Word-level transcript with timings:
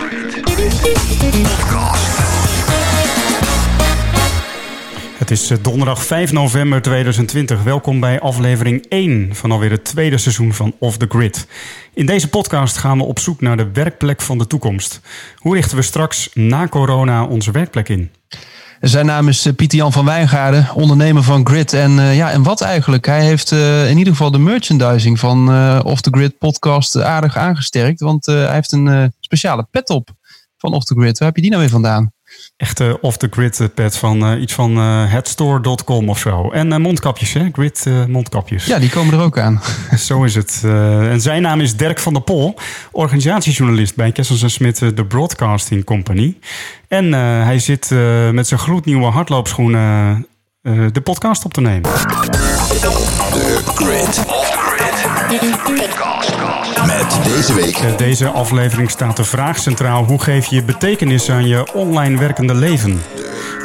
Het 5.18 5.30
is 5.30 5.50
eh, 5.50 5.58
donderdag 5.62 6.04
5 6.04 6.32
november 6.32 6.82
2020. 6.82 7.62
Welkom 7.62 8.00
bij 8.00 8.20
aflevering 8.20 8.86
1 8.88 9.34
van 9.34 9.50
alweer 9.50 9.70
het 9.70 9.84
tweede 9.84 10.18
seizoen 10.18 10.52
van 10.52 10.74
Off 10.78 10.96
the 10.96 11.06
Grid. 11.08 11.46
In 11.94 12.06
deze 12.06 12.28
podcast 12.28 12.76
gaan 12.76 12.98
we 12.98 13.04
op 13.04 13.18
zoek 13.18 13.40
naar 13.40 13.56
de 13.56 13.70
werkplek 13.72 14.20
van 14.20 14.38
de 14.38 14.46
toekomst. 14.46 15.00
Hoe 15.36 15.54
richten 15.54 15.76
we 15.76 15.82
straks 15.82 16.30
na 16.34 16.68
corona 16.68 17.24
onze 17.24 17.50
werkplek 17.50 17.88
in? 17.88 18.10
Zijn 18.80 19.06
naam 19.06 19.28
is 19.28 19.46
eh, 19.46 19.54
Pieter 19.54 19.78
Jan 19.78 19.92
van 19.92 20.04
Wijngaarden, 20.04 20.68
ondernemer 20.74 21.22
van 21.22 21.46
Grid. 21.46 21.72
En, 21.72 21.90
uh, 21.90 22.16
ja, 22.16 22.30
en 22.30 22.42
wat 22.42 22.60
eigenlijk? 22.60 23.06
Hij 23.06 23.24
heeft 23.24 23.50
uh, 23.50 23.90
in 23.90 23.98
ieder 23.98 24.12
geval 24.12 24.30
de 24.30 24.38
merchandising 24.38 25.18
van 25.18 25.48
Off 25.84 26.00
the 26.00 26.10
Grid 26.10 26.38
podcast 26.38 27.02
aardig 27.02 27.36
aangesterkt. 27.36 28.00
Want 28.00 28.26
hij 28.26 28.52
heeft 28.52 28.72
een 28.72 29.12
speciale 29.20 29.66
pet 29.70 29.90
op 29.90 30.10
van 30.56 30.72
Off 30.72 30.84
the 30.84 30.94
Grid. 30.94 31.18
Waar 31.18 31.28
heb 31.28 31.36
je 31.36 31.42
die 31.42 31.50
nou 31.50 31.62
weer 31.62 31.72
vandaan? 31.72 32.12
Echte 32.56 32.98
off-the-grid 33.00 33.68
pet 33.74 33.96
van 33.96 34.32
uh, 34.32 34.40
iets 34.40 34.52
van 34.52 34.78
uh, 34.78 35.10
headstore.com 35.10 36.08
of 36.08 36.18
zo. 36.18 36.50
En 36.50 36.70
uh, 36.70 36.76
mondkapjes, 36.76 37.32
hè? 37.32 37.48
Grid 37.52 37.86
mondkapjes. 38.08 38.66
Ja, 38.66 38.78
die 38.78 38.90
komen 38.90 39.14
er 39.14 39.20
ook 39.20 39.38
aan. 39.38 39.62
zo 40.08 40.22
is 40.22 40.34
het. 40.34 40.60
en 40.64 41.20
zijn 41.20 41.42
naam 41.42 41.60
is 41.60 41.76
Dirk 41.76 41.98
van 41.98 42.12
der 42.12 42.22
Pol, 42.22 42.54
organisatiejournalist 42.90 43.96
bij 43.96 44.12
Kessels 44.12 44.52
Smit, 44.52 44.78
de 44.78 45.04
Broadcasting 45.04 45.84
Company. 45.84 46.36
En 46.88 47.12
hij 47.42 47.58
zit 47.58 47.90
met 48.32 48.46
zijn 48.46 48.60
gloednieuwe 48.60 49.06
hardloopschoenen 49.06 50.26
de 50.62 51.00
podcast 51.02 51.44
op 51.44 51.52
te 51.52 51.60
nemen. 51.60 51.90
The 53.32 53.62
Grid. 53.74 54.67
Met 56.86 57.18
deze 57.24 57.54
week. 57.54 57.98
Deze 57.98 58.28
aflevering 58.28 58.90
staat 58.90 59.16
de 59.16 59.24
vraag 59.24 59.58
centraal: 59.58 60.04
hoe 60.04 60.22
geef 60.22 60.46
je 60.46 60.62
betekenis 60.62 61.30
aan 61.30 61.46
je 61.46 61.72
online 61.72 62.18
werkende 62.18 62.54
leven? 62.54 63.02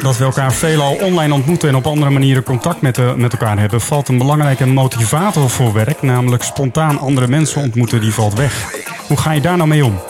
Dat 0.02 0.16
we 0.16 0.24
elkaar 0.24 0.52
veelal 0.52 0.94
online 0.94 1.34
ontmoeten 1.34 1.68
en 1.68 1.74
op 1.74 1.86
andere 1.86 2.10
manieren 2.10 2.42
contact 2.42 2.80
met, 2.80 2.94
de, 2.94 3.14
met 3.16 3.32
elkaar 3.32 3.58
hebben, 3.58 3.80
valt 3.80 4.08
een 4.08 4.18
belangrijke 4.18 4.66
motivator 4.66 5.50
voor 5.50 5.72
werk, 5.72 6.02
namelijk 6.02 6.42
spontaan 6.42 6.98
andere 6.98 7.28
mensen 7.28 7.62
ontmoeten, 7.62 8.00
die 8.00 8.14
valt 8.14 8.34
weg. 8.34 8.64
Hoe 9.06 9.16
ga 9.16 9.32
je 9.32 9.40
daar 9.40 9.56
nou 9.56 9.68
mee 9.68 9.84
om? 9.84 10.00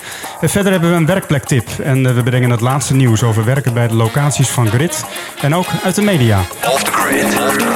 En 0.41 0.49
verder 0.49 0.73
hebben 0.73 0.91
we 0.91 0.97
een 0.97 1.07
werkplektip 1.07 1.69
en 1.83 2.15
we 2.15 2.23
brengen 2.23 2.51
het 2.51 2.61
laatste 2.61 2.95
nieuws 2.95 3.23
over 3.23 3.45
werken 3.45 3.75
bij 3.75 3.89
de 3.89 3.95
locaties 3.95 4.49
van 4.49 4.69
Grid 4.69 5.05
en 5.41 5.55
ook 5.55 5.67
uit 5.85 5.95
de 5.95 6.03
media. 6.03 6.41
Off 6.65 6.83
the 6.83 6.93
Grid. 6.93 7.74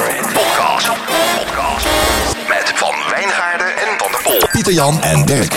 Jan 4.73 5.01
en 5.01 5.25
Dirk. 5.25 5.53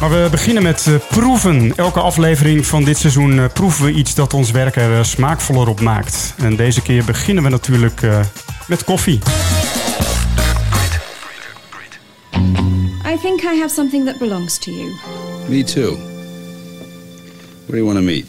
Maar 0.00 0.10
we 0.10 0.28
beginnen 0.30 0.62
met 0.62 0.86
uh, 0.88 0.94
proeven. 1.08 1.76
Elke 1.76 2.00
aflevering 2.00 2.66
van 2.66 2.84
dit 2.84 2.98
seizoen 2.98 3.32
uh, 3.32 3.44
proeven 3.52 3.84
we 3.84 3.92
iets 3.92 4.14
dat 4.14 4.34
ons 4.34 4.50
werk 4.50 4.76
er 4.76 4.90
uh, 4.90 5.02
smaakvoller 5.02 5.68
op 5.68 5.80
maakt. 5.80 6.34
En 6.38 6.56
deze 6.56 6.82
keer 6.82 7.04
beginnen 7.04 7.44
we 7.44 7.50
natuurlijk 7.50 8.00
met 8.66 8.84
koffie. 8.84 9.20
I 13.06 13.18
think 13.22 13.42
I 13.42 13.58
have 13.60 13.74
something 13.74 14.06
that 14.06 14.18
belongs 14.18 14.58
to 14.58 14.70
you. 14.70 14.90
Me 15.48 15.64
too. 15.64 15.96
Where 17.66 17.66
do 17.66 17.76
you 17.76 17.84
want 17.84 17.98
to 17.98 18.04
meet? 18.04 18.26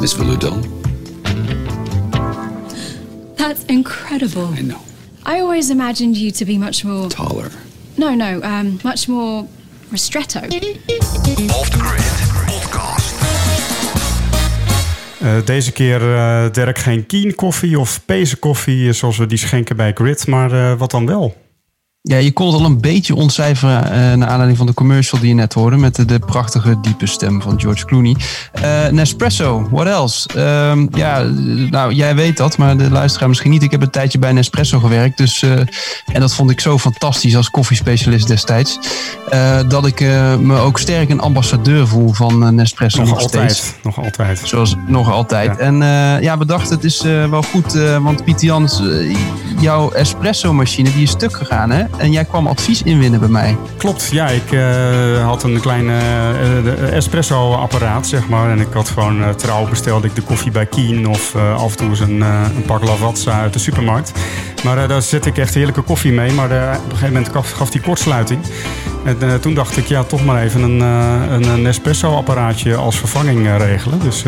Miss 0.00 0.14
Valuton? 0.14 0.83
That's 3.44 3.64
incredible. 3.66 4.46
I 4.58 4.62
know. 4.62 4.80
I 5.26 5.40
always 5.40 5.68
imagined 5.68 6.16
you 6.16 6.30
to 6.30 6.46
be 6.46 6.56
much 6.56 6.82
more. 6.82 7.08
Taller. 7.08 7.50
No, 7.96 8.14
no, 8.14 8.40
um, 8.42 8.78
much 8.82 9.06
more 9.06 9.46
ristretto. 9.90 10.40
Off 10.40 11.70
the 11.70 11.78
Grid. 11.78 12.02
Podcast. 12.46 13.14
Uh, 15.22 15.44
deze 15.44 15.72
keer, 15.72 16.00
uh, 16.00 16.50
Dirk, 16.52 16.78
geen 16.78 17.06
Keen 17.06 17.34
koffie 17.34 17.78
of 17.78 18.04
Pezen 18.04 18.38
koffie 18.38 18.92
zoals 18.92 19.16
we 19.16 19.26
die 19.26 19.38
schenken 19.38 19.76
bij 19.76 19.92
Grid, 19.92 20.26
maar 20.26 20.52
uh, 20.52 20.78
wat 20.78 20.90
dan 20.90 21.06
wel? 21.06 21.43
Ja, 22.06 22.16
je 22.16 22.32
kon 22.32 22.46
het 22.46 22.54
al 22.54 22.64
een 22.64 22.80
beetje 22.80 23.14
ontcijferen 23.14 23.84
uh, 23.84 23.90
naar 23.92 24.28
aanleiding 24.28 24.56
van 24.56 24.66
de 24.66 24.74
commercial 24.74 25.20
die 25.20 25.28
je 25.28 25.34
net 25.34 25.52
hoorde. 25.52 25.76
Met 25.76 25.94
de, 25.94 26.04
de 26.04 26.18
prachtige 26.18 26.80
diepe 26.80 27.06
stem 27.06 27.42
van 27.42 27.60
George 27.60 27.84
Clooney. 27.84 28.16
Uh, 28.62 28.88
Nespresso, 28.88 29.68
what 29.70 29.86
else? 29.86 30.28
Uh, 30.36 30.86
ja, 30.90 31.22
nou, 31.70 31.92
jij 31.92 32.14
weet 32.14 32.36
dat, 32.36 32.58
maar 32.58 32.76
de 32.76 32.90
luisteraar 32.90 33.28
misschien 33.28 33.50
niet. 33.50 33.62
Ik 33.62 33.70
heb 33.70 33.82
een 33.82 33.90
tijdje 33.90 34.18
bij 34.18 34.32
Nespresso 34.32 34.78
gewerkt. 34.78 35.16
Dus, 35.16 35.42
uh, 35.42 35.58
en 36.12 36.20
dat 36.20 36.34
vond 36.34 36.50
ik 36.50 36.60
zo 36.60 36.78
fantastisch 36.78 37.36
als 37.36 37.50
koffiespecialist 37.50 38.26
destijds. 38.26 38.78
dat 39.68 39.86
ik 39.86 40.00
me 40.40 40.56
ook 40.58 40.78
sterk 40.78 41.10
een 41.10 41.20
ambassadeur 41.20 41.86
voel 41.86 42.12
van 42.12 42.54
Nespresso. 42.54 42.98
Nog, 42.98 43.08
nog 43.08 43.20
altijd. 43.20 43.52
Steeds. 43.52 43.74
Nog 43.82 43.98
altijd. 43.98 44.40
Zoals 44.44 44.76
nog 44.86 45.10
altijd. 45.10 45.50
Ja. 45.50 45.58
En 45.58 45.76
ja, 46.22 46.38
we 46.38 46.46
dachten 46.46 46.74
het 46.74 46.84
is 46.84 47.02
wel 47.02 47.42
goed. 47.42 47.72
want 48.02 48.24
Pieter 48.24 48.44
Jans, 48.44 48.82
jouw 49.60 49.90
espresso-machine 49.90 50.92
die 50.92 51.02
is 51.02 51.10
stuk 51.10 51.36
gegaan, 51.36 51.70
hè? 51.70 51.84
En 51.98 52.12
jij 52.12 52.24
kwam 52.24 52.46
advies 52.46 52.82
inwinnen 52.82 53.20
bij 53.20 53.28
mij. 53.28 53.56
Klopt, 53.76 54.08
ja. 54.10 54.28
Ik 54.28 54.52
uh, 54.52 55.26
had 55.26 55.42
een 55.42 55.60
klein 55.60 55.84
uh, 55.84 56.92
espresso-apparaat, 56.92 58.06
zeg 58.06 58.28
maar. 58.28 58.50
En 58.50 58.60
ik 58.60 58.72
had 58.72 58.88
gewoon 58.88 59.20
uh, 59.20 59.28
trouw 59.28 59.68
bestelde 59.68 60.06
ik 60.06 60.14
de 60.14 60.22
koffie 60.22 60.50
bij 60.50 60.66
Keen 60.66 61.08
of 61.08 61.36
af 61.36 61.70
en 61.70 61.76
toe 61.76 61.88
eens 61.88 62.00
een, 62.00 62.20
een 62.20 62.62
pak 62.66 62.84
Lavazza 62.84 63.40
uit 63.40 63.52
de 63.52 63.58
supermarkt. 63.58 64.12
Maar 64.64 64.88
daar 64.88 65.02
zet 65.02 65.26
ik 65.26 65.38
echt 65.38 65.54
heerlijke 65.54 65.80
koffie 65.80 66.12
mee. 66.12 66.32
Maar 66.32 66.44
op 66.76 66.84
een 66.84 66.96
gegeven 66.96 67.12
moment 67.12 67.32
gaf, 67.56 67.70
die 67.70 67.80
kortsluiting. 67.80 68.40
En 69.04 69.40
toen 69.40 69.54
dacht 69.54 69.76
ik, 69.76 69.86
ja, 69.86 70.02
toch 70.02 70.24
maar 70.24 70.42
even 70.42 70.62
een, 70.62 70.80
een 70.80 71.62
Nespresso-apparaatje 71.62 72.76
als 72.76 72.98
vervanging 72.98 73.56
regelen. 73.56 74.00
Dus 74.00 74.24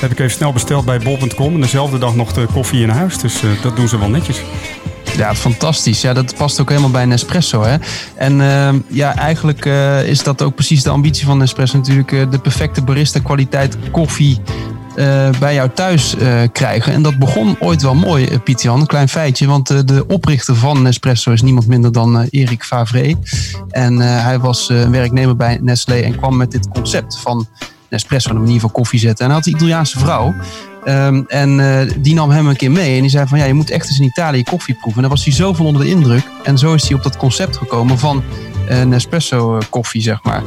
heb 0.00 0.10
ik 0.10 0.18
even 0.18 0.30
snel 0.30 0.52
besteld 0.52 0.84
bij 0.84 0.98
bol.com. 0.98 1.54
En 1.54 1.60
dezelfde 1.60 1.98
dag 1.98 2.14
nog 2.14 2.32
de 2.32 2.46
koffie 2.52 2.82
in 2.82 2.88
huis. 2.88 3.18
Dus 3.18 3.42
dat 3.62 3.76
doen 3.76 3.88
ze 3.88 3.98
wel 3.98 4.10
netjes. 4.10 4.42
Ja, 5.16 5.34
fantastisch. 5.34 6.00
Ja, 6.00 6.12
dat 6.12 6.36
past 6.36 6.60
ook 6.60 6.68
helemaal 6.68 6.90
bij 6.90 7.04
Nespresso. 7.04 7.62
Hè? 7.62 7.76
En 8.14 8.40
uh, 8.40 8.68
ja, 8.88 9.16
eigenlijk 9.16 9.64
uh, 9.64 10.06
is 10.08 10.22
dat 10.22 10.42
ook 10.42 10.54
precies 10.54 10.82
de 10.82 10.90
ambitie 10.90 11.26
van 11.26 11.38
Nespresso 11.38 11.76
natuurlijk. 11.76 12.12
Uh, 12.12 12.30
de 12.30 12.38
perfecte 12.38 12.82
barista 12.82 13.20
kwaliteit 13.20 13.76
koffie 13.90 14.40
bij 15.38 15.54
jou 15.54 15.70
thuis 15.74 16.14
krijgen. 16.52 16.92
En 16.92 17.02
dat 17.02 17.18
begon 17.18 17.56
ooit 17.60 17.82
wel 17.82 17.94
mooi, 17.94 18.38
Piet 18.38 18.62
Jan. 18.62 18.80
Een 18.80 18.86
klein 18.86 19.08
feitje, 19.08 19.46
want 19.46 19.86
de 19.88 20.04
oprichter 20.06 20.56
van 20.56 20.82
Nespresso 20.82 21.32
is 21.32 21.42
niemand 21.42 21.66
minder 21.66 21.92
dan 21.92 22.26
Erik 22.30 22.64
Favre. 22.64 23.16
En 23.68 23.98
hij 23.98 24.38
was 24.38 24.66
werknemer 24.90 25.36
bij 25.36 25.58
Nestlé 25.62 25.94
en 25.94 26.16
kwam 26.16 26.36
met 26.36 26.50
dit 26.50 26.68
concept 26.68 27.18
van 27.18 27.48
Nespresso, 27.90 28.30
een 28.30 28.40
manier 28.40 28.60
van 28.60 28.72
koffie 28.72 28.98
zetten. 28.98 29.24
En 29.24 29.30
hij 29.30 29.40
had 29.40 29.46
een 29.46 29.54
Italiaanse 29.54 29.98
vrouw. 29.98 30.34
Um, 30.84 31.24
en 31.28 31.58
uh, 31.58 31.80
die 31.98 32.14
nam 32.14 32.30
hem 32.30 32.46
een 32.46 32.56
keer 32.56 32.70
mee 32.70 32.94
en 32.94 33.00
die 33.00 33.10
zei 33.10 33.26
van 33.26 33.38
ja, 33.38 33.44
je 33.44 33.54
moet 33.54 33.70
echt 33.70 33.88
eens 33.88 33.98
in 33.98 34.06
Italië 34.06 34.42
koffie 34.42 34.74
proeven. 34.74 35.02
En 35.02 35.08
daar 35.08 35.16
was 35.16 35.24
hij 35.24 35.34
zo 35.34 35.52
van 35.52 35.66
onder 35.66 35.82
de 35.82 35.88
indruk. 35.88 36.22
En 36.42 36.58
zo 36.58 36.74
is 36.74 36.88
hij 36.88 36.96
op 36.96 37.02
dat 37.02 37.16
concept 37.16 37.56
gekomen 37.56 37.98
van 37.98 38.22
uh, 38.70 38.82
Nespresso 38.82 39.58
koffie, 39.70 40.02
zeg 40.02 40.22
maar. 40.22 40.42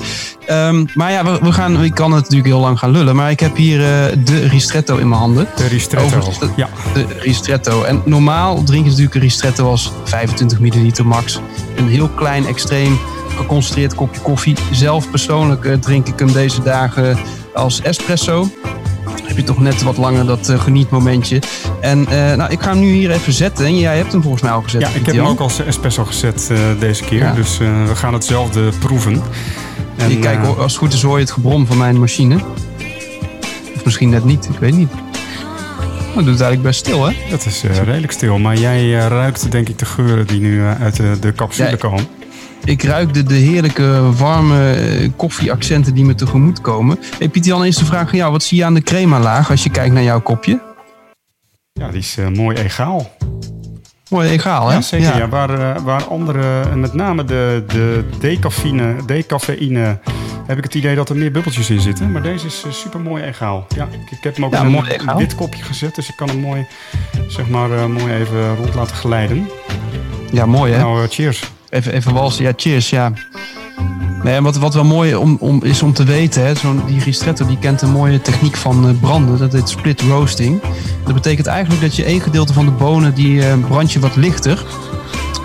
Um, 0.50 0.88
maar 0.94 1.12
ja, 1.12 1.26
we, 1.26 1.40
we, 1.42 1.52
gaan, 1.52 1.84
ik 1.84 1.94
kan 1.94 2.12
het 2.12 2.22
natuurlijk 2.22 2.50
heel 2.50 2.60
lang 2.60 2.80
gaan 2.80 2.92
lullen, 2.92 3.16
maar 3.16 3.32
ik 3.32 3.40
heb 3.40 3.56
hier 3.56 3.80
uh, 3.80 3.86
de 4.26 4.48
ristretto 4.48 4.98
in 4.98 5.08
mijn 5.10 5.22
handen. 5.22 5.48
De 5.56 5.68
ristretto, 5.68 6.32
ja. 6.56 6.70
De 6.94 7.06
ristretto. 7.20 7.84
En 7.84 8.02
normaal 8.06 8.56
drinken 8.56 8.92
ze 8.92 8.98
natuurlijk 8.98 9.16
een 9.16 9.22
ristretto 9.22 9.70
als 9.70 9.92
25 10.04 10.60
milliliter 10.60 11.06
max. 11.06 11.40
Een 11.76 11.88
heel 11.88 12.10
klein, 12.10 12.46
extreem 12.46 13.00
geconcentreerd 13.38 13.96
kopje 13.96 14.22
koffie. 14.22 14.56
Zelf 14.72 15.10
persoonlijk 15.10 15.82
drink 15.82 16.08
ik 16.08 16.20
hem 16.20 16.34
deze 16.34 16.64
dagen 16.64 17.18
als 17.54 17.82
espresso 17.82 18.48
heb 19.24 19.38
je 19.38 19.44
toch 19.44 19.60
net 19.60 19.82
wat 19.82 19.98
langer 19.98 20.26
dat 20.26 20.50
uh, 20.50 20.60
genietmomentje. 20.60 21.42
En 21.82 22.00
uh, 22.00 22.34
nou, 22.34 22.52
ik 22.52 22.62
ga 22.62 22.70
hem 22.70 22.80
nu 22.80 22.92
hier 22.92 23.12
even 23.12 23.34
zetten. 23.34 23.66
En 23.66 23.80
jij 23.80 23.98
hebt 23.98 24.12
hem 24.12 24.22
volgens 24.22 24.44
mij 24.44 24.52
al 24.52 24.62
gezet. 24.62 24.82
Ja, 24.82 24.88
ik 24.88 25.06
heb 25.06 25.16
hem 25.16 25.26
ook 25.26 25.40
als 25.40 25.60
espresso 25.60 26.06
gezet 26.06 26.50
uh, 26.52 26.60
deze 26.80 27.04
keer. 27.04 27.20
Ja. 27.20 27.34
Dus 27.34 27.58
we 27.58 27.96
gaan 27.96 28.14
hetzelfde 28.14 28.70
proeven. 28.80 29.22
En, 29.98 30.10
je 30.10 30.20
kijk, 30.20 30.46
als 30.46 30.72
het 30.72 30.76
goed 30.76 30.94
is 30.94 31.02
hoor 31.02 31.16
je 31.16 31.24
het 31.24 31.32
gebrom 31.32 31.68
van 31.68 31.78
mijn 31.78 32.00
machine. 32.00 32.36
Of 33.76 33.86
misschien 33.86 34.10
net 34.10 34.24
niet, 34.24 34.46
ik 34.46 34.60
weet 34.60 34.76
niet. 34.76 34.92
Maar 36.16 36.24
doet 36.24 36.34
het 36.34 36.42
eigenlijk 36.42 36.62
best 36.62 36.80
stil, 36.80 37.06
hè? 37.06 37.16
Dat 37.30 37.46
is 37.46 37.64
redelijk 37.84 38.12
stil. 38.12 38.38
Maar 38.38 38.58
jij 38.58 38.92
ruikt 38.92 39.52
denk 39.52 39.70
ik 39.70 39.80
de 39.80 39.86
geuren 39.86 40.28
die 40.28 40.40
nu 40.40 40.64
uit 40.64 40.96
de, 40.96 41.18
de 41.20 41.34
capsule 41.34 41.70
ja, 41.70 41.76
komen. 41.76 42.08
Ik 42.66 42.84
ruik 42.84 43.14
de, 43.14 43.24
de 43.24 43.36
heerlijke, 43.36 44.12
warme 44.18 45.12
koffieaccenten 45.16 45.94
die 45.94 46.06
me 46.06 46.16
tegemoet 46.16 46.62
komen. 46.62 47.00
Hey, 47.18 47.30
Pieter 47.30 47.52
Jan, 47.52 47.64
eerste 47.64 47.86
vraag 47.86 48.10
van 48.10 48.18
jou. 48.18 48.32
Wat 48.32 48.44
zie 48.44 48.58
je 48.58 48.66
aan 48.66 48.74
de 48.74 48.82
crema-laag 48.82 49.50
als 49.50 49.64
je 49.64 49.70
kijkt 49.70 49.94
naar 49.94 50.04
jouw 50.04 50.22
kopje? 50.22 50.62
Ja, 51.74 51.88
die 51.88 52.00
is 52.00 52.18
uh, 52.18 52.28
mooi 52.28 52.58
egaal. 52.58 53.12
Mooi 54.10 54.30
egaal, 54.30 54.68
hè? 54.68 54.74
Ja, 54.74 54.82
zeker. 54.82 55.08
Ja. 55.08 55.18
Ja, 55.18 55.30
waar, 55.30 55.60
uh, 55.60 55.84
waar 55.84 56.04
andere, 56.04 56.76
met 56.76 56.94
name 56.94 57.26
de, 57.26 57.64
de 57.68 58.04
decafine, 58.20 58.96
decafeïne 59.06 60.00
heb 60.46 60.58
ik 60.58 60.64
het 60.64 60.74
idee 60.76 60.96
dat 60.96 61.10
er 61.10 61.16
meer 61.16 61.32
bubbeltjes 61.32 61.70
in 61.70 61.80
zitten. 61.80 62.12
Maar 62.12 62.22
deze 62.22 62.48
is 62.48 62.66
super 62.70 63.00
mooi 63.00 63.24
egaal. 63.24 63.66
Ja, 63.76 63.88
ik, 63.92 64.12
ik 64.12 64.24
heb 64.24 64.36
hem 64.36 64.46
ook 64.46 64.54
Ja, 64.54 64.64
in 64.64 65.08
een 65.08 65.18
wit 65.18 65.36
kopje 65.36 65.64
gezet. 65.64 65.96
Dus 65.96 66.10
ik 66.10 66.16
kan 66.16 66.28
hem 66.28 66.40
mooi, 66.40 66.68
zeg 67.28 67.50
maar, 67.50 67.72
eh, 67.72 67.86
mooi 67.86 68.14
even 68.14 68.56
rond 68.56 68.74
laten 68.74 68.96
glijden. 68.96 69.50
Ja, 70.32 70.46
mooi 70.46 70.74
hè? 70.74 70.80
Nou, 70.80 71.04
eh, 71.04 71.10
cheers. 71.10 71.52
Even, 71.74 71.94
even 71.94 72.14
walsen. 72.14 72.44
Ja, 72.44 72.54
cheers. 72.56 72.90
Ja. 72.90 73.12
Nee, 74.24 74.42
wat, 74.42 74.58
wat 74.58 74.74
wel 74.74 74.84
mooi 74.84 75.16
om, 75.16 75.38
om, 75.40 75.64
is 75.64 75.82
om 75.82 75.94
te 75.94 76.04
weten, 76.04 76.46
hè, 76.46 76.56
zo'n, 76.56 76.82
die 76.88 77.04
ristretto 77.04 77.46
die 77.46 77.60
kent 77.60 77.82
een 77.82 77.92
mooie 77.92 78.22
techniek 78.22 78.56
van 78.56 78.88
eh, 78.88 79.00
branden. 79.00 79.38
Dat 79.38 79.54
heet 79.54 79.70
split 79.70 80.02
roasting. 80.02 80.62
Dat 81.06 81.14
betekent 81.14 81.48
eigenlijk 81.48 81.82
dat 81.82 81.96
je 81.96 82.04
één 82.04 82.22
gedeelte 82.22 82.54
van 82.54 82.66
de 82.66 82.72
bonen, 82.72 83.14
die 83.14 83.46
eh, 83.46 83.54
brand 83.68 83.92
je 83.92 84.00
wat 84.00 84.16
lichter. 84.16 84.64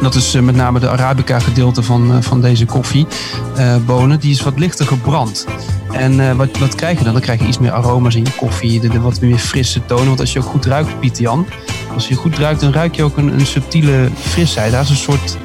Dat 0.01 0.15
is 0.15 0.35
eh, 0.35 0.43
met 0.43 0.55
name 0.55 0.81
de 0.81 0.89
Arabica 0.89 1.39
gedeelte 1.39 1.83
van, 1.83 2.13
eh, 2.13 2.23
van 2.23 2.41
deze 2.41 2.65
koffiebonen. 2.65 4.21
die 4.21 4.31
is 4.31 4.43
wat 4.43 4.59
lichter 4.59 4.87
gebrand. 4.87 5.47
En 5.93 6.37
wat, 6.37 6.59
wat 6.59 6.75
krijg 6.75 6.99
je 6.99 7.05
dan? 7.05 7.13
Dan 7.13 7.23
krijg 7.23 7.41
je 7.41 7.47
iets 7.47 7.59
meer 7.59 7.73
aroma's 7.73 8.15
in 8.15 8.25
je 8.25 8.35
koffie. 8.37 8.81
De, 8.81 8.89
de 8.89 9.01
wat 9.01 9.21
meer 9.21 9.39
frisse 9.39 9.85
tonen. 9.87 10.07
Want 10.07 10.21
als 10.21 10.33
je 10.33 10.39
ook 10.39 10.45
goed 10.45 10.67
ruikt, 10.67 11.01
Piet 11.01 11.19
Jan. 11.19 11.47
Als 11.95 12.09
je 12.09 12.15
goed 12.15 12.39
ruikt, 12.39 12.61
dan 12.61 12.73
ruik 12.73 12.95
je 12.95 13.03
ook 13.03 13.17
een, 13.17 13.33
een 13.33 13.47
subtiele 13.47 14.09
frisheid. 14.21 14.73
Daar 14.73 14.83
is 14.83 14.91
een 14.91 14.97
soort 14.97 15.39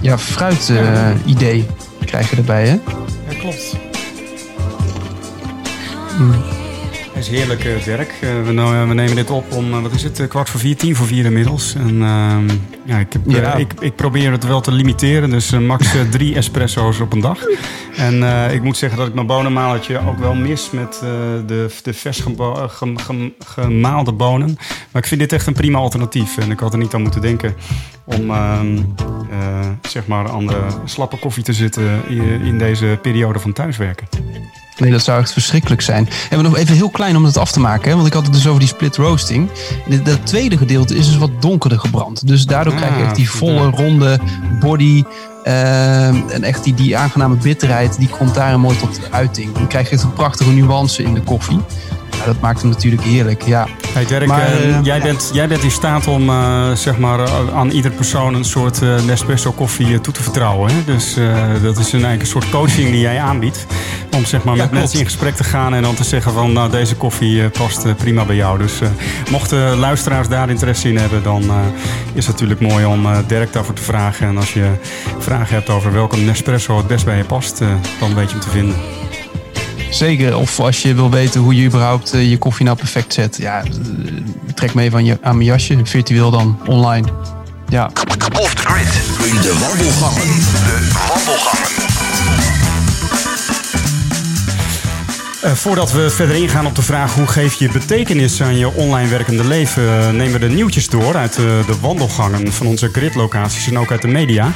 ja, 0.00 0.18
fruit 0.18 0.70
eh, 0.70 1.10
idee 1.24 1.66
krijg 2.04 2.30
je 2.30 2.36
erbij, 2.36 2.66
hè? 2.66 2.78
Ja, 3.28 3.38
klopt. 3.38 3.76
Mm. 6.18 6.55
Het 7.16 7.24
is 7.24 7.30
heerlijk 7.38 7.64
eh, 7.64 7.76
werk. 7.76 8.14
Eh, 8.20 8.28
we, 8.44 8.52
nou- 8.52 8.88
we 8.88 8.94
nemen 8.94 9.14
dit 9.16 9.30
op 9.30 9.52
om, 9.52 9.72
eh, 9.74 9.80
wat 9.82 9.92
is 9.92 10.02
het, 10.02 10.20
eh, 10.20 10.28
kwart 10.28 10.50
voor 10.50 10.60
vier, 10.60 10.76
tien 10.76 10.96
voor 10.96 11.06
vier 11.06 11.24
inmiddels. 11.24 11.74
En 11.74 12.02
ehm, 12.02 12.48
ja, 12.84 12.98
ik, 12.98 13.12
heb, 13.12 13.26
eh, 13.28 13.32
Ja. 13.34 13.54
ik, 13.54 13.72
ik 13.80 13.94
probeer 13.96 14.30
het 14.32 14.46
wel 14.46 14.60
te 14.60 14.72
limiteren, 14.72 15.30
dus 15.30 15.52
eh, 15.52 15.60
max 15.60 15.94
eh, 15.94 16.00
drie 16.10 16.34
espresso's 16.42 17.00
op 17.00 17.12
een 17.12 17.20
dag. 17.20 17.38
En 17.96 18.22
eh, 18.22 18.54
ik 18.54 18.62
moet 18.62 18.76
zeggen 18.76 18.98
dat 18.98 19.08
ik 19.08 19.14
mijn 19.14 19.26
bonenmalertje 19.26 20.06
ook 20.08 20.18
wel 20.18 20.34
mis 20.34 20.70
met 20.70 20.94
eh, 21.02 21.08
de, 21.46 21.70
de 21.82 21.92
vers 21.94 22.20
gebo- 22.20 22.54
eh, 22.54 22.68
gem- 22.68 22.98
gem- 22.98 23.32
gemaalde 23.44 24.12
bonen. 24.12 24.56
Maar 24.92 25.02
ik 25.02 25.08
vind 25.08 25.20
dit 25.20 25.32
echt 25.32 25.46
een 25.46 25.52
prima 25.54 25.78
alternatief. 25.78 26.38
En 26.38 26.50
ik 26.50 26.60
had 26.60 26.72
er 26.72 26.78
niet 26.78 26.94
aan 26.94 27.02
moeten 27.02 27.20
denken 27.20 27.54
om 28.04 28.30
ehm, 28.30 28.76
eh, 29.30 29.66
zeg 29.88 30.06
maar 30.06 30.28
aan 30.30 30.46
de 30.46 30.66
slappe 30.84 31.18
koffie 31.18 31.42
te 31.42 31.52
zitten 31.52 32.00
in, 32.08 32.40
in 32.40 32.58
deze 32.58 32.98
periode 33.02 33.38
van 33.38 33.52
thuiswerken. 33.52 34.06
Nee, 34.78 34.90
dat 34.90 35.02
zou 35.02 35.20
echt 35.20 35.32
verschrikkelijk 35.32 35.80
zijn. 35.80 36.08
En 36.30 36.36
we 36.36 36.42
nog 36.42 36.56
even 36.56 36.74
heel 36.74 36.90
klein 36.90 37.16
om 37.16 37.24
het 37.24 37.36
af 37.36 37.52
te 37.52 37.60
maken, 37.60 37.88
hè? 37.90 37.94
want 37.94 38.06
ik 38.06 38.12
had 38.12 38.24
het 38.24 38.32
dus 38.32 38.46
over 38.46 38.60
die 38.60 38.68
split 38.68 38.96
roasting. 38.96 39.50
Dat 40.04 40.26
tweede 40.26 40.56
gedeelte 40.56 40.96
is 40.96 41.06
dus 41.06 41.16
wat 41.16 41.30
donkerder 41.42 41.78
gebrand. 41.78 42.26
Dus 42.26 42.46
daardoor 42.46 42.72
Ah, 42.72 42.78
krijg 42.78 42.96
je 42.96 43.04
echt 43.04 43.16
die 43.16 43.30
volle, 43.30 43.70
ronde 43.70 44.18
body. 44.60 45.04
ehm, 45.44 46.16
en 46.28 46.42
echt 46.42 46.64
die, 46.64 46.74
die 46.74 46.96
aangename 46.96 47.34
bitterheid, 47.36 47.98
die 47.98 48.08
komt 48.08 48.34
daar 48.34 48.60
mooi 48.60 48.76
tot 48.78 48.98
uiting. 49.10 49.52
Dan 49.54 49.66
krijg 49.66 49.88
je 49.88 49.94
echt 49.94 50.02
een 50.04 50.12
prachtige 50.12 50.50
nuance 50.50 51.02
in 51.02 51.14
de 51.14 51.20
koffie. 51.20 51.58
Dat 52.26 52.40
maakt 52.40 52.60
hem 52.60 52.70
natuurlijk 52.70 53.02
heerlijk, 53.02 53.42
ja. 53.42 53.66
Hey 53.92 54.06
Dirk, 54.06 54.26
Maar, 54.26 54.46
eh, 54.46 54.68
eh, 54.68 54.84
jij, 54.84 55.00
bent, 55.00 55.30
jij 55.32 55.48
bent 55.48 55.62
in 55.62 55.70
staat 55.70 56.06
om 56.06 56.28
eh, 56.28 56.72
zeg 56.72 56.98
maar, 56.98 57.30
aan 57.54 57.70
ieder 57.70 57.90
persoon 57.90 58.34
een 58.34 58.44
soort 58.44 58.80
Nespresso 59.06 59.52
koffie 59.52 60.00
toe 60.00 60.12
te 60.12 60.22
vertrouwen. 60.22 60.70
Hè? 60.70 60.84
Dus 60.84 61.14
dat 61.62 61.78
is 61.78 61.92
een, 61.92 62.04
eigenlijk 62.04 62.20
een 62.20 62.26
soort 62.26 62.50
coaching 62.50 62.90
die 62.90 63.00
jij 63.00 63.20
aanbiedt. 63.20 63.66
Om 64.10 64.24
zeg 64.24 64.44
maar, 64.44 64.56
met 64.56 64.70
mensen 64.70 64.98
in 64.98 65.04
gesprek 65.04 65.34
te 65.34 65.44
gaan 65.44 65.74
en 65.74 65.82
dan 65.82 65.94
te 65.94 66.04
zeggen 66.04 66.32
van 66.32 66.52
nou, 66.52 66.70
deze 66.70 66.94
koffie 66.94 67.48
past 67.48 67.96
prima 67.96 68.24
bij 68.24 68.36
jou. 68.36 68.58
Dus 68.58 68.72
mochten 69.30 69.76
luisteraars 69.76 70.28
daar 70.28 70.50
interesse 70.50 70.88
in 70.88 70.96
hebben, 70.96 71.22
dan 71.22 71.42
is 72.12 72.26
het 72.26 72.34
natuurlijk 72.34 72.60
mooi 72.60 72.84
om 72.84 73.06
Dirk 73.26 73.52
daarvoor 73.52 73.74
te 73.74 73.82
vragen. 73.82 74.26
En 74.26 74.36
als 74.36 74.52
je 74.52 74.70
vragen 75.18 75.54
hebt 75.54 75.70
over 75.70 75.92
welke 75.92 76.16
Nespresso 76.16 76.76
het 76.76 76.86
best 76.86 77.04
bij 77.04 77.16
je 77.16 77.24
past, 77.24 77.58
dan 78.00 78.14
weet 78.14 78.30
je 78.30 78.36
hem 78.36 78.40
te 78.40 78.50
vinden. 78.50 79.05
Zeker, 79.90 80.36
of 80.36 80.60
als 80.60 80.82
je 80.82 80.94
wil 80.94 81.10
weten 81.10 81.40
hoe 81.40 81.54
je 81.54 81.66
überhaupt 81.66 82.12
eh, 82.12 82.30
je 82.30 82.38
koffie 82.38 82.64
nou 82.64 82.76
perfect 82.76 83.12
zet. 83.12 83.36
Ja, 83.36 83.62
eh, 83.62 83.70
trek 84.54 84.74
me 84.74 84.82
even 84.82 84.98
aan, 84.98 85.04
je, 85.04 85.18
aan 85.22 85.36
mijn 85.36 85.48
jasje, 85.48 85.78
virtueel 85.82 86.30
dan, 86.30 86.58
online. 86.66 87.08
Ja, 87.68 87.90
Off 88.40 88.54
the 88.54 88.62
grid. 88.66 88.92
De 89.42 89.58
wandelgangen. 89.58 90.26
De 90.26 90.92
wandelgangen. 91.08 91.86
Eh, 95.46 95.52
voordat 95.52 95.92
we 95.92 96.10
verder 96.10 96.36
ingaan 96.36 96.66
op 96.66 96.74
de 96.74 96.82
vraag 96.82 97.14
hoe 97.14 97.26
geef 97.26 97.54
je 97.54 97.68
betekenis 97.68 98.42
aan 98.42 98.58
je 98.58 98.72
online 98.72 99.08
werkende 99.08 99.44
leven, 99.44 100.16
nemen 100.16 100.40
we 100.40 100.48
de 100.48 100.54
nieuwtjes 100.54 100.88
door 100.88 101.16
uit 101.16 101.36
eh, 101.36 101.44
de 101.66 101.80
wandelgangen 101.80 102.52
van 102.52 102.66
onze 102.66 102.88
gridlocaties 102.92 103.66
en 103.66 103.78
ook 103.78 103.90
uit 103.90 104.02
de 104.02 104.08
media. 104.08 104.52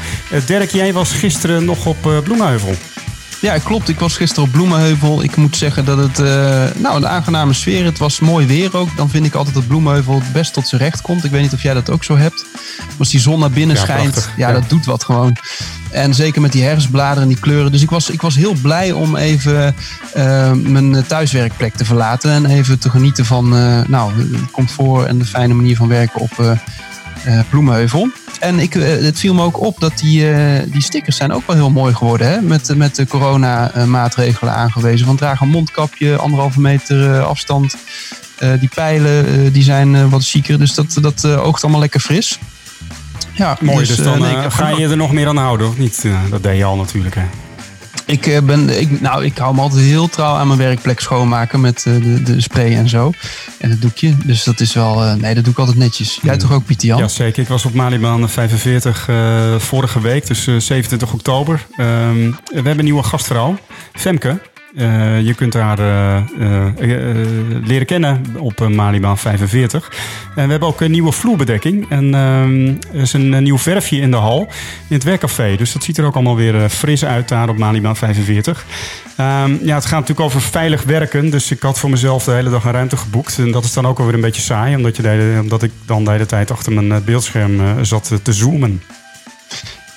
Dirk, 0.47 0.71
jij 0.71 0.93
was 0.93 1.13
gisteren 1.13 1.65
nog 1.65 1.87
op 1.87 2.07
eh, 2.07 2.19
Bloemenheuvel. 2.19 2.75
Ja, 3.41 3.59
klopt. 3.59 3.89
Ik 3.89 3.99
was 3.99 4.17
gisteren 4.17 4.45
op 4.45 4.53
Bloemenheuvel. 4.53 5.23
Ik 5.23 5.37
moet 5.37 5.57
zeggen 5.57 5.85
dat 5.85 5.99
het 5.99 6.19
eh, 6.19 6.65
nou, 6.83 6.97
een 6.97 7.09
aangename 7.09 7.53
sfeer. 7.53 7.85
Het 7.85 7.99
was 7.99 8.21
mooi 8.21 8.47
weer 8.47 8.77
ook. 8.77 8.97
Dan 8.97 9.11
vind 9.11 9.27
ik 9.27 9.35
altijd 9.35 9.55
dat 9.55 9.67
Bloemenheuvel 9.67 10.15
het 10.15 10.33
best 10.33 10.53
tot 10.53 10.69
zijn 10.69 10.81
recht 10.81 11.01
komt. 11.01 11.25
Ik 11.25 11.31
weet 11.31 11.43
niet 11.43 11.53
of 11.53 11.63
jij 11.63 11.75
dat 11.75 11.91
ook 11.91 12.05
zo 12.05 12.17
hebt. 12.17 12.45
Als 12.99 13.11
die 13.11 13.21
zon 13.21 13.39
naar 13.41 13.51
binnen 13.51 13.77
Ja, 13.77 13.83
schijnt, 13.83 14.11
prachtig. 14.11 14.33
ja, 14.37 14.49
Ja. 14.49 14.55
dat 14.55 14.69
doet 14.69 14.85
wat 14.85 15.05
gewoon. 15.05 15.37
En 15.91 16.15
zeker 16.15 16.41
met 16.41 16.53
die 16.53 16.63
herfstbladeren 16.63 17.23
en 17.23 17.29
die 17.29 17.41
kleuren. 17.41 17.73
Dus 17.73 17.83
ik 17.83 17.91
was, 17.91 18.11
ik 18.11 18.21
was 18.23 18.35
heel 18.35 18.55
blij 18.63 18.93
om 18.93 19.17
even 19.17 19.75
eh, 20.15 20.53
mijn 20.53 21.07
thuiswerkplek 21.07 21.75
te 21.75 21.85
verlaten. 21.85 22.31
En 22.31 22.47
even 22.47 22.79
te 22.79 22.91
genieten 22.91 23.25
van 23.25 23.57
eh, 23.57 23.81
nou, 23.87 24.13
het 24.19 24.51
comfort 24.51 25.07
en 25.07 25.19
de 25.19 25.25
fijne 25.25 25.55
manier 25.55 25.77
van 25.77 25.89
werken 25.89 26.21
op 26.21 26.59
Bloemenheuvel. 27.51 28.09
En 28.41 28.59
ik, 28.59 28.75
eh, 28.75 28.83
het 29.03 29.19
viel 29.19 29.35
me 29.35 29.43
ook 29.43 29.61
op 29.61 29.81
dat 29.81 29.99
die, 29.99 30.33
eh, 30.33 30.63
die 30.73 30.83
stickers 30.83 31.17
zijn 31.17 31.33
ook 31.33 31.47
wel 31.47 31.57
heel 31.57 31.71
mooi 31.71 31.95
geworden. 31.95 32.29
Hè? 32.29 32.41
Met, 32.41 32.77
met 32.77 32.97
de 32.97 33.07
corona-maatregelen 33.07 34.55
aangewezen. 34.55 35.07
Van 35.07 35.17
draag 35.17 35.41
een 35.41 35.49
mondkapje, 35.49 36.17
anderhalve 36.17 36.61
meter 36.61 37.15
eh, 37.15 37.27
afstand. 37.27 37.75
Eh, 38.39 38.51
die 38.61 38.71
pijlen 38.75 39.27
eh, 39.27 39.53
die 39.53 39.63
zijn 39.63 39.95
eh, 39.95 40.11
wat 40.11 40.29
chiquer. 40.29 40.59
Dus 40.59 40.75
dat, 40.75 40.99
dat 41.01 41.25
eh, 41.25 41.47
oogt 41.47 41.63
allemaal 41.63 41.81
lekker 41.81 42.01
fris. 42.01 42.39
Ja, 43.33 43.57
Mooi, 43.61 43.87
dus, 43.87 43.99
eh, 43.99 44.05
dan 44.05 44.21
nee, 44.21 44.35
eh, 44.37 44.51
ga 44.51 44.69
je 44.69 44.89
er 44.89 44.97
nog 44.97 45.13
meer 45.13 45.29
aan 45.29 45.37
houden, 45.37 45.69
of 45.69 45.79
niet? 45.79 46.05
Dat 46.31 46.43
deed 46.43 46.57
je 46.57 46.65
al 46.65 46.77
natuurlijk. 46.77 47.15
Hè. 47.15 47.23
Ik, 48.11 48.27
eh, 48.27 48.43
ben, 48.43 48.81
ik, 48.81 49.01
nou, 49.01 49.25
ik 49.25 49.39
hou 49.39 49.55
me 49.55 49.61
altijd 49.61 49.83
heel 49.83 50.09
trouw 50.09 50.35
aan 50.35 50.47
mijn 50.47 50.59
werkplek 50.59 51.01
schoonmaken 51.01 51.61
met 51.61 51.87
eh, 51.87 51.95
de, 52.03 52.23
de 52.23 52.41
spray 52.41 52.77
en 52.77 52.89
zo. 52.89 53.13
En 53.61 53.71
het 53.71 53.83
doekje. 53.83 54.15
Dus 54.25 54.45
dat 54.45 54.61
is 54.61 54.75
wel, 54.75 55.05
eh, 55.05 55.15
nee, 55.15 55.35
dat 55.35 55.45
doe 55.45 55.53
ik 55.53 55.59
altijd 55.59 55.77
netjes. 55.77 56.19
Jij 56.23 56.37
toch 56.37 56.53
ook, 56.53 56.65
Pieter 56.65 56.89
Jan? 56.89 56.99
Ja, 56.99 57.09
zeker. 57.09 57.43
Ik 57.43 57.49
was 57.49 57.65
op 57.65 57.75
Malibaan 57.75 58.29
45 58.29 59.09
eh, 59.09 59.59
vorige 59.59 60.01
week, 60.01 60.27
dus 60.27 60.47
eh, 60.47 60.57
27 60.57 61.13
oktober. 61.13 61.67
Ehm, 61.77 62.31
we 62.45 62.55
hebben 62.55 62.79
een 62.79 62.85
nieuwe 62.85 63.03
gastvrouw, 63.03 63.59
Femke. 63.93 64.41
Eh, 64.75 65.21
je 65.21 65.35
kunt 65.35 65.55
haar 65.55 65.79
eh, 65.79 66.17
eh, 66.17 67.27
leren 67.65 67.87
kennen 67.87 68.23
op 68.37 68.69
Malibaan 68.69 69.19
45. 69.19 69.93
En 70.37 70.45
we 70.45 70.51
hebben 70.51 70.69
ook 70.69 70.81
een 70.81 70.91
nieuwe 70.91 71.13
vloerbedekking. 71.13 71.91
En 71.91 72.15
ehm, 72.15 72.67
er 72.97 73.01
is 73.01 73.13
een, 73.13 73.43
nieuw 73.43 73.59
verfje 73.59 73.97
in 73.97 74.11
de 74.11 74.17
hal, 74.17 74.41
in 74.89 74.95
het 74.95 75.05
werkcafé. 75.05 75.57
Dus 75.57 75.73
dat 75.73 75.83
ziet 75.83 75.99
er 75.99 76.05
ook 76.05 76.15
allemaal 76.15 76.37
weer 76.37 76.69
fris 76.69 77.05
uit 77.05 77.29
daar 77.29 77.49
op 77.49 77.59
Malibaan 77.59 77.97
45. 77.97 78.65
Ehm, 79.17 79.57
ja, 79.63 79.75
het 79.75 79.87
gaat 79.87 80.01
natuurlijk 80.01 80.21
over 80.21 80.41
veilig 80.41 80.83
werken. 80.83 81.31
Dus 81.31 81.51
ik 81.51 81.63
had 81.63 81.79
voor 81.79 81.91
mezelf 81.91 82.25
de 82.25 82.33
hele 82.33 82.51
dag 82.51 82.65
een 82.65 82.73
ruimte 82.73 82.97
geboekt. 82.97 83.39
En 83.39 83.51
dat 83.51 83.65
is 83.65 83.73
dan 83.73 83.87
ook 83.87 83.99
alweer 83.99 84.15
een 84.15 84.21
beetje 84.21 84.43
saai. 84.43 84.77
Omdat, 84.77 84.97
je 84.97 85.39
omdat 85.41 85.63
ik 85.63 85.73
dan 85.87 86.05
de 86.05 86.11
hele 86.11 86.27
tijd 86.27 86.51
achter 86.51 86.73
mijn 86.73 87.05
beeldscherm 87.05 87.85
zat 87.85 88.21
te 88.23 88.33
zoomen. 88.33 88.83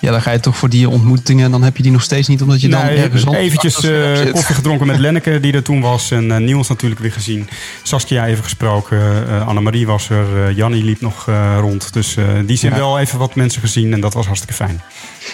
Ja, 0.04 0.12
dan 0.12 0.22
ga 0.22 0.32
je 0.32 0.40
toch 0.40 0.58
voor 0.58 0.70
die 0.70 0.90
ontmoetingen. 0.90 1.52
Dan 1.52 1.64
heb 1.64 1.78
je 1.78 1.84
die 1.84 1.92
nog 1.92 2.02
steeds 2.04 2.28
niet, 2.28 2.42
omdat 2.42 2.62
je 2.62 2.68
dan 2.70 2.86
Nee, 2.86 2.98
ergens 2.98 3.26
anders 3.26 3.44
eventjes 3.44 3.84
eh, 3.84 4.32
koffie 4.32 4.56
gedronken 4.56 4.88
met 4.88 4.98
Lenneke, 5.00 5.40
die 5.40 5.54
er 5.54 5.64
toen 5.64 5.82
was. 5.82 6.12
En 6.12 6.32
eh, 6.32 6.38
Niels 6.38 6.68
natuurlijk 6.68 7.02
weer 7.02 7.12
gezien. 7.12 7.50
Saskia 7.84 8.26
even 8.26 8.44
gesproken. 8.44 9.28
eh 9.28 9.48
Annemarie 9.48 9.88
was 9.88 10.10
er. 10.10 10.48
eh 10.48 10.56
Jannie 10.56 10.84
liep 10.84 11.02
nog 11.02 11.28
rond. 11.60 11.94
Dus 11.94 12.16
die 12.46 12.58
zijn 12.58 12.72
Ja. 12.72 12.78
wel 12.78 13.00
even 13.00 13.20
wat 13.20 13.36
mensen 13.36 13.62
gezien. 13.62 13.94
En 13.94 14.02
dat 14.02 14.14
was 14.14 14.26
hartstikke 14.26 14.56
fijn. 14.56 14.82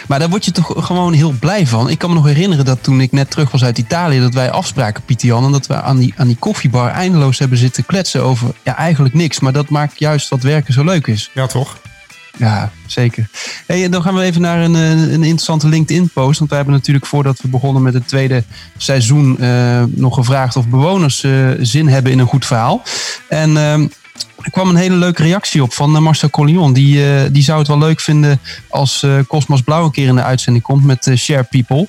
Maar 0.07 0.19
daar 0.19 0.29
word 0.29 0.45
je 0.45 0.51
toch 0.51 0.73
gewoon 0.85 1.13
heel 1.13 1.33
blij 1.39 1.67
van. 1.67 1.89
Ik 1.89 1.97
kan 1.97 2.09
me 2.09 2.15
nog 2.15 2.25
herinneren 2.25 2.65
dat 2.65 2.83
toen 2.83 3.01
ik 3.01 3.11
net 3.11 3.31
terug 3.31 3.51
was 3.51 3.63
uit 3.63 3.77
Italië, 3.77 4.19
dat 4.19 4.33
wij 4.33 4.51
afspraken, 4.51 5.03
Pieter 5.03 5.27
Jan, 5.27 5.45
en 5.45 5.51
dat 5.51 5.67
we 5.67 5.81
aan 5.81 5.97
die, 5.97 6.13
aan 6.17 6.27
die 6.27 6.35
koffiebar 6.39 6.89
eindeloos 6.91 7.39
hebben 7.39 7.57
zitten 7.57 7.85
kletsen 7.85 8.23
over 8.23 8.49
ja, 8.63 8.75
eigenlijk 8.77 9.13
niks. 9.13 9.39
Maar 9.39 9.53
dat 9.53 9.69
maakt 9.69 9.99
juist 9.99 10.29
wat 10.29 10.41
werken 10.43 10.73
zo 10.73 10.83
leuk 10.83 11.07
is. 11.07 11.29
Ja, 11.33 11.47
toch? 11.47 11.77
Ja, 12.39 12.71
zeker. 12.85 13.29
Hey, 13.65 13.89
dan 13.89 14.01
gaan 14.01 14.15
we 14.15 14.21
even 14.21 14.41
naar 14.41 14.61
een, 14.61 14.75
eh, 14.75 14.89
een 14.89 15.23
interessante 15.23 15.67
LinkedIn-post. 15.67 16.37
Want 16.37 16.49
wij 16.49 16.59
hebben 16.59 16.77
natuurlijk 16.77 17.05
voordat 17.05 17.41
we 17.41 17.47
begonnen 17.47 17.81
met 17.81 17.93
het 17.93 18.07
tweede 18.07 18.43
seizoen 18.77 19.39
eh, 19.39 19.83
nog 19.87 20.15
gevraagd 20.15 20.55
of 20.55 20.67
bewoners 20.67 21.23
eh, 21.23 21.49
zin 21.59 21.87
hebben 21.87 22.11
in 22.11 22.19
een 22.19 22.27
goed 22.27 22.45
verhaal. 22.45 22.81
En 23.29 23.57
ehm, 23.57 23.87
er 24.41 24.51
kwam 24.51 24.69
een 24.69 24.75
hele 24.75 24.95
leuke 24.95 25.23
reactie 25.23 25.63
op 25.63 25.73
van 25.73 26.03
Marcel 26.03 26.29
Collion. 26.29 26.73
Die, 26.73 27.31
die 27.31 27.43
zou 27.43 27.59
het 27.59 27.67
wel 27.67 27.77
leuk 27.77 27.99
vinden 27.99 28.39
als 28.69 29.05
Cosmos 29.27 29.61
Blauw 29.61 29.83
een 29.83 29.91
keer 29.91 30.07
in 30.07 30.15
de 30.15 30.23
uitzending 30.23 30.63
komt 30.63 30.83
met 30.83 31.11
Share 31.15 31.43
People. 31.43 31.87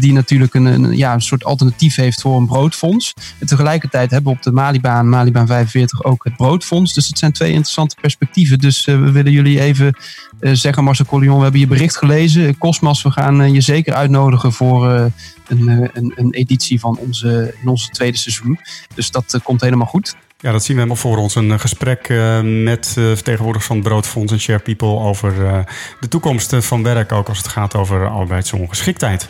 die 0.00 0.12
natuurlijk 0.12 0.54
een, 0.54 0.64
een, 0.64 0.96
ja, 0.96 1.14
een 1.14 1.22
soort 1.22 1.44
alternatief 1.44 1.94
heeft 1.94 2.20
voor 2.20 2.36
een 2.36 2.46
broodfonds. 2.46 3.12
En 3.38 3.46
tegelijkertijd 3.46 4.10
hebben 4.10 4.32
we 4.32 4.38
op 4.38 4.44
de 4.44 4.52
Malibaan, 4.52 5.08
Malibaan 5.08 5.46
45, 5.46 6.04
ook 6.04 6.24
het 6.24 6.36
broodfonds. 6.36 6.94
Dus 6.94 7.06
het 7.08 7.18
zijn 7.18 7.32
twee 7.32 7.50
interessante 7.50 7.96
perspectieven. 8.00 8.58
Dus 8.58 8.84
we 8.84 9.10
willen 9.10 9.32
jullie 9.32 9.60
even 9.60 9.96
zeggen, 10.40 10.84
Marcel 10.84 11.04
Collion, 11.04 11.36
we 11.36 11.42
hebben 11.42 11.60
je 11.60 11.66
bericht 11.66 11.96
gelezen. 11.96 12.58
Cosmos, 12.58 13.02
we 13.02 13.10
gaan 13.10 13.52
je 13.52 13.60
zeker 13.60 13.94
uitnodigen 13.94 14.52
voor 14.52 14.86
een, 15.48 15.90
een, 15.92 16.12
een 16.16 16.32
editie 16.32 16.80
van 16.80 16.98
onze, 16.98 17.54
in 17.62 17.68
onze 17.68 17.88
tweede 17.90 18.16
seizoen. 18.16 18.58
Dus 18.94 19.10
dat 19.10 19.40
komt 19.42 19.60
helemaal 19.60 19.86
goed. 19.86 20.14
Ja, 20.38 20.52
dat 20.52 20.64
zien 20.64 20.76
we 20.76 20.82
helemaal 20.82 21.02
voor 21.02 21.16
ons. 21.16 21.34
Een 21.34 21.52
eh, 21.52 21.58
gesprek 21.58 22.08
uh, 22.08 22.40
met 22.42 22.94
uh, 22.98 23.04
vertegenwoordigers 23.04 23.66
van 23.66 23.76
het 23.76 23.84
Broodfonds 23.88 24.32
en 24.32 24.40
Share 24.40 24.58
People 24.58 24.88
over 24.88 25.64
de 26.00 26.08
toekomst 26.08 26.54
van 26.58 26.82
werk, 26.82 27.12
ook 27.12 27.28
als 27.28 27.38
het 27.38 27.48
gaat 27.48 27.74
over 27.74 28.08
arbeidsongeschiktheid. 28.08 29.26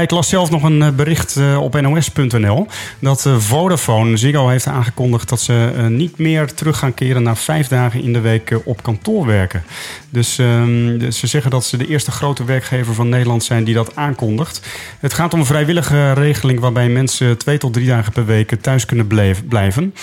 ik 0.00 0.10
las 0.10 0.28
zelf 0.28 0.50
nog 0.50 0.62
een 0.62 0.96
bericht 0.96 1.40
op 1.58 1.80
nos.nl 1.80 2.66
dat 2.98 3.26
Vodafone 3.38 4.16
Ziggo 4.16 4.48
heeft 4.48 4.66
aangekondigd 4.66 5.28
dat 5.28 5.40
ze 5.40 5.86
niet 5.88 6.18
meer 6.18 6.54
terug 6.54 6.78
gaan 6.78 6.94
keren 6.94 7.22
naar 7.22 7.36
vijf 7.36 7.68
dagen 7.68 8.02
in 8.02 8.12
de 8.12 8.20
week 8.20 8.60
op 8.64 8.82
kantoor 8.82 9.26
werken. 9.26 9.64
Dus 10.10 10.38
ehm, 10.38 11.10
ze 11.10 11.26
zeggen 11.26 11.50
dat 11.50 11.64
ze 11.64 11.76
de 11.76 11.86
eerste 11.86 12.10
grote 12.10 12.44
werkgever 12.44 12.94
van 12.94 13.08
Nederland 13.08 13.44
zijn 13.44 13.64
die 13.64 13.74
dat 13.74 13.96
aankondigt. 13.96 14.66
Het 15.00 15.14
gaat 15.14 15.34
om 15.34 15.40
een 15.40 15.46
vrijwillige 15.46 16.12
regeling 16.12 16.60
waarbij 16.60 16.88
mensen 16.88 17.38
twee 17.38 17.58
tot 17.58 17.72
drie 17.72 17.86
dagen 17.86 18.12
per 18.12 18.26
week 18.26 18.54
thuis 18.60 18.86
kunnen 18.86 19.06
blijven. 19.48 19.94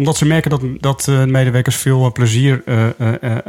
Omdat 0.00 0.16
ze 0.16 0.26
merken 0.26 0.50
dat, 0.50 0.62
dat 0.78 1.06
uh, 1.10 1.24
medewerkers 1.24 1.76
veel 1.76 2.04
eh, 2.04 2.12
plezier 2.12 2.62
uh, 2.66 2.86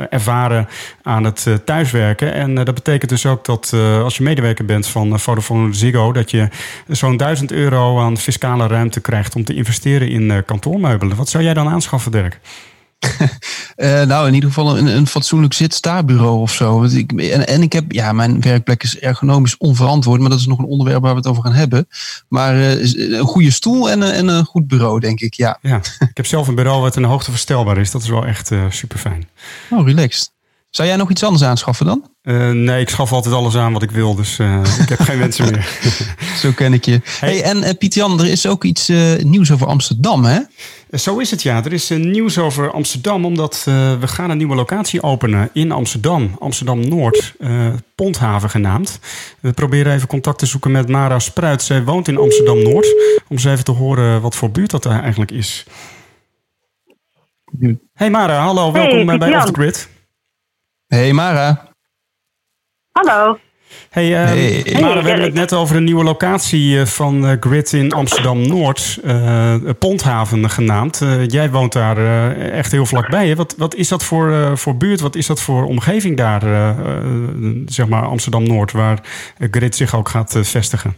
ervaren 0.09 0.67
aan 1.01 1.23
het 1.23 1.47
thuiswerken. 1.65 2.33
En 2.33 2.55
dat 2.55 2.73
betekent 2.73 3.09
dus 3.09 3.25
ook 3.25 3.45
dat 3.45 3.73
als 4.03 4.17
je 4.17 4.23
medewerker 4.23 4.65
bent 4.65 4.87
van 4.87 5.19
Vodafone 5.19 5.73
Ziggo, 5.73 6.11
dat 6.11 6.31
je 6.31 6.47
zo'n 6.87 7.17
1000 7.17 7.51
euro 7.51 7.99
aan 7.99 8.17
fiscale 8.17 8.67
ruimte 8.67 9.01
krijgt 9.01 9.35
om 9.35 9.43
te 9.43 9.53
investeren 9.53 10.09
in 10.09 10.45
kantoormeubelen. 10.45 11.17
Wat 11.17 11.29
zou 11.29 11.43
jij 11.43 11.53
dan 11.53 11.67
aanschaffen, 11.67 12.11
Dirk? 12.11 12.39
Uh, 13.77 14.03
nou, 14.11 14.27
in 14.27 14.33
ieder 14.33 14.49
geval 14.49 14.77
een, 14.77 14.85
een 14.85 15.07
fatsoenlijk 15.07 15.53
zit-sta-bureau 15.53 16.39
of 16.39 16.53
zo. 16.53 16.83
Ik, 16.83 17.11
en, 17.11 17.47
en 17.47 17.61
ik 17.61 17.73
heb, 17.73 17.91
ja, 17.91 18.11
mijn 18.11 18.41
werkplek 18.41 18.83
is 18.83 18.99
ergonomisch 18.99 19.57
onverantwoord, 19.57 20.19
maar 20.19 20.29
dat 20.29 20.39
is 20.39 20.47
nog 20.47 20.59
een 20.59 20.65
onderwerp 20.65 21.01
waar 21.01 21.11
we 21.11 21.17
het 21.17 21.27
over 21.27 21.43
gaan 21.43 21.53
hebben. 21.53 21.87
Maar 22.27 22.55
uh, 22.55 23.17
een 23.17 23.25
goede 23.25 23.51
stoel 23.51 23.89
en, 23.89 24.03
en 24.13 24.27
een 24.27 24.45
goed 24.45 24.67
bureau, 24.67 24.99
denk 24.99 25.19
ik, 25.19 25.33
ja. 25.33 25.57
Ja, 25.61 25.77
ik 25.99 26.11
heb 26.17 26.25
zelf 26.25 26.47
een 26.47 26.55
bureau 26.55 26.81
wat 26.81 26.95
een 26.95 27.03
hoogte 27.03 27.31
verstelbaar 27.31 27.77
is. 27.77 27.91
Dat 27.91 28.01
is 28.01 28.09
wel 28.09 28.25
echt 28.25 28.51
uh, 28.51 28.65
super 28.69 28.97
fijn. 28.97 29.29
Oh, 29.69 29.85
relaxed. 29.85 30.31
Zou 30.71 30.87
jij 30.87 30.97
nog 30.97 31.09
iets 31.09 31.23
anders 31.23 31.43
aanschaffen 31.43 31.85
dan? 31.85 32.09
Uh, 32.23 32.49
nee, 32.49 32.81
ik 32.81 32.89
schaf 32.89 33.11
altijd 33.13 33.35
alles 33.35 33.55
aan 33.55 33.73
wat 33.73 33.83
ik 33.83 33.91
wil, 33.91 34.15
dus 34.15 34.39
uh, 34.39 34.63
ik 34.81 34.89
heb 34.89 34.99
geen 34.99 35.19
wensen 35.19 35.51
meer. 35.51 35.79
Zo 36.41 36.51
ken 36.51 36.73
ik 36.73 36.85
je. 36.85 37.01
Hey, 37.03 37.29
hey 37.29 37.43
en 37.43 37.57
uh, 37.57 37.69
Piet-Jan, 37.77 38.19
er 38.19 38.27
is 38.27 38.47
ook 38.47 38.63
iets 38.63 38.91
nieuws 39.19 39.51
over 39.51 39.67
Amsterdam, 39.67 40.23
hè? 40.23 40.39
Zo 40.91 41.17
is 41.17 41.31
het, 41.31 41.41
ja. 41.41 41.63
Er 41.65 41.73
is 41.73 41.89
nieuws 41.89 42.37
over 42.37 42.71
Amsterdam, 42.71 43.25
omdat 43.25 43.61
we 43.65 44.07
gaan 44.07 44.29
een 44.29 44.37
nieuwe 44.37 44.55
locatie 44.55 45.03
openen 45.03 45.49
in 45.53 45.71
Amsterdam. 45.71 46.35
Amsterdam-Noord, 46.39 47.33
Ponthaven 47.95 48.49
genaamd. 48.49 48.99
We 49.39 49.53
proberen 49.53 49.93
even 49.93 50.07
contact 50.07 50.39
te 50.39 50.45
zoeken 50.45 50.71
met 50.71 50.89
Mara 50.89 51.19
Spruit. 51.19 51.61
Zij 51.63 51.83
woont 51.83 52.07
in 52.07 52.17
Amsterdam-Noord, 52.17 52.95
om 53.27 53.35
eens 53.35 53.45
even 53.45 53.63
te 53.63 53.71
horen 53.71 54.21
wat 54.21 54.35
voor 54.35 54.51
buurt 54.51 54.71
dat 54.71 54.85
er 54.85 54.99
eigenlijk 54.99 55.31
is. 55.31 55.65
Hey 57.93 58.09
Mara, 58.09 58.39
hallo, 58.39 58.71
welkom 58.71 59.07
hey, 59.07 59.17
bij 59.17 59.35
Off 59.35 59.45
the 59.45 59.53
Grid. 59.53 59.89
Hey 60.91 61.13
Mara. 61.13 61.61
Hallo. 62.91 63.37
Hey, 63.89 64.09
uh, 64.09 64.25
hey. 64.25 64.81
Mara, 64.81 65.01
we 65.01 65.07
hebben 65.07 65.25
het 65.25 65.33
net 65.33 65.53
over 65.53 65.75
een 65.75 65.83
nieuwe 65.83 66.03
locatie 66.03 66.79
eh, 66.79 66.85
van 66.85 67.23
uh, 67.23 67.31
Grid 67.39 67.73
in 67.73 67.91
Amsterdam-Noord, 67.91 68.99
uh, 69.05 69.55
Ponthaven 69.79 70.49
genaamd. 70.49 70.97
jij 71.27 71.51
woont 71.51 71.73
daar 71.73 71.97
echt 72.35 72.71
heel 72.71 72.85
vlakbij. 72.85 73.27
Hè? 73.27 73.35
Wat, 73.35 73.55
wat 73.57 73.75
is 73.75 73.87
dat 73.87 74.03
voor, 74.03 74.57
voor 74.57 74.77
buurt? 74.77 74.99
Wat 74.99 75.15
is 75.15 75.27
dat 75.27 75.41
voor 75.41 75.65
omgeving 75.65 76.17
daar, 76.17 76.75
zeg 77.65 77.87
maar 77.87 78.05
Amsterdam-Noord, 78.05 78.71
waar 78.71 78.99
Grid 79.37 79.75
zich 79.75 79.95
ook 79.95 80.09
gaat 80.09 80.39
vestigen? 80.41 80.95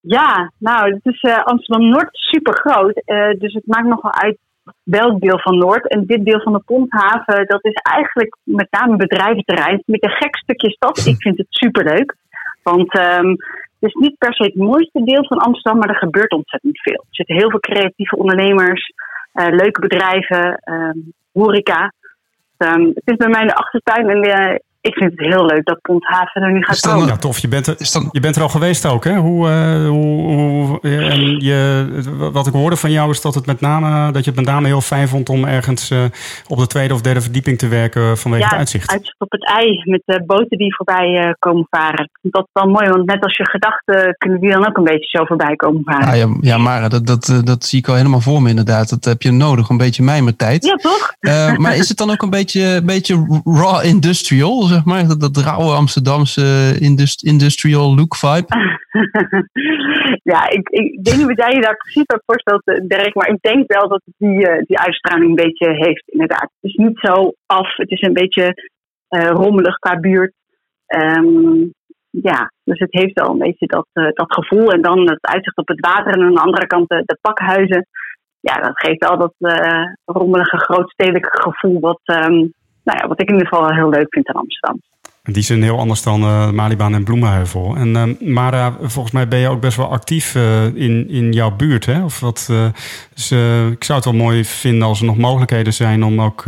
Ja, 0.00 0.52
nou, 0.58 0.92
het 0.94 1.14
is 1.14 1.22
Amsterdam-Noord 1.44 2.08
super 2.12 2.54
groot. 2.54 3.02
dus 3.38 3.52
het 3.52 3.66
maakt 3.66 3.86
nogal 3.86 4.12
uit 4.12 4.38
welk 4.82 5.20
deel 5.20 5.38
van 5.38 5.58
Noord. 5.58 5.88
En 5.88 6.06
dit 6.06 6.24
deel 6.24 6.40
van 6.40 6.52
de 6.52 6.62
Ponthaven, 6.66 7.46
dat 7.46 7.64
is 7.64 7.74
eigenlijk 7.82 8.36
met 8.42 8.66
name 8.70 8.96
bedrijventerrein. 8.96 9.82
Met 9.86 10.04
een 10.04 10.10
gek 10.10 10.36
stukje 10.36 10.70
stad. 10.70 11.06
Ik 11.06 11.22
vind 11.22 11.38
het 11.38 11.46
superleuk. 11.48 12.16
Want 12.62 12.98
um, 12.98 13.30
het 13.30 13.90
is 13.90 13.94
niet 13.94 14.18
per 14.18 14.34
se 14.34 14.42
het 14.42 14.54
mooiste 14.54 15.04
deel 15.04 15.26
van 15.26 15.38
Amsterdam, 15.38 15.78
maar 15.78 15.88
er 15.88 15.96
gebeurt 15.96 16.32
ontzettend 16.32 16.80
veel. 16.80 17.04
Er 17.08 17.14
zitten 17.14 17.36
heel 17.36 17.50
veel 17.50 17.60
creatieve 17.60 18.16
ondernemers, 18.16 18.92
uh, 19.34 19.46
leuke 19.48 19.80
bedrijven, 19.80 20.62
um, 20.64 21.12
horeca. 21.32 21.92
Um, 22.58 22.86
het 22.94 23.02
is 23.04 23.16
bij 23.16 23.28
mij 23.28 23.40
in 23.40 23.46
de 23.46 23.54
achtertuin 23.54 24.08
en 24.08 24.26
uh, 24.28 24.54
ik 24.82 24.94
vind 24.94 25.10
het 25.10 25.20
heel 25.20 25.46
leuk 25.46 25.64
dat 25.64 25.80
Ponthaven 25.80 26.42
er 26.42 26.52
nu 26.52 26.62
gaat 26.62 26.80
komen. 26.80 27.06
Ja, 27.06 27.16
tof. 27.16 27.38
Je 27.38 27.48
bent, 27.48 27.66
er, 27.66 27.76
je 28.10 28.20
bent 28.20 28.36
er 28.36 28.42
al 28.42 28.48
geweest 28.48 28.86
ook, 28.86 29.04
hè? 29.04 29.16
Hoe, 29.16 29.48
uh, 29.48 29.88
hoe, 29.88 30.32
hoe 30.32 30.80
en 30.80 31.40
je, 31.40 32.30
wat 32.32 32.46
ik 32.46 32.52
hoorde 32.52 32.76
van 32.76 32.90
jou 32.90 33.10
is 33.10 33.20
dat, 33.20 33.34
het 33.34 33.46
met 33.46 33.60
name, 33.60 34.12
dat 34.12 34.24
je 34.24 34.30
het 34.30 34.38
met 34.38 34.48
name 34.48 34.66
heel 34.66 34.80
fijn 34.80 35.08
vond 35.08 35.28
om 35.28 35.44
ergens 35.44 35.90
uh, 35.90 36.04
op 36.48 36.58
de 36.58 36.66
tweede 36.66 36.94
of 36.94 37.00
derde 37.00 37.20
verdieping 37.20 37.58
te 37.58 37.68
werken 37.68 38.18
vanwege 38.18 38.42
ja, 38.42 38.48
het 38.48 38.58
uitzicht. 38.58 38.90
uitzicht 38.90 39.20
op 39.20 39.30
het 39.30 39.46
ei 39.46 39.82
met 39.84 40.02
de 40.04 40.22
boten 40.26 40.58
die 40.58 40.74
voorbij 40.74 41.26
uh, 41.26 41.32
komen 41.38 41.66
varen. 41.70 42.10
Dat 42.22 42.42
is 42.42 42.62
wel 42.62 42.72
mooi, 42.72 42.88
want 42.88 43.06
net 43.06 43.22
als 43.22 43.36
je 43.36 43.44
gedachten 43.44 44.14
kunnen 44.18 44.40
die 44.40 44.50
dan 44.50 44.66
ook 44.68 44.76
een 44.76 44.84
beetje 44.84 45.18
zo 45.18 45.24
voorbij 45.24 45.56
komen 45.56 45.82
varen. 45.84 46.08
Ah, 46.08 46.16
ja, 46.16 46.36
ja, 46.40 46.58
Mara, 46.58 46.88
dat, 46.88 47.06
dat, 47.06 47.42
dat 47.44 47.64
zie 47.64 47.78
ik 47.78 47.88
al 47.88 47.94
helemaal 47.94 48.20
voor 48.20 48.42
me 48.42 48.48
inderdaad. 48.48 48.90
Dat 48.90 49.04
heb 49.04 49.22
je 49.22 49.30
nodig, 49.30 49.68
een 49.68 49.76
beetje 49.76 50.02
mijmertijd. 50.02 50.64
Ja, 50.64 50.74
toch? 50.74 51.14
maar 51.58 51.76
is 51.76 51.88
het 51.88 51.98
dan 51.98 52.10
ook 52.10 52.22
een 52.22 52.30
beetje, 52.30 52.82
beetje 52.84 53.42
raw 53.44 53.84
industrial? 53.84 54.71
Maar. 54.84 55.06
Dat, 55.06 55.20
dat 55.20 55.36
rauwe 55.36 55.74
Amsterdamse 55.74 56.76
indust, 56.80 57.24
industrial 57.24 57.94
look 57.94 58.16
vibe. 58.16 58.46
ja, 60.32 60.48
ik, 60.48 60.68
ik 60.68 60.98
weet 61.02 61.16
niet 61.16 61.26
wat 61.26 61.38
jij 61.38 61.54
je 61.54 61.60
daar 61.60 61.76
precies 61.76 62.04
bij 62.04 62.20
voorstelt, 62.26 62.62
eh, 62.64 62.80
Dirk. 62.86 63.14
Maar 63.14 63.28
ik 63.28 63.40
denk 63.40 63.72
wel 63.72 63.88
dat 63.88 64.02
het 64.04 64.14
die, 64.18 64.48
uh, 64.48 64.58
die 64.66 64.78
uitstraling 64.78 65.28
een 65.28 65.44
beetje 65.44 65.68
heeft, 65.74 66.02
inderdaad. 66.06 66.50
Het 66.60 66.70
is 66.70 66.74
niet 66.74 66.98
zo 66.98 67.32
af. 67.46 67.76
Het 67.76 67.90
is 67.90 68.00
een 68.00 68.12
beetje 68.12 68.70
rommelig 69.08 69.78
qua 69.78 70.00
buurt. 70.00 70.34
Um, 70.86 71.72
ja, 72.10 72.52
dus 72.64 72.78
het 72.78 72.92
heeft 72.92 73.20
wel 73.20 73.30
een 73.30 73.38
beetje 73.38 73.66
dat, 73.66 73.86
dat 73.92 74.32
gevoel. 74.34 74.72
En 74.72 74.82
dan 74.82 75.10
het 75.10 75.26
uitzicht 75.26 75.56
op 75.56 75.68
het 75.68 75.80
water 75.80 76.12
en 76.12 76.22
aan 76.22 76.34
de 76.34 76.40
andere 76.40 76.66
kant 76.66 76.88
de, 76.88 77.02
de 77.06 77.18
pakhuizen. 77.20 77.86
Ja, 78.40 78.54
dat 78.54 78.80
geeft 78.80 79.04
al 79.04 79.18
dat 79.18 79.34
uh, 79.38 79.84
rommelige 80.04 80.58
grootstedelijke 80.58 81.40
gevoel 81.42 81.80
wat, 81.80 82.00
um, 82.04 82.52
nou 82.84 82.98
ja, 82.98 83.08
wat 83.08 83.20
ik 83.20 83.28
in 83.28 83.34
ieder 83.34 83.48
geval 83.48 83.74
heel 83.74 83.88
leuk 83.88 84.06
vind 84.08 84.28
in 84.28 84.34
Amsterdam. 84.34 84.80
Die 85.22 85.42
zijn 85.42 85.62
heel 85.62 85.78
anders 85.78 86.02
dan 86.02 86.20
uh, 86.20 86.50
Malibaan 86.50 86.94
en 86.94 87.04
Bloemenheuvel. 87.04 87.76
En 87.76 87.88
uh, 87.88 88.28
Mara, 88.34 88.72
volgens 88.80 89.14
mij 89.14 89.28
ben 89.28 89.38
je 89.38 89.48
ook 89.48 89.60
best 89.60 89.76
wel 89.76 89.90
actief 89.90 90.34
uh, 90.34 90.64
in, 90.64 91.08
in 91.08 91.32
jouw 91.32 91.56
buurt. 91.56 91.86
Hè? 91.86 92.04
Of 92.04 92.20
wat, 92.20 92.52
dus, 93.14 93.32
ik 93.72 93.84
zou 93.84 93.98
het 93.98 94.04
wel 94.04 94.24
mooi 94.24 94.44
vinden 94.44 94.88
als 94.88 95.00
er 95.00 95.06
nog 95.06 95.18
mogelijkheden 95.18 95.72
zijn 95.72 96.04
om 96.04 96.20
ook 96.20 96.42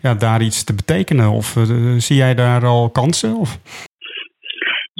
ja, 0.00 0.14
daar 0.14 0.42
iets 0.42 0.64
te 0.64 0.74
betekenen. 0.74 1.30
Of 1.30 1.56
zie 1.96 2.16
jij 2.16 2.34
daar 2.34 2.64
al 2.64 2.90
kansen? 2.90 3.34
Of? 3.34 3.58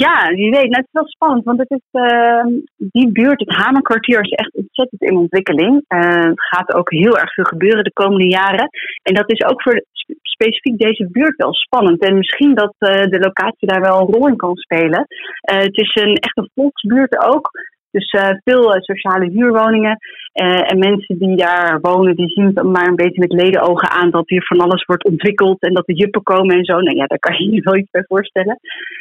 Ja, 0.06 0.26
wie 0.34 0.50
weet. 0.50 0.70
Nou, 0.70 0.80
het 0.80 0.86
is 0.86 1.00
wel 1.00 1.06
spannend, 1.06 1.44
want 1.44 1.58
het 1.58 1.70
is, 1.70 1.86
uh, 1.92 2.44
die 2.76 3.12
buurt, 3.12 3.40
het 3.40 3.56
Hamerkwartier, 3.56 4.20
is 4.20 4.30
echt 4.30 4.54
ontzettend 4.54 5.02
in 5.02 5.16
ontwikkeling. 5.16 5.84
Uh, 5.88 5.98
er 5.98 6.32
gaat 6.34 6.74
ook 6.74 6.90
heel 6.90 7.18
erg 7.18 7.32
veel 7.34 7.44
gebeuren 7.44 7.84
de 7.84 7.92
komende 7.92 8.28
jaren. 8.28 8.68
En 9.02 9.14
dat 9.14 9.30
is 9.30 9.44
ook 9.44 9.62
voor 9.62 9.84
specifiek 10.22 10.78
deze 10.78 11.08
buurt 11.10 11.36
wel 11.36 11.54
spannend. 11.54 12.02
En 12.02 12.16
misschien 12.16 12.54
dat 12.54 12.74
uh, 12.78 12.88
de 12.88 13.18
locatie 13.18 13.68
daar 13.68 13.80
wel 13.80 14.00
een 14.00 14.14
rol 14.14 14.28
in 14.28 14.36
kan 14.36 14.56
spelen. 14.56 15.06
het 15.40 15.76
is 15.76 15.94
een 15.94 16.14
echt 16.14 16.36
een 16.36 16.50
volksbuurt 16.54 17.18
ook. 17.34 17.50
Dus 17.90 18.12
uh, 18.12 18.28
veel 18.44 18.74
sociale 18.82 19.30
huurwoningen. 19.30 19.96
En 20.32 20.78
mensen 20.78 21.18
die 21.18 21.36
daar 21.36 21.80
wonen, 21.80 22.16
die 22.16 22.28
zien 22.28 22.46
het 22.46 22.62
maar 22.62 22.86
een 22.86 22.96
beetje 22.96 23.20
met 23.20 23.32
ledenogen 23.32 23.90
aan 23.90 24.10
dat 24.10 24.28
hier 24.28 24.46
van 24.46 24.60
alles 24.60 24.84
wordt 24.84 25.04
ontwikkeld 25.04 25.62
en 25.62 25.74
dat 25.74 25.86
de 25.86 25.94
juppen 25.94 26.22
komen 26.22 26.56
en 26.56 26.64
zo. 26.64 26.80
Nou 26.80 26.96
ja, 26.96 27.06
daar 27.06 27.18
kan 27.18 27.36
je 27.36 27.50
je 27.50 27.60
wel 27.68 27.76
iets 27.76 27.90
bij 27.90 28.04
voorstellen. 28.06 28.58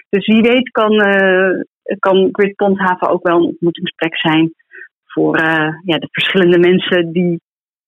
Dus 0.10 0.26
wie 0.26 0.42
weet 0.42 0.70
kan, 0.70 0.92
kan 2.00 2.30
Grid 2.32 2.56
Pondhaven 2.56 3.10
ook 3.10 3.28
wel 3.28 3.38
een 3.38 3.48
ontmoetingsplek 3.48 4.18
zijn 4.18 4.54
voor 5.06 5.38
ja, 5.84 5.98
de 5.98 6.08
verschillende 6.12 6.60
mensen 6.60 7.12
die 7.12 7.40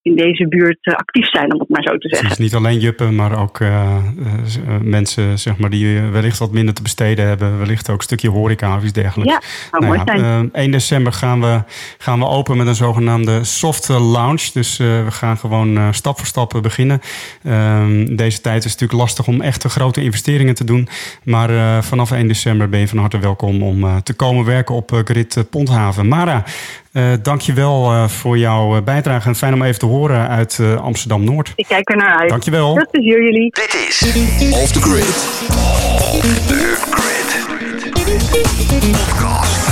in 0.02 0.16
deze 0.16 0.48
buurt 0.48 0.78
eh, 0.80 0.94
actief 0.94 1.28
zijn, 1.28 1.52
om 1.52 1.60
het 1.60 1.68
maar 1.68 1.82
zo 1.82 1.98
te 1.98 2.08
zeggen. 2.08 2.28
Het 2.28 2.38
is 2.38 2.44
niet 2.44 2.54
alleen 2.54 2.78
juppen, 2.78 3.14
maar 3.14 3.40
ook 3.40 3.58
uh, 3.60 3.96
uh, 4.18 4.76
mensen 4.80 5.38
zeg 5.38 5.56
maar, 5.56 5.70
die 5.70 6.00
wellicht 6.00 6.38
wat 6.38 6.52
minder 6.52 6.74
te 6.74 6.82
besteden 6.82 7.26
hebben. 7.26 7.58
Wellicht 7.58 7.90
ook 7.90 7.96
een 7.96 8.02
stukje 8.02 8.28
horeca 8.28 8.76
of 8.76 8.82
iets 8.82 8.92
dergelijks. 8.92 9.32
Ja, 9.32 9.40
nou, 9.70 9.84
mooi 9.84 9.98
ja, 10.04 10.16
zijn. 10.16 10.52
1 10.52 10.70
december 10.70 11.12
gaan 11.12 11.40
we, 11.40 11.62
gaan 11.98 12.18
we 12.18 12.26
open 12.26 12.56
met 12.56 12.66
een 12.66 12.74
zogenaamde 12.74 13.44
soft 13.44 13.88
launch. 13.88 14.42
Dus 14.42 14.76
we 14.76 15.06
gaan 15.08 15.36
gewoon 15.38 15.94
stap 15.94 16.18
voor 16.18 16.26
stap 16.26 16.58
beginnen. 16.62 17.00
Ehm, 17.42 18.16
deze 18.16 18.40
tijd 18.40 18.64
is 18.64 18.72
natuurlijk 18.72 19.00
lastig 19.00 19.26
om 19.26 19.40
echte 19.40 19.68
grote 19.68 20.02
investeringen 20.02 20.54
te 20.54 20.64
doen. 20.64 20.88
Maar 21.24 21.82
vanaf 21.84 22.10
1 22.10 22.26
december 22.28 22.68
ben 22.68 22.80
je 22.80 22.88
van 22.88 22.98
harte 22.98 23.18
welkom 23.18 23.62
om 23.62 24.02
te 24.02 24.14
komen 24.14 24.44
werken 24.44 24.74
op 24.74 25.00
Grid 25.04 25.44
Ponthaven. 25.50 26.08
Mara, 26.08 26.44
uh, 26.92 27.12
dankjewel 27.22 27.92
uh, 27.92 28.08
voor 28.08 28.38
jouw 28.38 28.76
eh, 28.76 28.82
bijdrage. 28.82 29.28
En 29.28 29.34
fijn 29.34 29.54
om 29.54 29.62
even 29.62 29.78
te 29.78 29.86
horen 29.86 30.28
uit 30.28 30.58
uh, 30.60 30.80
Amsterdam-Noord. 30.80 31.52
Ik 31.56 31.66
kijk 31.68 31.90
er 31.90 31.96
naar 31.96 32.18
uit. 32.18 32.28
Dankjewel. 32.28 32.74
Veel 32.74 32.88
plezier 32.90 33.22
jullie. 33.22 33.50
Dit 33.50 33.74
is 33.88 34.02
Off 34.52 34.72
the 34.72 34.80
Grid. 34.80 35.04
Off 36.12 36.46
the 36.46 36.76
Grid. 36.90 37.10
Podcast. 38.90 39.70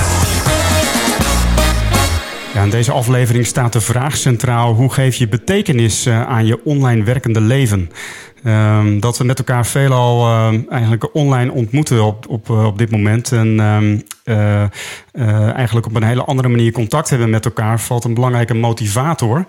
Ja, 2.53 2.63
in 2.63 2.69
deze 2.69 2.91
aflevering 2.91 3.45
staat 3.45 3.73
de 3.73 3.81
vraag 3.81 4.17
centraal: 4.17 4.73
hoe 4.73 4.93
geef 4.93 5.15
je 5.15 5.27
betekenis 5.27 6.07
aan 6.09 6.45
je 6.45 6.63
online 6.63 7.03
werkende 7.03 7.41
leven? 7.41 7.89
Um, 8.45 8.99
dat 8.99 9.17
we 9.17 9.23
met 9.23 9.37
elkaar 9.37 9.65
veelal 9.65 10.27
uh, 10.27 10.59
eigenlijk 10.69 11.15
online 11.15 11.51
ontmoeten 11.51 12.05
op, 12.05 12.29
op, 12.29 12.49
op 12.49 12.77
dit 12.77 12.91
moment. 12.91 13.31
En 13.31 13.59
um, 13.59 14.03
uh, 14.25 14.63
uh, 15.13 15.53
eigenlijk 15.53 15.85
op 15.85 15.95
een 15.95 16.03
hele 16.03 16.23
andere 16.23 16.47
manier 16.47 16.71
contact 16.71 17.09
hebben 17.09 17.29
met 17.29 17.45
elkaar, 17.45 17.79
valt 17.79 18.03
een 18.03 18.13
belangrijke 18.13 18.53
motivator 18.53 19.45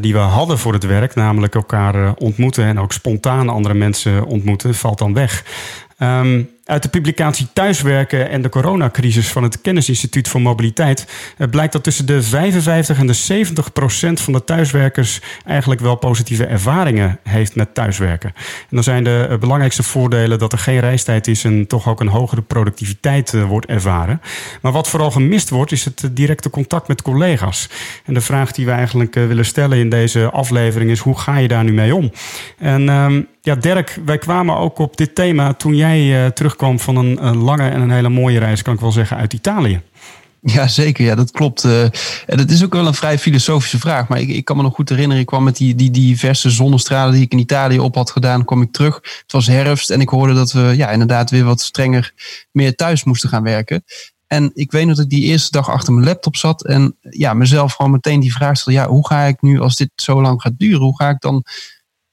die 0.00 0.12
we 0.12 0.18
hadden 0.18 0.58
voor 0.58 0.72
het 0.72 0.84
werk, 0.84 1.14
namelijk 1.14 1.54
elkaar 1.54 2.14
ontmoeten 2.14 2.64
en 2.64 2.80
ook 2.80 2.92
spontaan 2.92 3.48
andere 3.48 3.74
mensen 3.74 4.24
ontmoeten, 4.24 4.74
valt 4.74 4.98
dan 4.98 5.14
weg. 5.14 5.44
Uit 6.66 6.82
de 6.82 6.88
publicatie 6.88 7.46
Thuiswerken 7.52 8.30
en 8.30 8.42
de 8.42 8.48
coronacrisis 8.48 9.28
van 9.28 9.42
het 9.42 9.60
Kennisinstituut 9.60 10.28
voor 10.28 10.40
Mobiliteit 10.40 11.06
eh, 11.38 11.48
blijkt 11.48 11.72
dat 11.72 11.82
tussen 11.82 12.06
de 12.06 12.22
55 12.22 12.98
en 12.98 13.06
de 13.06 13.12
70 13.12 13.72
procent 13.72 14.20
van 14.20 14.32
de 14.32 14.44
thuiswerkers 14.44 15.20
eigenlijk 15.44 15.80
wel 15.80 15.94
positieve 15.94 16.46
ervaringen 16.46 17.18
heeft 17.22 17.54
met 17.54 17.74
thuiswerken. 17.74 18.32
En 18.36 18.68
dan 18.70 18.82
zijn 18.82 19.04
de 19.04 19.26
eh, 19.30 19.38
belangrijkste 19.38 19.82
voordelen 19.82 20.38
dat 20.38 20.52
er 20.52 20.58
geen 20.58 20.80
reistijd 20.80 21.26
is 21.26 21.44
en 21.44 21.66
toch 21.66 21.88
ook 21.88 22.00
een 22.00 22.08
hogere 22.08 22.42
productiviteit 22.42 23.34
eh, 23.34 23.44
wordt 23.44 23.66
ervaren. 23.66 24.20
Maar 24.62 24.72
wat 24.72 24.88
vooral 24.88 25.10
gemist 25.10 25.50
wordt, 25.50 25.72
is 25.72 25.84
het 25.84 26.08
directe 26.12 26.50
contact 26.50 26.88
met 26.88 27.02
collega's. 27.02 27.68
En 28.04 28.14
de 28.14 28.20
vraag 28.20 28.52
die 28.52 28.64
we 28.64 28.70
eigenlijk 28.70 29.14
willen 29.14 29.44
stellen 29.44 29.78
in 29.78 29.90
deze 29.90 30.30
aflevering 30.30 30.90
is: 30.90 30.98
hoe 30.98 31.18
ga 31.18 31.36
je 31.36 31.48
daar 31.48 31.64
nu 31.64 31.72
mee 31.72 31.94
om? 31.94 32.12
En 32.58 32.88
ehm, 32.88 33.22
ja, 33.46 33.54
Dirk, 33.54 34.00
wij 34.04 34.18
kwamen 34.18 34.56
ook 34.56 34.78
op 34.78 34.96
dit 34.96 35.14
thema 35.14 35.54
toen 35.54 35.74
jij 35.76 36.24
uh, 36.24 36.30
terugkwam 36.30 36.80
van 36.80 36.96
een, 36.96 37.26
een, 37.26 37.36
lange 37.36 37.68
en 37.68 37.80
een 37.80 37.90
hele 37.90 38.08
mooie 38.08 38.38
reis, 38.38 38.62
kan 38.62 38.74
ik 38.74 38.80
wel 38.80 38.92
zeggen, 38.92 39.16
uit 39.16 39.32
Italië. 39.32 39.82
Ja, 40.40 40.68
zeker. 40.68 41.04
Ja, 41.04 41.14
dat 41.14 41.30
klopt. 41.30 41.64
Uh, 41.64 41.82
en 42.26 42.36
dat 42.36 42.50
is 42.50 42.64
ook 42.64 42.72
wel 42.72 42.86
een 42.86 42.94
vrij 42.94 43.18
filosofische 43.18 43.78
vraag. 43.78 44.08
Maar 44.08 44.20
ik, 44.20 44.28
ik 44.28 44.44
kan 44.44 44.56
me 44.56 44.62
nog 44.62 44.74
goed 44.74 44.88
herinneren, 44.88 45.20
ik 45.20 45.26
kwam 45.26 45.44
met 45.44 45.56
die, 45.56 45.74
die 45.74 45.90
diverse 45.90 46.50
zonnestralen 46.50 47.12
die 47.12 47.22
ik 47.22 47.32
in 47.32 47.38
Italië 47.38 47.78
op 47.78 47.94
had 47.94 48.10
gedaan, 48.10 48.44
kwam 48.44 48.62
ik 48.62 48.72
terug. 48.72 48.94
Het 48.94 49.32
was 49.32 49.46
herfst 49.46 49.90
en 49.90 50.00
ik 50.00 50.08
hoorde 50.08 50.34
dat 50.34 50.52
we 50.52 50.72
ja, 50.76 50.90
inderdaad 50.90 51.30
weer 51.30 51.44
wat 51.44 51.60
strenger 51.60 52.12
meer 52.52 52.74
thuis 52.74 53.04
moesten 53.04 53.28
gaan 53.28 53.42
werken. 53.42 53.84
En 54.26 54.50
ik 54.54 54.72
weet 54.72 54.86
dat 54.86 54.98
ik 54.98 55.08
die 55.08 55.24
eerste 55.24 55.50
dag 55.50 55.70
achter 55.70 55.92
mijn 55.92 56.06
laptop 56.06 56.36
zat 56.36 56.64
en 56.64 56.96
ja, 57.00 57.34
mezelf 57.34 57.72
gewoon 57.72 57.90
meteen 57.90 58.20
die 58.20 58.32
vraag 58.32 58.56
stelde, 58.56 58.78
ja, 58.78 58.88
hoe 58.88 59.06
ga 59.06 59.22
ik 59.22 59.42
nu 59.42 59.60
als 59.60 59.76
dit 59.76 59.90
zo 59.94 60.22
lang 60.22 60.42
gaat 60.42 60.58
duren, 60.58 60.80
hoe 60.80 60.96
ga 60.96 61.08
ik 61.08 61.20
dan 61.20 61.44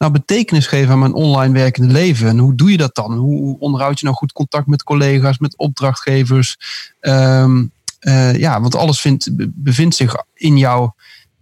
nou 0.03 0.12
betekenis 0.12 0.67
geven 0.67 0.91
aan 0.91 1.00
mijn 1.00 1.13
online 1.13 1.53
werkende 1.53 1.93
leven? 1.93 2.27
En 2.27 2.38
hoe 2.38 2.55
doe 2.55 2.72
je 2.72 2.77
dat 2.77 2.95
dan? 2.95 3.13
Hoe 3.13 3.60
onderhoud 3.60 4.00
je 4.00 4.05
nou 4.05 4.17
goed 4.17 4.31
contact 4.31 4.67
met 4.67 4.83
collega's, 4.83 5.38
met 5.38 5.57
opdrachtgevers? 5.57 6.57
Um, 7.01 7.72
uh, 8.01 8.36
ja, 8.36 8.62
want 8.62 8.75
alles 8.75 9.01
vindt, 9.01 9.29
bevindt 9.53 9.95
zich 9.95 10.15
in 10.33 10.57
jouw 10.57 10.95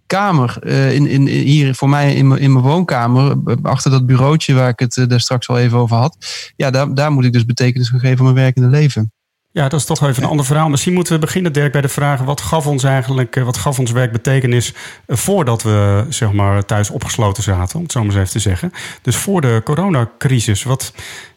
kamer. 0.06 0.58
Uh, 0.60 0.94
in, 0.94 1.06
in, 1.06 1.26
hier 1.26 1.74
voor 1.74 1.88
mij 1.88 2.14
in, 2.14 2.28
mijn 2.28 2.60
woonkamer, 2.60 3.36
achter 3.62 3.90
dat 3.90 4.06
bureautje 4.06 4.54
waar 4.54 4.68
ik 4.68 4.78
het 4.78 4.96
uh, 4.96 5.08
daar 5.08 5.20
straks 5.20 5.48
al 5.48 5.58
even 5.58 5.78
over 5.78 5.96
had. 5.96 6.16
Ja, 6.56 6.70
daar, 6.70 6.94
daar 6.94 7.12
moet 7.12 7.24
ik 7.24 7.32
dus 7.32 7.44
betekenis 7.44 7.88
geven 7.88 8.18
aan 8.18 8.24
mijn 8.24 8.34
werkende 8.34 8.68
leven. 8.68 9.12
Ja, 9.54 9.68
dat 9.68 9.80
is 9.80 9.86
toch 9.86 10.02
even 10.02 10.22
een 10.22 10.28
ander 10.28 10.46
verhaal. 10.46 10.68
Misschien 10.68 10.92
moeten 10.92 11.12
we 11.12 11.18
beginnen, 11.18 11.52
Dirk, 11.52 11.72
bij 11.72 11.80
de 11.80 11.88
vraag: 11.88 12.20
wat 12.20 12.40
gaf 12.40 12.66
ons 12.66 12.84
eigenlijk, 12.84 13.34
wat 13.34 13.56
gaf 13.56 13.78
ons 13.78 13.90
werk 13.90 14.12
betekenis 14.12 14.74
voordat 15.06 15.62
we 15.62 16.06
zeg 16.08 16.32
maar, 16.32 16.64
thuis 16.64 16.90
opgesloten 16.90 17.42
zaten, 17.42 17.76
om 17.76 17.82
het 17.82 17.92
zo 17.92 17.98
maar 17.98 18.08
eens 18.08 18.18
even 18.18 18.30
te 18.30 18.38
zeggen. 18.38 18.72
Dus 19.02 19.16
voor 19.16 19.40
de 19.40 19.60
coronacrisis, 19.64 20.62
wat, 20.62 20.92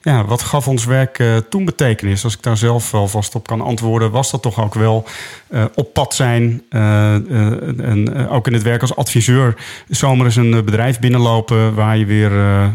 ja, 0.05 0.25
wat 0.25 0.41
gaf 0.41 0.67
ons 0.67 0.85
werk 0.85 1.19
uh, 1.19 1.37
toen 1.49 1.65
betekenis? 1.65 2.23
Als 2.23 2.33
ik 2.33 2.43
daar 2.43 2.57
zelf 2.57 2.91
wel 2.91 3.07
vast 3.07 3.35
op 3.35 3.47
kan 3.47 3.61
antwoorden, 3.61 4.11
was 4.11 4.31
dat 4.31 4.41
toch 4.41 4.61
ook 4.61 4.73
wel 4.73 5.05
uh, 5.49 5.63
op 5.75 5.93
pad 5.93 6.13
zijn. 6.13 6.63
Uh, 6.69 7.13
en 7.89 8.27
ook 8.29 8.47
in 8.47 8.53
het 8.53 8.63
werk 8.63 8.81
als 8.81 8.95
adviseur. 8.95 9.55
Zomaar 9.89 10.25
eens 10.25 10.35
een 10.35 10.65
bedrijf 10.65 10.99
binnenlopen 10.99 11.75
waar 11.75 11.97
je 11.97 12.05
weer 12.05 12.31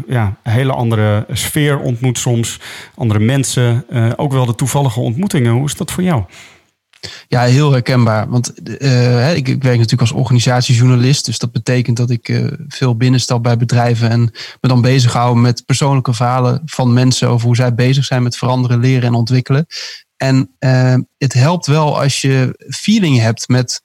ja, 0.07 0.35
een 0.43 0.51
hele 0.51 0.71
andere 0.73 1.25
sfeer 1.31 1.79
ontmoet 1.79 2.17
soms. 2.17 2.59
Andere 2.95 3.19
mensen. 3.19 3.85
ook 4.15 4.31
wel 4.31 4.45
de 4.45 4.55
toevallige 4.55 4.99
ontmoetingen. 4.99 5.53
Hoe 5.53 5.65
is 5.65 5.75
dat 5.75 5.91
voor 5.91 6.03
jou? 6.03 6.23
Ja, 7.27 7.43
heel 7.43 7.71
herkenbaar. 7.71 8.29
Want 8.29 8.53
uh, 8.81 9.35
ik, 9.35 9.47
ik, 9.47 9.63
werk 9.63 9.75
natuurlijk 9.75 10.01
als 10.01 10.11
organisatiejournalist. 10.11 11.25
Dus 11.25 11.39
dat 11.39 11.51
betekent 11.51 11.97
dat 11.97 12.09
ik 12.09 12.29
uh, 12.29 12.51
veel 12.67 12.95
binnenstap 12.95 13.43
bij 13.43 13.57
bedrijven 13.57 14.09
en 14.09 14.21
me 14.61 14.67
dan 14.69 14.81
bezighoud 14.81 15.35
met 15.35 15.65
persoonlijke 15.65 16.13
verhalen 16.13 16.61
van 16.65 16.93
mensen 16.93 17.29
over 17.29 17.45
hoe 17.45 17.55
zij 17.55 17.73
bezig 17.73 18.05
zijn 18.05 18.23
met 18.23 18.37
veranderen, 18.37 18.79
leren 18.79 19.07
en 19.07 19.13
ontwikkelen. 19.13 19.65
En 20.17 20.51
uh, 20.59 20.95
het 21.17 21.33
helpt 21.33 21.65
wel 21.65 21.99
als 21.99 22.21
je 22.21 22.65
feeling 22.69 23.19
hebt 23.19 23.47
met. 23.47 23.83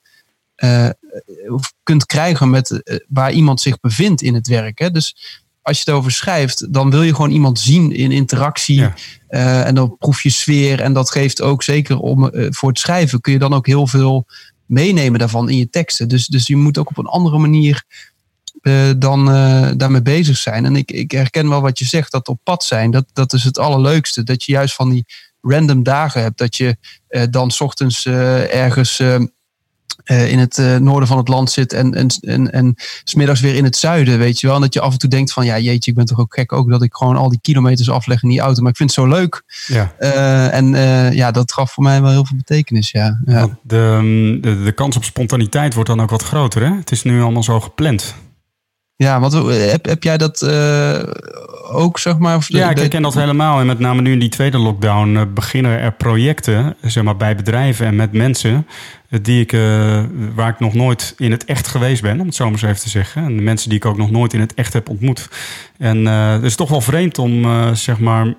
kunt 1.83 2.07
krijgen 2.07 2.51
met 2.51 3.01
waar 3.09 3.33
iemand 3.33 3.61
zich 3.61 3.81
bevindt 3.81 4.23
in 4.23 4.35
het 4.35 4.47
werk. 4.47 4.79
Hè. 4.79 4.91
Dus 4.91 5.17
als 5.67 5.83
je 5.83 5.91
het 5.91 5.95
over 5.99 6.11
schrijft, 6.11 6.73
dan 6.73 6.91
wil 6.91 7.03
je 7.03 7.15
gewoon 7.15 7.31
iemand 7.31 7.61
zien 7.61 7.93
in 7.93 8.13
interactie. 8.13 8.81
Uh, 8.81 9.67
en 9.67 9.75
dan 9.75 9.97
proef 9.99 10.23
je 10.23 10.31
sfeer. 10.31 10.81
En 10.81 10.93
dat 10.93 11.11
geeft 11.11 11.43
ook 11.43 11.63
zeker 11.63 11.99
om, 11.99 12.31
uh, 12.33 12.47
voor 12.51 12.69
het 12.69 12.79
schrijven 12.79 13.21
kun 13.21 13.33
je 13.33 13.39
dan 13.39 13.55
ook 13.55 13.67
heel 13.67 13.87
veel 13.87 14.27
meenemen 14.67 15.19
daarvan 15.19 15.49
in 15.49 15.57
je 15.57 15.71
teksten. 15.71 16.09
Dus, 16.09 16.27
dus 16.27 16.47
je 16.47 16.57
moet 16.57 16.79
ook 16.79 16.89
op 16.89 16.99
een 16.99 17.07
andere 17.07 17.39
manier 17.39 17.85
uh, 18.63 18.91
dan 18.99 19.25
daarmee 19.77 20.03
bezig 20.03 20.37
zijn. 20.37 20.65
En 20.65 20.77
ik, 20.77 20.91
ik 20.91 21.11
herken 21.11 21.49
wel 21.49 21.61
wat 21.61 21.79
je 21.79 21.85
zegt, 21.85 22.13
dat 22.13 22.29
op 22.29 22.41
pad 22.43 22.65
zijn, 22.65 22.91
dat, 22.91 23.05
dat 23.13 23.33
is 23.33 23.45
het 23.45 23.59
allerleukste. 23.59 24.23
Dat 24.23 24.45
je 24.45 24.53
juist 24.53 24.75
van 24.75 24.91
die 24.91 25.05
random 25.41 25.83
dagen 25.83 26.23
hebt. 26.23 26.39
Dat 26.39 26.57
je 26.57 26.77
dan 27.31 27.51
s 27.51 27.61
ochtends 27.61 28.07
ergens 28.07 29.03
uh, 30.07 30.31
in 30.31 30.39
het 30.39 30.59
uh, 30.59 30.77
noorden 30.77 31.09
van 31.09 31.17
het 31.17 31.29
land 31.29 31.51
zit 31.51 31.73
en, 31.73 31.95
en, 31.95 32.09
en, 32.21 32.53
en 32.53 32.75
smiddags 33.05 33.41
weer 33.41 33.55
in 33.55 33.65
het 33.65 33.77
zuiden, 33.77 34.19
weet 34.19 34.41
je 34.41 34.47
wel. 34.47 34.57
En 34.57 34.63
dat 34.63 34.75
je 34.75 34.81
af 34.81 34.93
en 34.93 34.99
toe 34.99 35.11
denkt 35.11 35.33
van, 35.33 35.45
ja 35.45 35.59
jeetje, 35.59 35.91
ik 35.91 35.97
ben 35.97 36.07
toch 36.07 36.19
ook 36.19 36.35
gek 36.35 36.53
ook 36.53 36.71
dat 36.71 36.83
ik 36.83 36.95
gewoon 36.95 37.17
al 37.17 37.29
die 37.29 37.39
kilometers 37.43 37.91
afleg 37.91 38.23
in 38.23 38.29
die 38.29 38.41
auto. 38.41 38.63
Maar 38.63 38.71
ik 38.71 38.77
vind 38.77 38.95
het 38.95 38.99
zo 38.99 39.07
leuk. 39.07 39.43
Ja. 39.67 39.93
Uh, 40.01 40.55
en 40.55 40.67
ja, 41.15 41.31
dat 41.31 41.53
gaf 41.53 41.73
voor 41.73 41.83
mij 41.83 42.03
wel 42.03 42.11
heel 42.11 42.27
veel 42.27 42.37
betekenis, 42.37 42.91
ja. 42.91 43.21
ja. 43.25 43.59
De, 43.63 43.99
mm, 44.01 44.41
de, 44.41 44.63
de 44.63 44.73
kans 44.73 44.97
op 44.97 45.05
spontaniteit 45.05 45.75
wordt 45.75 45.89
dan 45.89 46.01
ook 46.01 46.11
wat 46.11 46.23
groter, 46.23 46.63
hè? 46.63 46.75
Het 46.77 46.91
is 46.91 47.03
nu 47.03 47.23
allemaal 47.23 47.43
zo 47.43 47.61
gepland. 47.61 48.15
Ja, 48.97 49.21
wat 49.21 49.33
heb, 49.49 49.85
heb 49.85 50.03
jij 50.03 50.19
dat 50.19 50.43
ook, 51.71 51.99
zeg 51.99 52.19
maar? 52.19 52.37
Of 52.37 52.49
ja, 52.49 52.71
ik 52.71 52.91
ken 52.91 53.03
dat 53.03 53.15
helemaal. 53.15 53.61
En 53.61 53.67
met 53.67 53.79
name 53.79 54.01
nu 54.01 54.13
in 54.13 54.19
die 54.19 54.29
tweede 54.29 54.59
lockdown 54.59 55.31
beginnen 55.35 55.81
er 55.81 55.93
projecten, 55.93 56.77
zeg 56.83 57.05
maar, 57.05 57.17
bij 57.17 57.37
bedrijven 57.37 57.87
en 57.87 57.97
met 57.97 58.13
mensen 58.13 58.67
die 59.09 59.41
ik, 59.41 59.53
uh, 59.53 60.03
waar 60.35 60.49
ik 60.49 60.61
nog 60.61 60.75
nooit 60.75 61.15
in 61.19 61.31
het 61.31 61.45
echt 61.45 61.67
geweest 61.67 62.03
ben, 62.03 62.21
om 62.21 62.27
het 62.27 62.35
zo 62.35 62.45
maar 62.45 62.53
eens 62.53 62.63
even 62.63 62.81
te 62.81 62.89
zeggen. 62.89 63.25
En 63.25 63.37
de 63.37 63.43
mensen 63.43 63.69
die 63.69 63.79
ik 63.79 63.85
ook 63.85 63.97
nog 63.97 64.11
nooit 64.11 64.33
in 64.33 64.41
het 64.41 64.55
echt 64.55 64.73
heb 64.73 64.89
ontmoet. 64.89 65.29
En 65.79 66.03
uh, 66.03 66.33
het 66.33 66.43
is 66.43 66.57
toch 66.57 66.69
wel 66.69 66.81
vreemd 66.81 67.19
om 67.19 67.45
uh, 67.45 67.73
zeg 67.73 67.99
maar, 67.99 68.35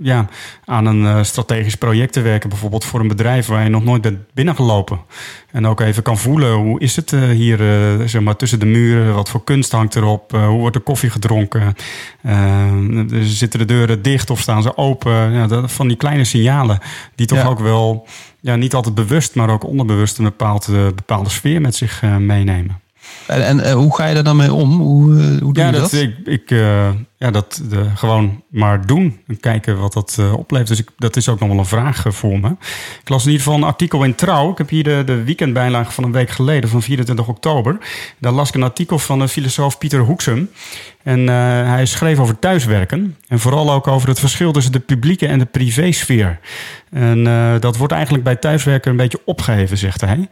ja, 0.00 0.28
aan 0.64 0.86
een 0.86 1.24
strategisch 1.24 1.74
project 1.74 2.12
te 2.12 2.20
werken. 2.20 2.48
Bijvoorbeeld 2.48 2.84
voor 2.84 3.00
een 3.00 3.08
bedrijf 3.08 3.46
waar 3.46 3.62
je 3.62 3.68
nog 3.68 3.84
nooit 3.84 4.02
bent 4.02 4.18
binnengelopen. 4.34 4.98
En 5.50 5.66
ook 5.66 5.80
even 5.80 6.02
kan 6.02 6.18
voelen, 6.18 6.52
hoe 6.52 6.80
is 6.80 6.96
het 6.96 7.10
hier 7.10 7.58
zeg 8.08 8.20
maar, 8.20 8.36
tussen 8.36 8.58
de 8.58 8.66
muren? 8.66 9.14
Wat 9.14 9.30
voor 9.30 9.44
kunst 9.44 9.72
hangt 9.72 9.96
erop? 9.96 10.30
hoe 10.30 10.58
wordt 10.58 10.76
de 10.76 10.82
koffie 10.82 11.10
gedronken? 11.10 11.74
zitten 13.20 13.58
de 13.58 13.64
deuren 13.64 14.02
dicht 14.02 14.30
of 14.30 14.40
staan 14.40 14.62
ze 14.62 14.76
open? 14.76 15.32
Ja, 15.32 15.46
dat, 15.46 15.72
van 15.72 15.88
die 15.88 15.96
kleine 15.96 16.24
signalen 16.24 16.78
die 17.14 17.26
toch 17.26 17.46
ook 17.46 17.58
wel 17.58 18.06
ja, 18.44 18.56
niet 18.56 18.74
altijd 18.74 18.94
bewust, 18.94 19.34
maar 19.34 19.50
ook 19.50 19.64
onderbewust 19.64 20.18
een 20.18 20.24
bepaald, 20.24 20.68
uh, 20.68 20.86
bepaalde 20.86 21.30
sfeer 21.30 21.60
met 21.60 21.74
zich 21.74 22.02
uh, 22.02 22.16
meenemen. 22.16 22.80
En, 23.26 23.46
en 23.46 23.60
eh, 23.60 23.72
hoe 23.72 23.94
ga 23.94 24.06
je 24.06 24.14
daar 24.14 24.24
dan 24.24 24.36
mee 24.36 24.52
om? 24.52 24.80
Hoe, 24.80 25.18
eh, 25.18 25.26
hoe 25.26 25.52
doe 25.52 25.62
ja, 25.64 25.66
je 25.66 25.72
dat? 25.72 25.92
Ik, 25.92 26.16
ik, 26.24 26.50
eh, 26.50 26.88
ja, 27.16 27.30
dat 27.30 27.62
gewoon 27.94 28.42
maar 28.50 28.86
doen. 28.86 29.20
En 29.26 29.40
kijken 29.40 29.78
wat 29.78 29.92
dat 29.92 30.18
oplevert. 30.36 30.68
Dus 30.68 30.78
ik, 30.78 30.88
dat 30.96 31.16
is 31.16 31.28
ook 31.28 31.40
nog 31.40 31.48
wel 31.48 31.58
een 31.58 31.66
vraag 31.66 32.04
voor 32.08 32.40
me. 32.40 32.48
Ik 33.00 33.08
las 33.08 33.24
in 33.24 33.30
ieder 33.30 33.44
geval 33.44 33.58
een 33.58 33.66
artikel 33.66 34.04
in 34.04 34.14
Trouw. 34.14 34.50
Ik 34.50 34.58
heb 34.58 34.68
hier 34.68 34.84
de, 34.84 35.02
de 35.06 35.24
weekendbijlage 35.24 35.92
van 35.92 36.04
een 36.04 36.12
week 36.12 36.30
geleden, 36.30 36.70
van 36.70 36.82
24 36.82 37.28
oktober. 37.28 37.78
Daar 38.18 38.32
las 38.32 38.48
ik 38.48 38.54
een 38.54 38.62
artikel 38.62 38.98
van 38.98 39.18
de 39.18 39.28
filosoof 39.28 39.78
Pieter 39.78 40.00
Hoeksum. 40.00 40.50
En 41.02 41.28
hij 41.66 41.86
schreef 41.86 42.18
over 42.18 42.38
thuiswerken. 42.38 43.16
En 43.28 43.38
vooral 43.38 43.72
ook 43.72 43.86
over 43.86 44.08
het 44.08 44.20
verschil 44.20 44.52
tussen 44.52 44.72
de 44.72 44.78
publieke 44.78 45.26
en 45.26 45.38
de 45.38 45.44
privésfeer. 45.44 46.40
En 46.90 47.24
dat 47.60 47.76
wordt 47.76 47.92
eigenlijk 47.92 48.24
bij 48.24 48.36
thuiswerken 48.36 48.90
een 48.90 48.96
beetje 48.96 49.20
opgeheven, 49.24 49.78
zegt 49.78 50.00
hij. 50.00 50.28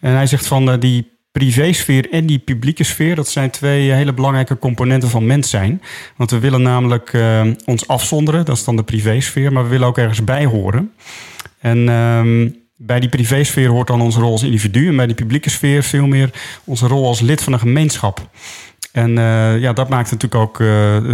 En 0.00 0.12
hij 0.12 0.26
zegt 0.26 0.46
van 0.46 0.80
die 0.80 1.15
privésfeer 1.38 2.10
en 2.10 2.26
die 2.26 2.38
publieke 2.38 2.84
sfeer, 2.84 3.14
dat 3.14 3.28
zijn 3.28 3.50
twee 3.50 3.90
hele 3.90 4.12
belangrijke 4.12 4.58
componenten 4.58 5.08
van 5.08 5.26
mens 5.26 5.50
zijn. 5.50 5.82
Want 6.16 6.30
we 6.30 6.38
willen 6.38 6.62
namelijk 6.62 7.12
eh, 7.12 7.42
ons 7.64 7.88
afzonderen, 7.88 8.44
dat 8.44 8.56
is 8.56 8.64
dan 8.64 8.76
de 8.76 8.82
privésfeer, 8.82 9.52
maar 9.52 9.62
we 9.62 9.68
willen 9.68 9.86
ook 9.86 9.98
ergens 9.98 10.24
bij 10.24 10.44
horen. 10.44 10.92
En 11.58 11.88
ehm, 11.88 12.48
bij 12.76 13.00
die 13.00 13.08
privésfeer 13.08 13.68
hoort 13.68 13.86
dan 13.86 14.00
onze 14.00 14.20
rol 14.20 14.32
als 14.32 14.42
individu 14.42 14.88
en 14.88 14.96
bij 14.96 15.06
die 15.06 15.14
publieke 15.14 15.50
sfeer 15.50 15.82
veel 15.82 16.06
meer 16.06 16.30
onze 16.64 16.86
rol 16.86 17.06
als 17.06 17.20
lid 17.20 17.42
van 17.42 17.52
een 17.52 17.58
gemeenschap. 17.58 18.28
En 18.96 19.18
eh, 19.18 19.58
ja, 19.60 19.72
dat 19.72 19.88
maakt 19.88 20.10
natuurlijk 20.10 20.42
ook 20.42 20.60
eh, 20.60 20.66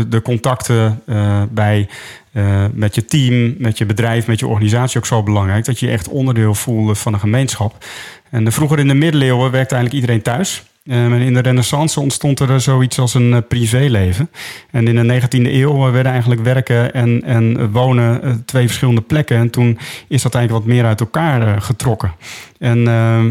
de 0.08 0.20
contacten 0.22 1.02
eh, 1.06 1.42
bij, 1.50 1.88
eh, 2.32 2.64
met 2.72 2.94
je 2.94 3.04
team, 3.04 3.54
met 3.58 3.78
je 3.78 3.86
bedrijf, 3.86 4.26
met 4.26 4.38
je 4.38 4.46
organisatie 4.46 4.98
ook 4.98 5.06
zo 5.06 5.22
belangrijk. 5.22 5.64
Dat 5.64 5.78
je 5.78 5.86
je 5.86 5.92
echt 5.92 6.08
onderdeel 6.08 6.54
voelt 6.54 6.98
van 6.98 7.12
een 7.12 7.20
gemeenschap. 7.20 7.84
En 8.32 8.46
eh, 8.46 8.52
vroeger 8.52 8.78
in 8.78 8.88
de 8.88 8.94
middeleeuwen 8.94 9.50
werkte 9.50 9.74
eigenlijk 9.74 10.04
iedereen 10.04 10.22
thuis. 10.22 10.62
Eh, 10.84 11.04
en 11.04 11.12
in 11.12 11.34
de 11.34 11.40
renaissance 11.40 12.00
ontstond 12.00 12.40
er 12.40 12.60
zoiets 12.60 12.98
als 12.98 13.14
een 13.14 13.32
eh, 13.34 13.38
privéleven. 13.48 14.30
En 14.70 14.88
in 14.88 15.08
de 15.08 15.20
19e 15.20 15.28
eeuw 15.52 15.86
eh, 15.86 15.92
werden 15.92 16.12
eigenlijk 16.12 16.42
werken 16.42 16.92
en, 16.94 17.22
en 17.24 17.70
wonen 17.70 18.22
eh, 18.22 18.32
twee 18.44 18.66
verschillende 18.66 19.00
plekken. 19.00 19.36
En 19.36 19.50
toen 19.50 19.78
is 20.08 20.22
dat 20.22 20.34
eigenlijk 20.34 20.64
wat 20.64 20.74
meer 20.74 20.84
uit 20.84 21.00
elkaar 21.00 21.42
eh, 21.54 21.62
getrokken. 21.62 22.12
En 22.58 22.78
eh, 22.78 22.84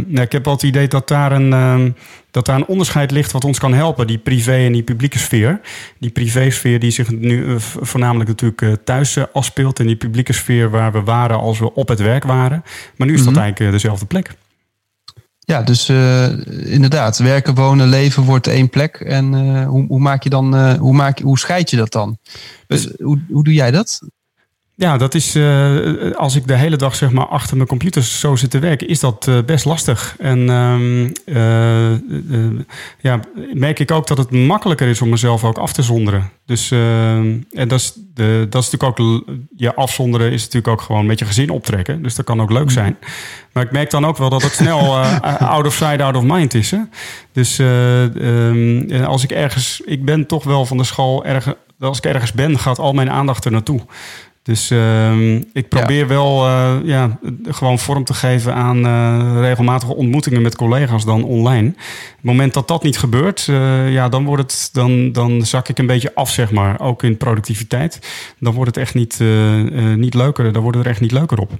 nou, 0.05 0.21
ik 0.21 0.31
heb 0.31 0.45
wel 0.45 0.53
het 0.53 0.63
idee 0.63 0.87
dat 0.87 1.07
daar, 1.07 1.31
een, 1.31 1.53
eh, 1.53 1.79
dat 2.31 2.45
daar 2.45 2.55
een 2.55 2.65
onderscheid 2.65 3.11
ligt 3.11 3.31
wat 3.31 3.45
ons 3.45 3.59
kan 3.59 3.73
helpen. 3.73 4.07
Die 4.07 4.17
privé 4.17 4.55
en 4.65 4.71
die 4.71 4.83
publieke 4.83 5.19
sfeer. 5.19 5.59
Die 5.99 6.09
privésfeer 6.09 6.79
die 6.79 6.91
zich 6.91 7.09
nu 7.11 7.45
eh, 7.47 7.55
voornamelijk 7.59 8.29
natuurlijk 8.29 8.61
eh, 8.61 8.71
thuis 8.83 9.15
eh, 9.15 9.23
afspeelt. 9.33 9.79
En 9.79 9.87
die 9.87 9.95
publieke 9.95 10.33
sfeer 10.33 10.69
waar 10.69 10.91
we 10.91 11.01
waren 11.01 11.37
als 11.39 11.59
we 11.59 11.73
op 11.73 11.87
het 11.87 11.99
werk 11.99 12.23
waren. 12.23 12.63
Maar 12.95 13.07
nu 13.07 13.13
is 13.13 13.23
dat 13.23 13.33
Mhm. 13.33 13.39
eigenlijk 13.41 13.65
eh, 13.71 13.71
dezelfde 13.81 14.05
plek. 14.05 14.31
Ja, 15.51 15.61
dus 15.61 15.89
eh, 15.89 16.71
inderdaad, 16.71 17.17
werken, 17.17 17.55
wonen, 17.55 17.87
leven 17.87 18.23
wordt 18.23 18.47
één 18.47 18.69
plek. 18.69 18.95
En 18.95 19.33
eh, 19.33 19.67
hoe, 19.67 19.85
hoe 19.87 19.99
maak 19.99 20.23
je 20.23 20.29
dan, 20.29 20.55
eh, 20.55 20.73
hoe, 20.73 20.93
maak 20.93 21.17
je, 21.17 21.23
hoe 21.23 21.39
scheid 21.39 21.69
je 21.69 21.77
dat 21.77 21.91
dan? 21.91 22.17
Dus, 22.67 22.89
hoe, 22.97 23.21
hoe 23.29 23.43
doe 23.43 23.53
jij 23.53 23.71
dat? 23.71 23.99
Ja, 24.81 24.97
dat 24.97 25.15
is 25.15 25.35
eh, 25.35 26.11
als 26.15 26.35
ik 26.35 26.47
de 26.47 26.55
hele 26.55 26.75
dag 26.75 26.95
zeg 26.95 27.11
maar 27.11 27.25
achter 27.25 27.55
mijn 27.55 27.67
computer 27.67 28.03
zo 28.03 28.35
zit 28.35 28.49
te 28.49 28.59
werken, 28.59 28.87
is 28.87 28.99
dat 28.99 29.27
eh, 29.27 29.37
best 29.45 29.65
lastig. 29.65 30.15
En 30.19 30.49
ehm, 30.49 31.09
eh, 31.25 32.59
ja, 32.99 33.19
merk 33.53 33.79
ik 33.79 33.91
ook 33.91 34.07
dat 34.07 34.17
het 34.17 34.31
makkelijker 34.31 34.87
is 34.87 35.01
om 35.01 35.09
mezelf 35.09 35.43
ook 35.43 35.57
af 35.57 35.73
te 35.73 35.81
zonderen. 35.81 36.29
Dus 36.45 36.71
en 36.71 37.67
dat 37.67 37.71
is, 37.71 37.93
de, 38.13 38.47
dat 38.49 38.63
is 38.63 38.69
natuurlijk 38.69 38.99
ook 38.99 39.25
je 39.55 39.75
afzonderen 39.75 40.31
is 40.31 40.41
natuurlijk 40.41 40.73
ook 40.73 40.81
gewoon 40.81 41.05
met 41.05 41.19
je 41.19 41.25
gezin 41.25 41.49
optrekken. 41.49 42.03
Dus 42.03 42.15
dat 42.15 42.25
kan 42.25 42.41
ook 42.41 42.51
leuk 42.51 42.71
zijn. 42.71 42.97
Maar 43.51 43.63
ik 43.63 43.71
merk 43.71 43.89
dan 43.89 44.05
ook 44.05 44.17
wel 44.17 44.29
dat 44.29 44.41
het 44.41 44.53
snel 44.53 44.97
out 45.55 45.65
of 45.65 45.73
sight, 45.73 46.01
out 46.01 46.15
of 46.15 46.23
mind 46.23 46.53
is. 46.53 46.71
Hè? 46.71 46.79
Dus 47.31 47.59
eh, 47.59 48.47
ehm, 48.47 49.03
als 49.03 49.23
ik 49.23 49.31
ergens, 49.31 49.81
ik 49.85 50.05
ben 50.05 50.25
toch 50.25 50.43
wel 50.43 50.65
van 50.65 50.77
de 50.77 50.83
school 50.83 51.25
ergens. 51.25 51.55
Als 51.79 51.97
ik 51.97 52.05
ergens 52.05 52.33
ben, 52.33 52.59
gaat 52.59 52.79
al 52.79 52.93
mijn 52.93 53.11
aandacht 53.11 53.45
er 53.45 53.51
naartoe. 53.51 53.81
Dus 54.51 54.71
ehm, 54.71 55.41
ik 55.53 55.69
probeer 55.69 56.07
wel 56.07 56.45
eh, 56.45 56.75
ja, 56.83 57.19
gewoon 57.43 57.79
vorm 57.79 58.03
te 58.03 58.13
geven 58.13 58.53
aan 58.53 58.85
eh, 58.85 59.39
regelmatige 59.39 59.95
ontmoetingen 59.95 60.41
met 60.41 60.55
collega's 60.55 61.05
dan 61.05 61.23
online. 61.23 61.67
Op 61.67 61.75
het 62.15 62.23
moment 62.23 62.53
dat 62.53 62.67
dat 62.67 62.83
niet 62.83 62.97
gebeurt, 62.97 63.47
eh, 63.49 63.93
ja, 63.93 64.09
dan, 64.09 64.25
wordt 64.25 64.51
het, 64.51 64.69
dan, 64.71 65.11
dan 65.11 65.45
zak 65.45 65.69
ik 65.69 65.77
een 65.77 65.85
beetje 65.85 66.15
af, 66.15 66.29
zeg 66.29 66.51
maar. 66.51 66.79
Ook 66.79 67.03
in 67.03 67.17
productiviteit. 67.17 67.99
Dan 68.39 68.53
wordt 68.53 68.75
het 68.75 68.83
echt 68.83 68.93
niet, 68.93 69.19
niet 69.95 70.13
leuker. 70.13 70.51
Dan 70.51 70.61
wordt 70.61 70.77
het 70.77 70.85
er 70.85 70.91
echt 70.91 71.01
niet 71.01 71.11
leuker 71.11 71.39
op. 71.39 71.51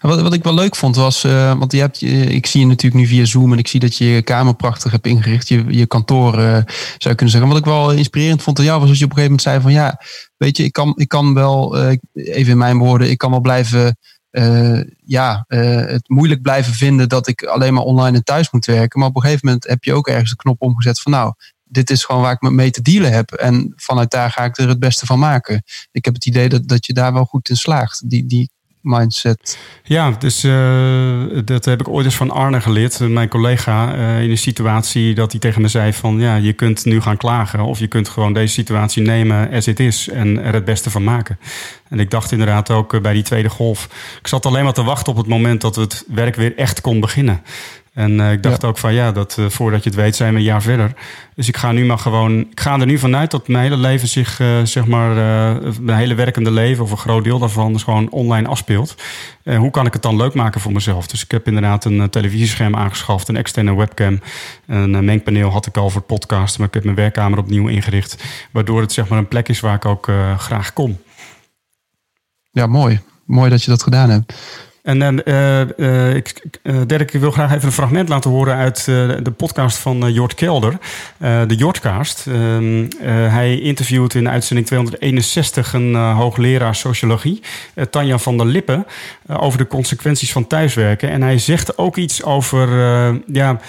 Wat, 0.00 0.20
wat 0.20 0.32
ik 0.34 0.42
wel 0.42 0.54
leuk 0.54 0.76
vond 0.76 0.96
was, 0.96 1.24
eh, 1.24 1.58
want 1.58 1.72
je 1.72 1.78
hebt, 1.78 2.00
je- 2.00 2.26
ik 2.26 2.46
zie 2.46 2.60
je 2.60 2.66
natuurlijk 2.66 3.02
nu 3.02 3.06
via 3.08 3.24
Zoom 3.24 3.52
en 3.52 3.58
ik 3.58 3.68
zie 3.68 3.80
dat 3.80 3.96
je 3.96 4.04
je 4.04 4.22
kamer 4.22 4.54
prachtig 4.54 4.92
hebt 4.92 5.06
ingericht, 5.06 5.48
je, 5.48 5.64
je 5.68 5.86
kantoor 5.86 6.32
eh, 6.38 6.52
zou 6.52 6.64
je 6.98 7.14
kunnen 7.14 7.30
zeggen. 7.30 7.48
Wat 7.48 7.58
ik 7.58 7.64
wel 7.64 7.92
inspirerend 7.92 8.42
vond 8.42 8.58
aan 8.58 8.64
jou 8.64 8.80
was 8.80 8.88
dat 8.88 8.98
je 8.98 9.04
op 9.04 9.10
een 9.10 9.16
gegeven 9.16 9.36
moment 9.36 9.62
zei 9.64 9.74
van 9.74 9.82
ja, 9.84 10.00
weet 10.36 10.56
je, 10.56 10.64
ik 10.64 10.72
kan, 10.72 10.92
ik 10.96 11.08
kan 11.08 11.34
wel, 11.34 11.78
eh, 11.78 11.96
even 12.12 12.52
in 12.52 12.58
mijn 12.58 12.78
woorden, 12.78 13.10
ik 13.10 13.18
kan 13.18 13.30
wel 13.30 13.40
blijven, 13.40 13.98
eh, 14.30 14.80
ja, 15.04 15.44
eh, 15.48 15.76
het 15.86 16.08
moeilijk 16.08 16.42
blijven 16.42 16.72
vinden 16.72 17.08
dat 17.08 17.26
ik 17.28 17.42
alleen 17.42 17.74
maar 17.74 17.82
online 17.82 18.16
en 18.16 18.24
thuis 18.24 18.50
moet 18.50 18.66
werken. 18.66 18.98
Maar 19.00 19.08
op 19.08 19.16
een 19.16 19.22
gegeven 19.22 19.46
moment 19.46 19.66
heb 19.68 19.84
je 19.84 19.94
ook 19.94 20.08
ergens 20.08 20.30
de 20.30 20.36
knop 20.36 20.62
omgezet 20.62 21.00
van 21.00 21.12
nou, 21.12 21.32
dit 21.64 21.90
is 21.90 22.04
gewoon 22.04 22.22
waar 22.22 22.38
ik 22.40 22.50
mee 22.50 22.70
te 22.70 22.82
dealen 22.82 23.12
heb. 23.12 23.32
En 23.32 23.72
vanuit 23.76 24.10
daar 24.10 24.30
ga 24.30 24.44
ik 24.44 24.58
er 24.58 24.68
het 24.68 24.78
beste 24.78 25.06
van 25.06 25.18
maken. 25.18 25.62
Ik 25.90 26.04
heb 26.04 26.14
het 26.14 26.26
idee 26.26 26.48
dat, 26.48 26.68
dat 26.68 26.86
je 26.86 26.92
daar 26.92 27.12
wel 27.12 27.24
goed 27.24 27.48
in 27.48 27.56
slaagt. 27.56 28.10
Die, 28.10 28.26
die 28.26 28.50
mindset. 28.82 29.58
Ja, 29.82 30.10
dus 30.10 30.44
eh, 30.44 31.20
dat 31.44 31.64
heb 31.64 31.80
ik 31.80 31.88
ooit 31.88 32.04
eens 32.04 32.14
van 32.14 32.30
Arne 32.30 32.60
geleerd, 32.60 32.98
mijn 33.00 33.28
collega, 33.28 33.94
eh, 33.94 34.22
in 34.22 34.30
een 34.30 34.38
situatie 34.38 35.14
dat 35.14 35.30
hij 35.30 35.40
tegen 35.40 35.62
me 35.62 35.68
zei 35.68 35.92
van 35.92 36.18
ja, 36.18 36.36
je 36.36 36.52
kunt 36.52 36.84
nu 36.84 37.00
gaan 37.00 37.16
klagen 37.16 37.60
of 37.60 37.78
je 37.78 37.86
kunt 37.86 38.08
gewoon 38.08 38.32
deze 38.32 38.52
situatie 38.52 39.02
nemen 39.02 39.50
as 39.50 39.66
it 39.66 39.80
is 39.80 40.08
en 40.08 40.42
er 40.42 40.54
het 40.54 40.64
beste 40.64 40.90
van 40.90 41.04
maken. 41.04 41.38
En 41.88 42.00
ik 42.00 42.10
dacht 42.10 42.32
inderdaad 42.32 42.70
ook 42.70 42.94
eh, 42.94 43.00
bij 43.00 43.12
die 43.12 43.22
tweede 43.22 43.48
golf, 43.48 43.88
ik 44.20 44.26
zat 44.26 44.46
alleen 44.46 44.64
maar 44.64 44.72
te 44.72 44.84
wachten 44.84 45.12
op 45.12 45.18
het 45.18 45.28
moment 45.28 45.60
dat 45.60 45.76
het 45.76 46.04
werk 46.08 46.36
weer 46.36 46.56
echt 46.56 46.80
kon 46.80 47.00
beginnen. 47.00 47.42
En 47.98 48.20
eh, 48.20 48.32
ik 48.32 48.42
dacht 48.42 48.64
ook 48.64 48.78
van 48.78 48.94
ja, 48.94 49.12
dat, 49.12 49.36
eh, 49.38 49.46
voordat 49.48 49.82
je 49.82 49.90
het 49.90 49.98
weet 49.98 50.16
zijn 50.16 50.32
we 50.32 50.38
een 50.38 50.44
jaar 50.44 50.62
verder. 50.62 50.92
Dus 51.34 51.48
ik 51.48 51.56
ga 51.56 51.72
nu 51.72 51.84
maar 51.84 51.98
gewoon, 51.98 52.40
ik 52.40 52.60
ga 52.60 52.80
er 52.80 52.86
nu 52.86 52.98
vanuit 52.98 53.30
dat 53.30 53.48
mijn 53.48 53.62
hele 53.62 53.76
leven 53.76 54.08
zich, 54.08 54.40
eh, 54.40 54.62
zeg 54.62 54.86
maar, 54.86 55.14
mijn 55.80 55.98
hele 55.98 56.14
werkende 56.14 56.50
leven 56.50 56.84
of 56.84 56.90
een 56.90 56.96
groot 56.96 57.24
deel 57.24 57.38
daarvan 57.38 57.72
dus 57.72 57.82
gewoon 57.82 58.10
online 58.10 58.48
afspeelt. 58.48 58.94
Hoe 59.44 59.70
kan 59.70 59.86
ik 59.86 59.92
het 59.92 60.02
dan 60.02 60.16
leuk 60.16 60.34
maken 60.34 60.60
voor 60.60 60.72
mezelf? 60.72 61.06
Dus 61.06 61.24
ik 61.24 61.30
heb 61.30 61.46
inderdaad 61.46 61.84
een 61.84 62.10
televisiescherm 62.10 62.76
aangeschaft, 62.76 63.28
een 63.28 63.36
externe 63.36 63.76
webcam. 63.76 64.20
Een 64.66 65.04
mengpaneel 65.04 65.50
had 65.50 65.66
ik 65.66 65.76
al 65.76 65.90
voor 65.90 66.00
podcast, 66.00 66.58
maar 66.58 66.66
ik 66.66 66.74
heb 66.74 66.84
mijn 66.84 66.96
werkkamer 66.96 67.38
opnieuw 67.38 67.68
ingericht. 67.68 68.24
Waardoor 68.50 68.80
het 68.80 68.92
zeg 68.92 69.08
maar 69.08 69.18
een 69.18 69.28
plek 69.28 69.48
is 69.48 69.60
waar 69.60 69.74
ik 69.74 69.84
ook 69.84 70.10
graag 70.36 70.72
kom. 70.72 70.98
Ja, 72.50 72.66
mooi. 72.66 73.00
Mooi 73.24 73.50
dat 73.50 73.62
je 73.62 73.70
dat 73.70 73.82
gedaan 73.82 74.10
hebt. 74.10 74.34
En 74.88 75.24
eh, 75.24 76.14
ik, 76.14 76.42
eh, 76.62 76.74
Dirk, 76.86 77.12
ik 77.12 77.20
wil 77.20 77.30
graag 77.30 77.52
even 77.52 77.66
een 77.66 77.72
fragment 77.72 78.08
laten 78.08 78.30
horen 78.30 78.54
uit 78.54 78.84
de 78.84 79.32
podcast 79.36 79.78
van 79.78 80.12
Jort 80.12 80.34
Kelder, 80.34 80.78
de 81.18 81.54
Jortcast. 81.56 82.26
Ehm, 82.26 82.84
eh, 83.00 83.32
hij 83.32 83.60
interviewt 83.60 84.14
in 84.14 84.28
uitzending 84.28 84.66
261 84.66 85.72
een 85.72 85.94
hoogleraar 85.94 86.74
sociologie, 86.74 87.42
Tanja 87.90 88.18
van 88.18 88.36
der 88.36 88.46
Lippen, 88.46 88.86
over 89.26 89.58
de 89.58 89.66
consequenties 89.66 90.32
van 90.32 90.46
thuiswerken. 90.46 91.10
En 91.10 91.22
hij 91.22 91.38
zegt 91.38 91.78
ook 91.78 91.96
iets 91.96 92.22
over 92.22 92.68
ja, 93.26 93.60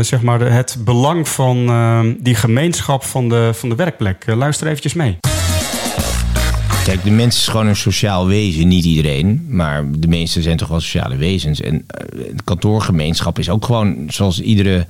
zeg 0.00 0.22
maar 0.22 0.40
het 0.40 0.76
belang 0.84 1.28
van 1.28 2.16
die 2.18 2.34
gemeenschap 2.34 3.04
van 3.04 3.28
de, 3.28 3.50
van 3.54 3.68
de 3.68 3.74
werkplek. 3.74 4.24
Luister 4.26 4.66
eventjes 4.66 4.94
mee. 4.94 5.31
Kijk, 6.84 7.04
de 7.04 7.10
mens 7.10 7.36
is 7.36 7.48
gewoon 7.48 7.66
een 7.66 7.76
sociaal 7.76 8.26
wezen. 8.26 8.68
Niet 8.68 8.84
iedereen, 8.84 9.46
maar 9.48 9.90
de 9.90 10.08
meesten 10.08 10.42
zijn 10.42 10.56
toch 10.56 10.68
wel 10.68 10.80
sociale 10.80 11.16
wezens. 11.16 11.60
En 11.60 11.84
eh, 11.86 12.06
de 12.36 12.42
kantoorgemeenschap 12.44 13.38
is 13.38 13.50
ook 13.50 13.64
gewoon 13.64 14.04
zoals 14.08 14.40
iedere 14.40 14.86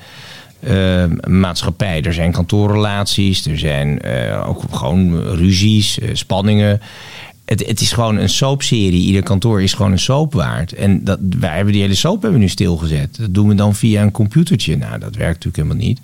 eh, 0.62 1.04
maatschappij. 1.28 2.02
Er 2.02 2.12
zijn 2.12 2.32
kantoorrelaties, 2.32 3.46
er 3.46 3.58
zijn 3.58 4.00
eh, 4.00 4.48
ook 4.48 4.62
gewoon 4.70 5.20
ruzies, 5.20 5.98
eh, 5.98 6.08
spanningen. 6.12 6.80
Het, 7.44 7.66
het 7.66 7.80
is 7.80 7.92
gewoon 7.92 8.16
een 8.16 8.28
soapserie. 8.28 9.02
Ieder 9.02 9.22
kantoor 9.22 9.62
is 9.62 9.74
gewoon 9.74 9.92
een 9.92 9.98
soap 9.98 10.32
waard. 10.32 10.72
En 10.72 11.04
dat, 11.04 11.18
wij 11.38 11.54
hebben 11.54 11.72
die 11.72 11.82
hele 11.82 11.94
soap 11.94 12.22
hebben 12.22 12.38
we 12.38 12.44
nu 12.44 12.48
stilgezet. 12.48 13.16
Dat 13.16 13.34
doen 13.34 13.48
we 13.48 13.54
dan 13.54 13.74
via 13.74 14.02
een 14.02 14.10
computertje. 14.10 14.76
Nou, 14.76 14.98
dat 14.98 15.16
werkt 15.16 15.44
natuurlijk 15.44 15.56
helemaal 15.56 15.86
niet. 15.86 16.00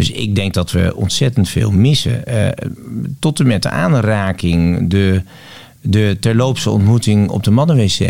Dus 0.00 0.10
ik 0.10 0.34
denk 0.34 0.54
dat 0.54 0.70
we 0.70 0.96
ontzettend 0.96 1.48
veel 1.48 1.70
missen. 1.70 2.26
Eh, 2.26 2.66
tot 3.18 3.40
en 3.40 3.46
met 3.46 3.62
de 3.62 3.70
aanraking, 3.70 4.90
de, 4.90 5.22
de 5.80 6.16
terloopse 6.20 6.70
ontmoeting 6.70 7.28
op 7.28 7.44
de 7.44 7.50
mannenwc. 7.50 8.00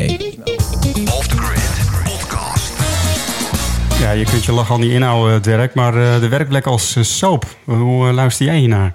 Off 1.05 1.27
the 1.27 1.37
Grid 1.37 2.05
Podcast. 2.05 2.73
Ja, 4.01 4.11
je 4.11 4.25
kunt 4.25 4.45
je 4.45 4.53
lach 4.53 4.71
al 4.71 4.79
niet 4.79 4.91
inhouden, 4.91 5.43
Dirk, 5.43 5.75
maar 5.75 5.95
eh, 5.95 6.21
de 6.21 6.29
werkplek 6.29 6.67
als 6.67 6.97
eh, 6.97 7.03
soap, 7.03 7.57
hoe 7.65 8.13
luister 8.13 8.47
jij 8.47 8.59
hiernaar? 8.59 8.95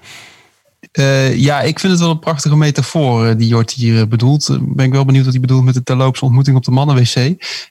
Eh, 0.91 1.35
ja, 1.35 1.61
ik 1.61 1.79
vind 1.79 1.91
het 1.91 2.01
wel 2.01 2.11
een 2.11 2.19
prachtige 2.19 2.57
metafoor 2.57 3.37
die 3.37 3.47
Jort 3.47 3.71
hier 3.71 4.07
bedoelt. 4.07 4.57
Ben 4.61 4.85
ik 4.85 4.91
wel 4.91 5.05
benieuwd 5.05 5.23
wat 5.23 5.33
hij 5.33 5.41
bedoelt 5.41 5.63
met 5.63 5.73
de 5.73 5.83
terloopse 5.83 6.25
ontmoeting 6.25 6.57
op 6.57 6.63
de 6.63 6.71
mannenwc. 6.71 7.15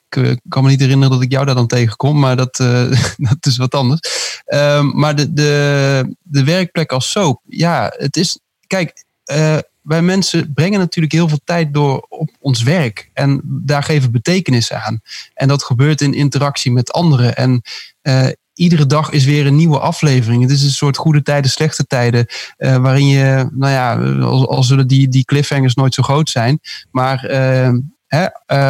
Ik 0.09 0.39
kan 0.49 0.63
me 0.63 0.69
niet 0.69 0.79
herinneren 0.79 1.11
dat 1.13 1.21
ik 1.21 1.31
jou 1.31 1.45
daar 1.45 1.55
dan 1.55 1.67
tegenkom, 1.67 2.19
maar 2.19 2.35
dat, 2.35 2.59
eh, 2.59 2.91
dat 3.29 3.45
is 3.45 3.57
wat 3.57 3.75
anders. 3.75 3.99
Ehm, 4.45 4.99
maar 4.99 5.15
de, 5.15 5.33
de, 5.33 6.15
de 6.21 6.43
werkplek 6.43 6.91
als 6.91 7.11
soap, 7.11 7.41
ja, 7.45 7.93
het 7.97 8.17
is. 8.17 8.39
Kijk, 8.67 9.05
uh, 9.31 9.57
wij 9.81 10.01
mensen 10.01 10.53
brengen 10.53 10.79
natuurlijk 10.79 11.13
heel 11.13 11.27
veel 11.27 11.39
tijd 11.43 11.73
door 11.73 12.05
op 12.09 12.29
ons 12.39 12.63
werk. 12.63 13.09
En 13.13 13.41
daar 13.43 13.83
geven 13.83 14.11
betekenis 14.11 14.73
aan. 14.73 15.01
En 15.33 15.47
dat 15.47 15.63
gebeurt 15.63 16.01
in 16.01 16.13
interactie 16.13 16.71
met 16.71 16.91
anderen. 16.91 17.35
En 17.35 17.61
uh, 18.01 18.27
iedere 18.53 18.85
dag 18.85 19.09
is 19.11 19.25
weer 19.25 19.45
een 19.45 19.55
nieuwe 19.55 19.79
aflevering. 19.79 20.41
Het 20.41 20.51
is 20.51 20.63
een 20.63 20.69
soort 20.69 20.97
goede 20.97 21.21
tijden, 21.21 21.51
slechte 21.51 21.85
tijden. 21.85 22.25
Uh, 22.57 22.75
waarin 22.75 23.07
je, 23.07 23.49
nou 23.51 23.71
ja, 23.71 23.95
al, 24.25 24.63
zullen 24.63 24.87
die, 24.87 25.07
die 25.07 25.25
cliffhangers 25.25 25.75
nooit 25.75 25.93
zo 25.93 26.03
groot 26.03 26.29
zijn. 26.29 26.59
Maar 26.91 27.19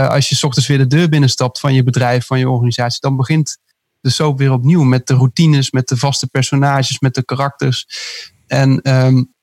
als 0.10 0.30
je 0.30 0.36
s 0.36 0.44
ochtends 0.44 0.68
weer 0.68 0.78
de 0.78 0.88
deur 0.88 1.10
binnenstapt 1.10 1.60
van 1.60 1.74
je 1.74 1.84
bedrijf, 1.84 2.26
van 2.26 2.40
je 2.40 2.50
organisatie, 2.50 3.00
dan 3.02 3.16
begint 3.16 3.58
de 4.06 4.12
soap 4.12 4.38
weer 4.38 4.52
opnieuw. 4.52 4.84
Met 4.84 5.08
de 5.08 5.14
routines, 5.14 5.72
met 5.72 5.88
de 5.88 5.98
vaste 5.98 6.28
personages, 6.28 7.00
met 7.00 7.14
de 7.14 7.26
karakters. 7.26 7.88
En 8.48 8.80
um, 9.06 9.34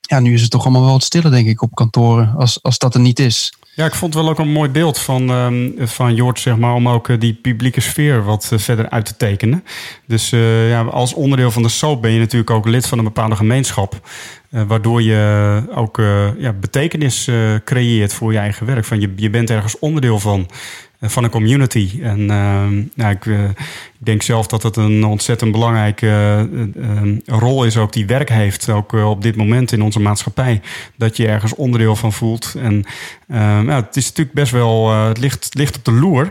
ja, 0.00 0.20
nu 0.20 0.32
is 0.32 0.40
het 0.40 0.50
toch 0.50 0.62
allemaal 0.62 0.82
wel 0.82 0.92
wat 0.92 1.02
stiller, 1.02 1.30
denk 1.30 1.46
ik, 1.46 1.62
op 1.62 1.74
kantoren. 1.74 2.34
Als, 2.36 2.62
als 2.62 2.78
dat 2.78 2.94
er 2.94 3.00
niet 3.00 3.18
is. 3.18 3.52
Ja, 3.74 3.86
ik 3.86 3.94
vond 3.94 4.14
wel 4.14 4.28
ook 4.28 4.38
een 4.38 4.52
mooi 4.52 4.70
beeld 4.70 4.98
van, 4.98 5.30
um, 5.30 5.74
van 5.78 6.14
Jort, 6.14 6.40
zeg 6.40 6.56
maar, 6.56 6.74
om 6.74 6.88
ook 6.88 7.08
uh, 7.08 7.20
die 7.20 7.34
publieke 7.34 7.80
sfeer 7.80 8.24
wat 8.24 8.50
uh, 8.52 8.58
verder 8.58 8.90
uit 8.90 9.04
te 9.04 9.16
tekenen. 9.16 9.64
Dus 10.06 10.32
uh, 10.32 10.70
ja, 10.70 10.82
als 10.82 11.14
onderdeel 11.14 11.50
van 11.50 11.62
de 11.62 11.68
soap 11.68 12.02
ben 12.02 12.10
je 12.10 12.18
natuurlijk 12.18 12.50
ook 12.50 12.66
lid 12.66 12.86
van 12.86 12.98
een 12.98 13.04
bepaalde 13.04 13.36
gemeenschap. 13.36 14.08
waardoor 14.50 15.02
je 15.02 15.62
ook 15.74 15.96
ja, 16.38 16.52
betekenis 16.52 17.28
creëert 17.64 18.12
voor 18.12 18.32
je 18.32 18.38
eigen 18.38 18.66
werk. 18.66 18.84
Van 18.84 19.00
je, 19.00 19.12
je 19.16 19.30
bent 19.30 19.50
ergens 19.50 19.78
onderdeel 19.78 20.18
van 20.18 20.48
van 21.10 21.24
een 21.24 21.30
community. 21.30 22.00
En 22.02 22.20
uh, 22.20 22.66
ja, 22.94 23.10
ik, 23.10 23.26
ik, 24.04 24.10
denk 24.10 24.22
zelf 24.22 24.46
dat 24.46 24.62
het 24.62 24.76
een 24.76 25.04
ontzettend 25.04 25.52
belangrijke 25.52 26.48
uh, 26.76 27.16
rol 27.26 27.64
is, 27.64 27.76
ook 27.76 27.92
die 27.92 28.06
werk 28.06 28.28
heeft, 28.28 28.68
ook 28.68 28.92
op 28.92 29.22
dit 29.22 29.36
moment 29.36 29.72
in 29.72 29.82
onze 29.82 30.00
maatschappij. 30.00 30.60
Dat 30.96 31.16
je 31.16 31.26
ergens 31.26 31.54
onderdeel 31.54 31.96
van 31.96 32.12
voelt. 32.12 32.54
En 32.58 32.84
ja, 33.28 33.74
het 33.74 33.96
is 33.96 34.06
natuurlijk 34.08 34.36
best 34.36 34.52
wel, 34.52 34.92
het, 34.92 35.18
ligt, 35.18 35.48
ligt 35.52 35.76
op 35.76 35.84
de 35.84 35.92
loer 35.92 36.30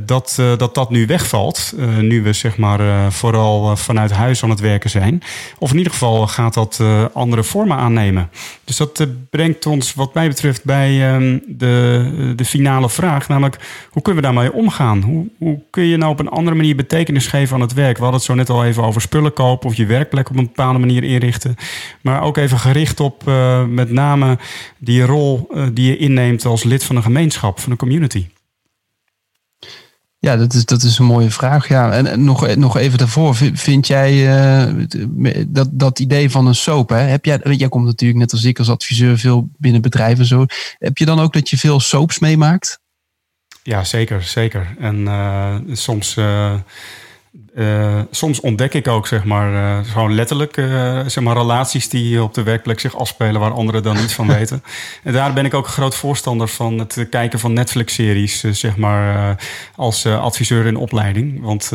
dat, 0.00 0.42
dat 0.56 0.74
dat 0.74 0.90
nu 0.90 1.06
wegvalt. 1.06 1.74
nu 2.00 2.22
we 2.22 2.32
zeg 2.32 2.56
maar 2.56 3.12
vooral 3.12 3.76
vanuit 3.76 4.10
huis 4.10 4.42
aan 4.42 4.50
het 4.50 4.60
werken 4.60 4.90
zijn. 4.90 5.22
Of 5.58 5.70
in 5.70 5.76
ieder 5.76 5.92
geval 5.92 6.26
gaat 6.26 6.54
dat 6.54 6.82
andere 7.12 7.44
vormen 7.44 7.76
aannemen. 7.76 8.30
Dus 8.64 8.76
dat 8.76 9.06
brengt 9.30 9.66
ons, 9.66 9.94
wat 9.94 10.14
mij 10.14 10.28
betreft, 10.28 10.64
bij 10.64 11.12
ehm, 11.12 11.38
de, 11.46 12.32
de 12.36 12.44
finale 12.44 12.90
vraag, 12.90 13.28
namelijk 13.28 13.56
hoe 13.90 14.02
kunnen 14.02 14.22
we 14.22 14.28
daarmee 14.28 14.52
omgaan? 14.52 15.02
Hoe, 15.02 15.26
hoe 15.38 15.60
kun 15.70 15.84
je 15.84 15.96
nou 15.96 16.12
op 16.12 16.18
een 16.18 16.28
andere 16.28 16.56
manier 16.56 16.76
betekenis 17.06 17.40
geven 17.40 17.54
aan 17.54 17.60
het 17.60 17.72
werk? 17.72 17.96
We 17.96 18.02
hadden 18.02 18.20
het 18.20 18.28
zo 18.28 18.34
net 18.34 18.50
al 18.50 18.64
even 18.64 18.82
over 18.82 19.00
spullen 19.00 19.32
kopen 19.32 19.68
of 19.68 19.74
je 19.74 19.86
werkplek 19.86 20.30
op 20.30 20.36
een 20.36 20.44
bepaalde 20.44 20.78
manier 20.78 21.04
inrichten. 21.04 21.54
Maar 22.02 22.22
ook 22.22 22.36
even 22.36 22.58
gericht 22.58 23.00
op 23.00 23.22
uh, 23.28 23.64
met 23.64 23.90
name 23.90 24.38
die 24.78 25.02
rol 25.02 25.48
uh, 25.50 25.66
die 25.72 25.90
je 25.90 25.96
inneemt 25.96 26.44
als 26.44 26.64
lid 26.64 26.84
van 26.84 26.96
een 26.96 27.02
gemeenschap, 27.02 27.60
van 27.60 27.72
een 27.72 27.78
community. 27.78 28.26
Ja, 30.18 30.36
dat 30.36 30.54
is, 30.54 30.64
dat 30.64 30.82
is 30.82 30.98
een 30.98 31.04
mooie 31.04 31.30
vraag. 31.30 31.68
Ja. 31.68 31.92
En, 31.92 32.06
en 32.06 32.24
nog, 32.24 32.56
nog 32.56 32.76
even 32.76 32.98
daarvoor, 32.98 33.34
vind 33.52 33.86
jij 33.86 34.26
dat, 35.48 35.68
dat 35.72 35.98
idee 35.98 36.30
van 36.30 36.46
een 36.46 36.54
soap, 36.54 36.88
hè? 36.88 36.98
Heb 36.98 37.24
jij, 37.24 37.40
jij 37.42 37.68
komt 37.68 37.84
natuurlijk 37.86 38.20
net 38.20 38.32
als 38.32 38.44
ik 38.44 38.58
als 38.58 38.70
adviseur 38.70 39.18
veel 39.18 39.48
binnen 39.56 39.82
bedrijven 39.82 40.24
zo. 40.24 40.46
Heb 40.78 40.98
je 40.98 41.04
dan 41.04 41.20
ook 41.20 41.32
dat 41.32 41.50
je 41.50 41.58
veel 41.58 41.80
soaps 41.80 42.18
meemaakt? 42.18 42.80
Ja, 43.66 43.84
zeker, 43.84 44.22
zeker. 44.22 44.74
En 44.78 44.96
uh, 44.96 45.56
soms, 45.72 46.16
uh, 47.56 47.66
uh, 47.96 48.00
soms 48.10 48.40
ontdek 48.40 48.74
ik 48.74 48.88
ook, 48.88 49.06
zeg 49.06 49.24
maar, 49.24 49.84
gewoon 49.84 50.14
letterlijk, 50.14 50.54
zeg 51.06 51.20
maar, 51.20 51.36
relaties 51.36 51.88
die 51.88 52.22
op 52.22 52.34
de 52.34 52.42
werkplek 52.42 52.80
zich 52.80 52.96
afspelen 52.96 53.40
waar 53.40 53.52
anderen 53.52 53.82
dan 53.82 53.96
niet 53.96 54.12
van 54.12 54.26
weten. 54.36 54.62
En 55.02 55.12
daar 55.12 55.32
ben 55.32 55.44
ik 55.44 55.54
ook 55.54 55.66
een 55.66 55.72
groot 55.72 55.94
voorstander 55.94 56.48
van 56.48 56.78
het 56.78 57.06
kijken 57.10 57.38
van 57.38 57.52
Netflix-series, 57.52 58.40
zeg 58.40 58.76
maar, 58.76 59.36
als 59.76 60.06
adviseur 60.06 60.66
in 60.66 60.76
opleiding. 60.76 61.40
Want, 61.42 61.72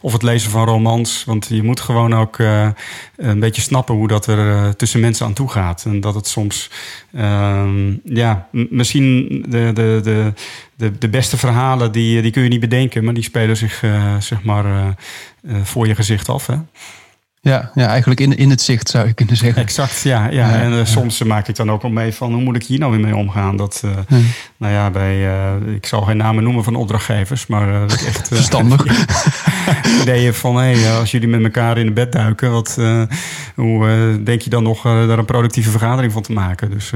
of 0.00 0.12
het 0.12 0.22
lezen 0.22 0.50
van 0.50 0.64
romans, 0.64 1.24
want 1.24 1.46
je 1.50 1.62
moet 1.62 1.80
gewoon 1.80 2.14
ook 2.14 2.38
een 3.16 3.40
beetje 3.40 3.62
snappen 3.62 3.94
hoe 3.94 4.08
dat 4.08 4.26
er 4.26 4.76
tussen 4.76 5.00
mensen 5.00 5.26
aan 5.26 5.32
toe 5.32 5.50
gaat. 5.50 5.84
En 5.84 6.00
dat 6.00 6.14
het 6.14 6.26
soms, 6.26 6.70
ehm, 7.14 7.96
ja, 8.04 8.48
misschien 8.50 9.28
de, 9.48 9.70
de, 9.74 10.00
de 10.02 10.32
de, 10.82 10.98
de 10.98 11.08
beste 11.08 11.36
verhalen 11.36 11.92
die, 11.92 12.22
die 12.22 12.30
kun 12.30 12.42
je 12.42 12.48
niet 12.48 12.60
bedenken, 12.60 13.04
maar 13.04 13.14
die 13.14 13.22
spelen 13.22 13.56
zich 13.56 13.82
uh, 13.82 14.16
zeg 14.18 14.42
maar 14.42 14.64
uh, 14.64 14.86
voor 15.62 15.86
je 15.86 15.94
gezicht 15.94 16.28
af. 16.28 16.46
Hè? 16.46 16.54
Ja, 17.40 17.70
ja, 17.74 17.86
eigenlijk 17.86 18.20
in, 18.20 18.36
in 18.36 18.50
het 18.50 18.60
zicht 18.60 18.88
zou 18.88 19.06
je 19.06 19.12
kunnen 19.12 19.36
zeggen. 19.36 19.62
Exact, 19.62 20.00
ja. 20.02 20.24
ja. 20.24 20.30
ja 20.30 20.60
en 20.60 20.72
ja. 20.72 20.84
soms 20.84 21.22
maak 21.22 21.48
ik 21.48 21.56
dan 21.56 21.70
ook 21.70 21.82
al 21.82 21.90
mee 21.90 22.14
van 22.14 22.32
hoe 22.32 22.42
moet 22.42 22.56
ik 22.56 22.64
hier 22.64 22.78
nou 22.78 22.92
weer 22.92 23.00
mee 23.00 23.16
omgaan. 23.16 23.56
Dat, 23.56 23.82
hmm. 24.08 24.26
nou 24.56 24.72
ja, 24.72 24.90
bij, 24.90 25.56
ik 25.74 25.86
zal 25.86 26.02
geen 26.02 26.16
namen 26.16 26.42
noemen 26.42 26.64
van 26.64 26.74
opdrachtgevers, 26.74 27.46
maar 27.46 27.82
echt... 27.82 28.28
Verstandig. 28.28 28.84
ideeën 30.02 30.34
van, 30.34 30.56
hey, 30.56 30.92
als 30.92 31.10
jullie 31.10 31.28
met 31.28 31.42
elkaar 31.42 31.78
in 31.78 31.86
de 31.86 31.92
bed 31.92 32.12
duiken, 32.12 32.52
wat, 32.52 32.78
hoe 33.54 34.20
denk 34.24 34.40
je 34.40 34.50
dan 34.50 34.62
nog 34.62 34.82
daar 34.82 35.18
een 35.18 35.24
productieve 35.24 35.70
vergadering 35.70 36.12
van 36.12 36.22
te 36.22 36.32
maken? 36.32 36.70
Dus... 36.70 36.92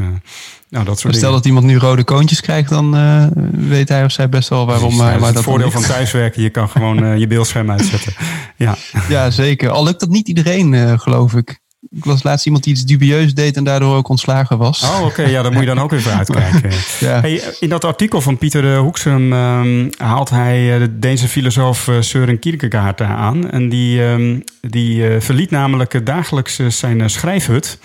Nou, 0.77 0.89
dat 0.89 0.99
soort 0.99 1.17
stel 1.17 1.33
dat 1.33 1.47
iemand 1.47 1.65
nu 1.65 1.79
rode 1.79 2.05
koontjes 2.05 2.41
krijgt, 2.41 2.69
dan 2.69 2.97
uh, 2.97 3.27
weet 3.53 3.89
hij 3.89 4.05
of 4.05 4.13
zij 4.13 4.29
best 4.29 4.49
wel 4.49 4.67
waarom. 4.67 4.97
Precies, 4.97 5.15
uh, 5.15 5.21
dat 5.21 5.29
is 5.29 5.35
het 5.35 5.45
voordeel 5.45 5.71
van 5.71 5.83
thuiswerken. 5.83 6.43
Je 6.43 6.51
kan 6.51 6.69
gewoon 6.69 7.05
uh, 7.05 7.17
je 7.17 7.27
beeldscherm 7.27 7.71
uitzetten. 7.71 8.13
Ja. 8.59 8.77
ja, 9.09 9.31
zeker. 9.31 9.71
Al 9.71 9.85
lukt 9.85 10.01
dat 10.01 10.09
niet 10.09 10.29
iedereen, 10.29 10.99
geloof 11.01 11.35
ik. 11.35 11.61
Ik 11.91 12.05
was 12.05 12.23
laatst 12.23 12.47
iemand 12.47 12.65
die 12.65 12.73
iets 12.73 12.85
dubieus 12.85 13.35
deed 13.35 13.57
en 13.57 13.65
daardoor 13.65 13.97
ook 13.97 14.09
ontslagen 14.09 14.59
was. 14.59 14.83
Oh, 14.83 14.97
oké. 14.99 15.07
Okay. 15.07 15.31
Ja, 15.31 15.43
dan 15.43 15.53
moet 15.53 15.61
je 15.61 15.67
dan 15.67 15.79
ook 15.79 15.93
even 15.93 16.13
uitkijken. 16.13 16.71
ja. 17.09 17.21
hey, 17.21 17.43
in 17.61 17.69
dat 17.69 17.85
artikel 17.85 18.21
van 18.21 18.39
Pieter 18.39 18.77
Hoeksum 18.77 19.33
um, 19.33 19.91
haalt 19.97 20.31
hij 20.31 20.79
de 20.79 20.99
Deense 20.99 21.29
filosoof 21.29 21.91
Søren 22.01 22.39
Kierkegaard 22.39 23.01
aan. 23.01 23.51
En 23.51 23.69
die, 23.69 24.03
um, 24.03 24.45
die 24.61 25.21
verliet 25.21 25.51
namelijk 25.51 26.07
dagelijks 26.07 26.61
zijn 26.69 27.11
schrijfhut. 27.11 27.79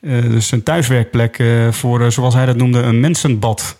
Uh, 0.00 0.22
dus 0.22 0.50
een 0.50 0.62
thuiswerkplek 0.62 1.38
uh, 1.38 1.72
voor, 1.72 2.12
zoals 2.12 2.34
hij 2.34 2.46
dat 2.46 2.56
noemde, 2.56 2.78
een 2.78 3.00
mensenbad. 3.00 3.78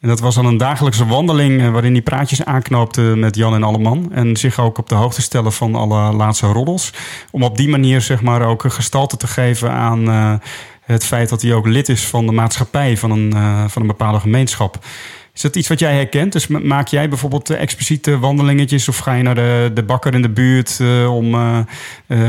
En 0.00 0.08
dat 0.08 0.20
was 0.20 0.34
dan 0.34 0.46
een 0.46 0.56
dagelijkse 0.56 1.06
wandeling 1.06 1.70
waarin 1.70 1.92
hij 1.92 2.02
praatjes 2.02 2.44
aanknoopte 2.44 3.00
met 3.00 3.36
Jan 3.36 3.54
en 3.54 3.62
Alleman. 3.62 4.12
En 4.12 4.36
zich 4.36 4.60
ook 4.60 4.78
op 4.78 4.88
de 4.88 4.94
hoogte 4.94 5.22
stellen 5.22 5.52
van 5.52 5.74
alle 5.74 6.12
laatste 6.12 6.46
roddels. 6.46 6.92
Om 7.30 7.42
op 7.42 7.56
die 7.56 7.68
manier 7.68 8.00
zeg 8.00 8.22
maar 8.22 8.42
ook 8.42 8.64
gestalte 8.66 9.16
te 9.16 9.26
geven 9.26 9.70
aan 9.70 10.40
het 10.80 11.04
feit 11.04 11.28
dat 11.28 11.42
hij 11.42 11.52
ook 11.52 11.66
lid 11.66 11.88
is 11.88 12.06
van 12.06 12.26
de 12.26 12.32
maatschappij, 12.32 12.96
van 12.96 13.10
een, 13.10 13.32
van 13.70 13.82
een 13.82 13.88
bepaalde 13.88 14.20
gemeenschap. 14.20 14.78
Is 15.34 15.40
dat 15.40 15.56
iets 15.56 15.68
wat 15.68 15.78
jij 15.78 15.94
herkent? 15.94 16.32
Dus 16.32 16.46
maak 16.46 16.88
jij 16.88 17.08
bijvoorbeeld 17.08 17.50
expliciete 17.50 18.18
wandelingetjes 18.18 18.88
of 18.88 18.98
ga 18.98 19.12
je 19.12 19.22
naar 19.22 19.34
de, 19.34 19.70
de 19.74 19.82
bakker 19.82 20.14
in 20.14 20.22
de 20.22 20.30
buurt 20.30 20.80
om 21.08 21.36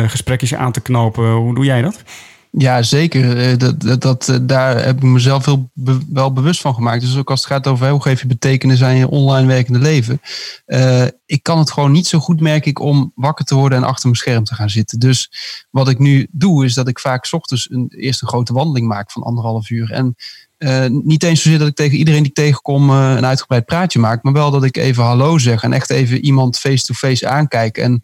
gesprekjes 0.08 0.56
aan 0.56 0.72
te 0.72 0.82
knopen? 0.82 1.32
Hoe 1.32 1.56
doe 1.56 1.66
jij 1.66 1.82
dat? 1.82 2.04
Ja, 2.52 2.82
zeker. 2.82 3.58
Dat, 3.58 3.82
dat, 3.82 4.02
dat, 4.02 4.40
daar 4.42 4.84
heb 4.84 4.96
ik 4.96 5.04
mezelf 5.04 5.46
heel 5.46 5.70
wel 6.10 6.34
bewust 6.34 6.62
van 6.62 6.74
gemaakt. 6.74 7.02
Dus 7.02 7.18
ook 7.18 7.30
als 7.30 7.40
het 7.40 7.50
gaat 7.50 7.68
over 7.68 7.90
hoe 7.90 8.02
geef 8.02 8.22
je 8.22 8.28
betekenis 8.28 8.84
aan 8.84 8.96
je 8.96 9.10
online 9.10 9.48
werkende 9.48 9.80
leven. 9.80 10.22
Uh, 10.68 11.06
ik 11.26 11.44
kan 11.44 11.60
het 11.60 11.72
gewoon 11.72 11.92
niet 11.92 12.08
zo 12.08 12.20
goed, 12.20 12.42
merk 12.42 12.66
ik, 12.66 12.80
om 12.80 13.12
wakker 13.16 13.46
te 13.46 13.56
worden 13.56 13.78
en 13.78 13.84
achter 13.84 14.06
mijn 14.06 14.22
scherm 14.22 14.44
te 14.44 14.56
gaan 14.56 14.70
zitten. 14.70 15.00
Dus 15.00 15.32
wat 15.70 15.90
ik 15.90 16.00
nu 16.00 16.28
doe, 16.32 16.66
is 16.66 16.74
dat 16.74 16.88
ik 16.88 17.00
vaak 17.00 17.28
ochtends 17.32 17.72
een, 17.72 17.88
eerst 17.90 18.22
een 18.22 18.28
grote 18.28 18.54
wandeling 18.54 18.88
maak 18.88 19.12
van 19.12 19.24
anderhalf 19.24 19.70
uur. 19.70 19.92
En 19.92 20.16
niet 21.04 21.24
eens 21.24 21.42
zozeer 21.42 21.60
dat 21.60 21.68
ik 21.68 21.76
tegen 21.76 21.98
iedereen 21.98 22.22
die 22.22 22.30
ik 22.30 22.36
tegenkom 22.36 22.90
een 22.90 23.26
uitgebreid 23.26 23.66
praatje 23.66 24.00
maak, 24.00 24.24
maar 24.24 24.34
wel 24.34 24.52
dat 24.52 24.64
ik 24.64 24.78
even 24.78 25.04
hallo 25.04 25.38
zeg 25.38 25.64
en 25.64 25.74
echt 25.74 25.90
even 25.90 26.26
iemand 26.26 26.60
face-to-face 26.60 27.26
-face 27.26 27.28
aankijk. 27.28 27.78
En 27.78 28.02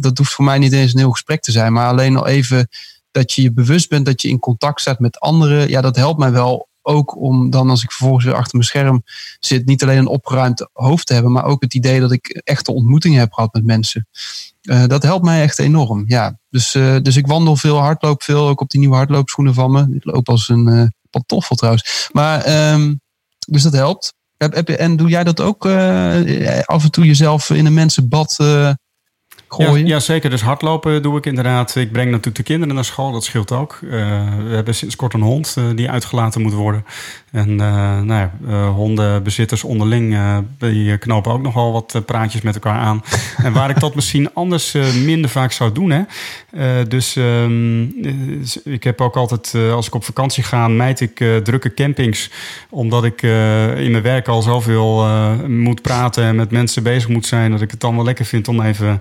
dat 0.00 0.18
hoeft 0.18 0.32
voor 0.32 0.44
mij 0.44 0.58
niet 0.58 0.72
eens 0.72 0.92
een 0.92 0.98
heel 0.98 1.10
gesprek 1.10 1.42
te 1.42 1.52
zijn, 1.52 1.72
maar 1.72 1.88
alleen 1.88 2.16
al 2.16 2.26
even 2.26 2.68
dat 3.10 3.32
je 3.32 3.42
je 3.42 3.52
bewust 3.52 3.88
bent 3.88 4.06
dat 4.06 4.22
je 4.22 4.28
in 4.28 4.38
contact 4.38 4.80
staat 4.80 4.98
met 4.98 5.20
anderen. 5.20 5.68
Ja, 5.68 5.80
dat 5.80 5.96
helpt 5.96 6.18
mij 6.18 6.32
wel 6.32 6.68
ook 6.82 7.16
om 7.16 7.50
dan 7.50 7.70
als 7.70 7.82
ik 7.82 7.92
vervolgens 7.92 8.24
weer 8.24 8.34
achter 8.34 8.56
mijn 8.56 8.68
scherm 8.68 9.02
zit, 9.40 9.66
niet 9.66 9.82
alleen 9.82 9.98
een 9.98 10.06
opgeruimd 10.06 10.68
hoofd 10.72 11.06
te 11.06 11.12
hebben, 11.12 11.32
maar 11.32 11.44
ook 11.44 11.62
het 11.62 11.74
idee 11.74 12.00
dat 12.00 12.12
ik 12.12 12.26
echte 12.44 12.72
ontmoetingen 12.72 13.18
heb 13.18 13.32
gehad 13.32 13.52
met 13.52 13.64
mensen. 13.64 14.08
Uh, 14.62 14.86
dat 14.86 15.02
helpt 15.02 15.24
mij 15.24 15.42
echt 15.42 15.58
enorm. 15.58 16.04
Ja, 16.06 16.38
dus, 16.50 16.74
uh, 16.74 16.96
dus 17.02 17.16
ik 17.16 17.26
wandel 17.26 17.56
veel, 17.56 17.78
hardloop 17.78 18.22
veel, 18.22 18.48
ook 18.48 18.60
op 18.60 18.70
die 18.70 18.80
nieuwe 18.80 18.94
hardloopschoenen 18.94 19.54
van 19.54 19.70
me. 19.70 19.94
Ik 19.94 20.04
loop 20.04 20.28
als 20.28 20.48
een 20.48 20.68
uh, 20.68 20.86
pantoffel 21.10 21.56
trouwens. 21.56 22.08
Maar 22.12 22.72
um, 22.72 23.00
dus 23.48 23.62
dat 23.62 23.72
helpt. 23.72 24.14
Heb, 24.36 24.54
heb, 24.54 24.68
en 24.68 24.96
doe 24.96 25.08
jij 25.08 25.24
dat 25.24 25.40
ook 25.40 25.66
af 26.64 26.84
en 26.84 26.90
toe 26.90 27.06
jezelf 27.06 27.50
in 27.50 27.66
een 27.66 27.74
mensenbad 27.74 28.36
gooien? 29.54 29.86
Ja, 29.86 29.94
ja, 29.94 30.00
zeker. 30.00 30.30
Dus 30.30 30.42
hardlopen 30.42 31.02
doe 31.02 31.18
ik 31.18 31.26
inderdaad. 31.26 31.76
Ik 31.76 31.92
breng 31.92 32.10
natuurlijk 32.10 32.36
de 32.36 32.42
kinderen 32.42 32.74
naar 32.74 32.84
school, 32.84 33.12
dat 33.12 33.24
scheelt 33.24 33.52
ook. 33.52 33.78
Uh, 33.82 33.90
we 34.48 34.54
hebben 34.54 34.74
sinds 34.74 34.96
kort 34.96 35.14
een 35.14 35.20
hond 35.20 35.54
uh, 35.58 35.64
die 35.74 35.90
uitgelaten 35.90 36.42
moet 36.42 36.52
worden. 36.52 36.84
En 37.30 37.50
uh, 37.50 38.00
nou 38.00 38.30
ja, 38.46 38.68
hondenbezitters 38.68 39.64
onderling, 39.64 40.18
die 40.58 40.98
knopen 40.98 41.32
ook 41.32 41.42
nogal 41.42 41.72
wat 41.72 42.02
praatjes 42.06 42.42
met 42.42 42.54
elkaar 42.54 42.78
aan. 42.78 43.02
en 43.44 43.52
waar 43.52 43.70
ik 43.70 43.80
dat 43.80 43.94
misschien 43.94 44.34
anders 44.34 44.72
minder 45.04 45.30
vaak 45.30 45.52
zou 45.52 45.72
doen. 45.72 45.90
Hè? 45.90 46.02
dus 46.86 47.16
um, 47.16 47.94
ik 48.64 48.84
heb 48.84 49.00
ook 49.00 49.16
altijd, 49.16 49.54
als 49.54 49.86
ik 49.86 49.94
op 49.94 50.04
vakantie 50.04 50.42
ga, 50.42 50.68
mijt 50.68 51.00
ik 51.00 51.24
drukke 51.42 51.74
campings. 51.74 52.30
Omdat 52.70 53.04
ik 53.04 53.22
in 53.76 53.90
mijn 53.90 54.02
werk 54.02 54.28
al 54.28 54.42
zoveel 54.42 55.06
moet 55.46 55.82
praten 55.82 56.24
en 56.24 56.36
met 56.36 56.50
mensen 56.50 56.82
bezig 56.82 57.08
moet 57.08 57.26
zijn. 57.26 57.50
Dat 57.50 57.60
ik 57.60 57.70
het 57.70 57.80
dan 57.80 57.94
wel 57.94 58.04
lekker 58.04 58.24
vind 58.24 58.48
om 58.48 58.60
even 58.60 59.00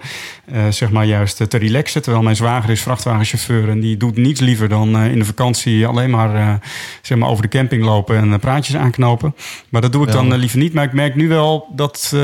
uh, 0.53 0.61
zeg 0.69 0.89
maar 0.89 1.05
juist 1.05 1.49
te 1.49 1.57
relaxen. 1.57 2.01
Terwijl 2.01 2.23
mijn 2.23 2.35
zwager 2.35 2.69
is 2.69 2.81
vrachtwagenchauffeur 2.81 3.69
en 3.69 3.79
die 3.79 3.97
doet 3.97 4.17
niets 4.17 4.39
liever 4.39 4.69
dan 4.69 4.95
uh, 4.95 5.11
in 5.11 5.19
de 5.19 5.25
vakantie 5.25 5.87
alleen 5.87 6.09
maar, 6.09 6.35
uh, 6.35 6.53
zeg 7.01 7.17
maar 7.17 7.29
over 7.29 7.41
de 7.41 7.49
camping 7.49 7.83
lopen 7.83 8.17
en 8.17 8.39
praatjes 8.39 8.75
aanknopen. 8.75 9.35
Maar 9.69 9.81
dat 9.81 9.91
doe 9.91 10.01
ik 10.03 10.13
ja. 10.13 10.15
dan 10.15 10.35
liever 10.35 10.57
niet. 10.59 10.73
Maar 10.73 10.83
ik 10.83 10.93
merk 10.93 11.15
nu 11.15 11.27
wel 11.27 11.67
dat, 11.75 12.15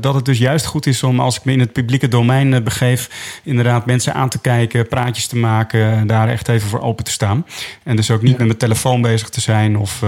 dat 0.00 0.14
het 0.14 0.24
dus 0.24 0.38
juist 0.38 0.66
goed 0.66 0.86
is 0.86 1.02
om 1.02 1.20
als 1.20 1.36
ik 1.36 1.44
me 1.44 1.52
in 1.52 1.60
het 1.60 1.72
publieke 1.72 2.08
domein 2.08 2.64
begeef, 2.64 3.40
inderdaad 3.44 3.86
mensen 3.86 4.14
aan 4.14 4.28
te 4.28 4.38
kijken, 4.38 4.88
praatjes 4.88 5.26
te 5.26 5.36
maken, 5.36 6.06
daar 6.06 6.28
echt 6.28 6.48
even 6.48 6.68
voor 6.68 6.80
open 6.80 7.04
te 7.04 7.10
staan. 7.10 7.46
En 7.82 7.96
dus 7.96 8.10
ook 8.10 8.22
niet 8.22 8.30
ja. 8.30 8.36
met 8.36 8.46
mijn 8.46 8.58
telefoon 8.58 9.02
bezig 9.02 9.28
te 9.28 9.40
zijn 9.40 9.78
of 9.78 10.02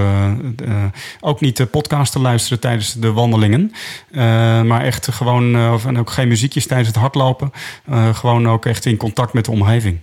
ook 1.20 1.40
niet 1.40 1.56
de 1.56 1.66
podcast 1.66 2.12
te 2.12 2.18
luisteren 2.18 2.60
tijdens 2.60 2.92
de 2.92 3.12
wandelingen. 3.12 3.72
maar 4.66 4.82
echt 4.82 5.08
gewoon, 5.12 5.56
en 5.86 5.98
ook 5.98 6.10
geen 6.10 6.28
muziekjes 6.28 6.66
tijdens 6.66 6.88
het 6.88 6.98
hardlopen. 6.98 7.52
Uh, 7.90 8.14
gewoon 8.14 8.48
ook 8.48 8.66
echt 8.66 8.84
in 8.84 8.96
contact 8.96 9.32
met 9.32 9.44
de 9.44 9.50
omgeving. 9.50 9.98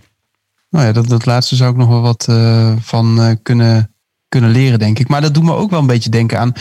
Nou 0.69 0.86
ja, 0.86 0.91
dat, 0.91 1.08
dat 1.08 1.26
laatste 1.26 1.56
zou 1.56 1.71
ik 1.71 1.78
nog 1.78 1.88
wel 1.88 2.02
wat 2.02 2.28
uh, 2.30 2.74
van 2.80 3.19
uh, 3.19 3.32
kunnen, 3.43 3.95
kunnen 4.28 4.50
leren, 4.50 4.80
denk 4.80 5.00
ik. 5.00 5.08
Maar 5.08 5.21
dat 5.21 5.34
doet 5.34 5.43
me 5.43 5.54
ook 5.54 5.69
wel 5.69 5.80
een 5.80 5.88
beetje 5.88 6.10
denken 6.10 6.39
aan. 6.39 6.54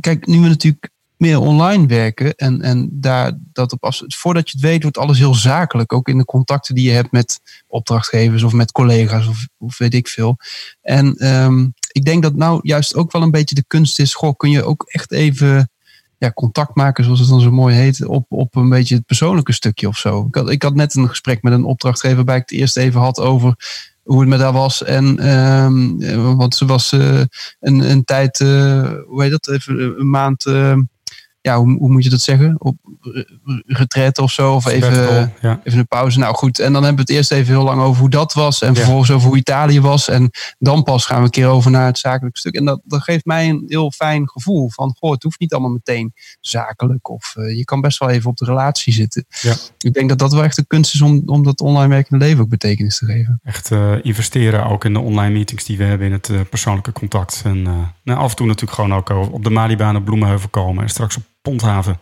kijk, 0.00 0.26
nu 0.26 0.40
we 0.40 0.48
natuurlijk 0.48 0.92
meer 1.16 1.38
online 1.38 1.86
werken 1.86 2.34
en, 2.34 2.62
en 2.62 2.88
daar 2.92 3.32
dat 3.52 3.72
op 3.72 3.84
als 3.84 4.04
voordat 4.06 4.50
je 4.50 4.56
het 4.56 4.66
weet, 4.66 4.82
wordt 4.82 4.98
alles 4.98 5.18
heel 5.18 5.34
zakelijk. 5.34 5.92
Ook 5.92 6.08
in 6.08 6.18
de 6.18 6.24
contacten 6.24 6.74
die 6.74 6.88
je 6.88 6.94
hebt 6.94 7.12
met 7.12 7.40
opdrachtgevers 7.66 8.42
of 8.42 8.52
met 8.52 8.72
collega's 8.72 9.26
of, 9.26 9.46
of 9.58 9.78
weet 9.78 9.94
ik 9.94 10.08
veel. 10.08 10.36
En 10.80 11.34
um, 11.34 11.74
ik 11.92 12.04
denk 12.04 12.22
dat 12.22 12.34
nou 12.34 12.60
juist 12.62 12.94
ook 12.94 13.12
wel 13.12 13.22
een 13.22 13.30
beetje 13.30 13.54
de 13.54 13.64
kunst 13.66 13.98
is. 13.98 14.14
Goh, 14.14 14.36
kun 14.36 14.50
je 14.50 14.64
ook 14.64 14.84
echt 14.86 15.12
even 15.12 15.70
ja, 16.18 16.32
contact 16.32 16.74
maken, 16.74 17.04
zoals 17.04 17.20
het 17.20 17.28
dan 17.28 17.40
zo 17.40 17.50
mooi 17.50 17.74
heet, 17.74 18.06
op, 18.06 18.26
op 18.28 18.56
een 18.56 18.68
beetje 18.68 18.94
het 18.94 19.06
persoonlijke 19.06 19.52
stukje 19.52 19.88
of 19.88 19.96
zo. 19.96 20.24
Ik 20.28 20.34
had, 20.34 20.50
ik 20.50 20.62
had 20.62 20.74
net 20.74 20.94
een 20.94 21.08
gesprek 21.08 21.42
met 21.42 21.52
een 21.52 21.64
opdrachtgever 21.64 22.16
waarbij 22.16 22.36
ik 22.36 22.42
het 22.48 22.58
eerst 22.58 22.76
even 22.76 23.00
had 23.00 23.20
over 23.20 23.54
hoe 24.02 24.20
het 24.20 24.28
met 24.28 24.40
haar 24.40 24.52
was. 24.52 24.82
En 24.82 25.28
um, 25.28 26.36
want 26.36 26.54
ze 26.54 26.66
was 26.66 26.92
uh, 26.92 27.20
een, 27.60 27.90
een 27.90 28.04
tijd, 28.04 28.40
uh, 28.40 28.92
hoe 29.06 29.22
heet 29.22 29.30
dat, 29.30 29.48
even 29.48 30.00
een 30.00 30.10
maand. 30.10 30.44
Ja, 31.44 31.58
hoe, 31.58 31.78
hoe, 31.78 31.90
moet 31.90 32.04
je 32.04 32.10
dat 32.10 32.20
zeggen? 32.20 32.54
Op 32.58 32.76
retraite 33.66 34.22
of 34.22 34.30
zo. 34.30 34.54
Of 34.54 34.66
even, 34.66 35.32
ja. 35.40 35.60
even 35.64 35.78
een 35.78 35.86
pauze. 35.86 36.18
Nou 36.18 36.34
goed, 36.34 36.58
en 36.58 36.72
dan 36.72 36.84
hebben 36.84 37.04
we 37.04 37.12
het 37.12 37.18
eerst 37.20 37.32
even 37.32 37.54
heel 37.54 37.62
lang 37.62 37.80
over 37.80 38.00
hoe 38.00 38.10
dat 38.10 38.32
was. 38.32 38.62
En 38.62 38.74
vervolgens 38.74 39.10
over 39.10 39.28
hoe 39.28 39.36
Italië 39.36 39.80
was. 39.80 40.08
En 40.08 40.30
dan 40.58 40.82
pas 40.82 41.06
gaan 41.06 41.18
we 41.18 41.24
een 41.24 41.30
keer 41.30 41.46
over 41.46 41.70
naar 41.70 41.86
het 41.86 41.98
zakelijke 41.98 42.38
stuk. 42.38 42.54
En 42.54 42.64
dat, 42.64 42.80
dat 42.84 43.02
geeft 43.02 43.24
mij 43.24 43.48
een 43.48 43.64
heel 43.66 43.90
fijn 43.90 44.28
gevoel. 44.28 44.70
Van, 44.70 44.94
goh, 44.98 45.10
het 45.10 45.22
hoeft 45.22 45.40
niet 45.40 45.52
allemaal 45.52 45.70
meteen 45.70 46.12
zakelijk. 46.40 47.10
Of 47.10 47.34
uh, 47.38 47.56
je 47.56 47.64
kan 47.64 47.80
best 47.80 47.98
wel 47.98 48.08
even 48.08 48.30
op 48.30 48.36
de 48.36 48.44
relatie 48.44 48.92
zitten. 48.92 49.26
Ja. 49.40 49.54
Ik 49.78 49.94
denk 49.94 50.08
dat 50.08 50.18
dat 50.18 50.32
wel 50.32 50.44
echt 50.44 50.56
de 50.56 50.66
kunst 50.66 50.94
is 50.94 51.00
om, 51.00 51.22
om 51.26 51.42
dat 51.42 51.60
online 51.60 51.88
werkende 51.88 52.24
leven 52.24 52.42
ook 52.42 52.48
betekenis 52.48 52.98
te 52.98 53.06
geven. 53.06 53.40
Echt 53.42 53.70
uh, 53.70 53.94
investeren 54.02 54.66
ook 54.66 54.84
in 54.84 54.92
de 54.92 55.00
online 55.00 55.34
meetings 55.34 55.64
die 55.64 55.78
we 55.78 55.84
hebben 55.84 56.06
in 56.06 56.12
het 56.12 56.28
uh, 56.28 56.40
persoonlijke 56.50 56.92
contact. 56.92 57.42
En 57.44 57.62
nou, 57.62 58.18
af 58.18 58.30
en 58.30 58.36
toe 58.36 58.46
natuurlijk 58.46 58.72
gewoon 58.72 58.94
ook 58.94 59.10
op 59.10 59.44
de 59.44 59.50
Malibaan 59.50 59.96
op 59.96 60.04
Bloemenheuvel 60.04 60.48
komen. 60.48 60.82
En 60.82 60.88
straks 60.88 61.16
op 61.16 61.22
Ponthaven. 61.44 61.98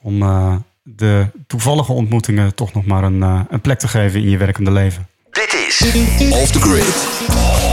Om 0.00 0.22
uh, 0.22 0.54
de 0.82 1.26
toevallige 1.46 1.92
ontmoetingen 1.92 2.54
toch 2.54 2.72
nog 2.72 2.86
maar 2.86 3.04
een, 3.04 3.18
uh, 3.18 3.40
een, 3.50 3.60
plek 3.60 3.78
te 3.78 3.88
geven 3.88 4.20
in 4.20 4.30
je 4.30 4.36
werkende 4.36 4.70
leven. 4.70 5.06
Dit 5.30 5.56
is 5.68 5.82
Off 6.30 6.50
the 6.50 6.60
Grid. 6.60 6.94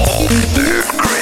Off 0.06 0.54
the 0.54 0.84
Grid. 0.98 1.14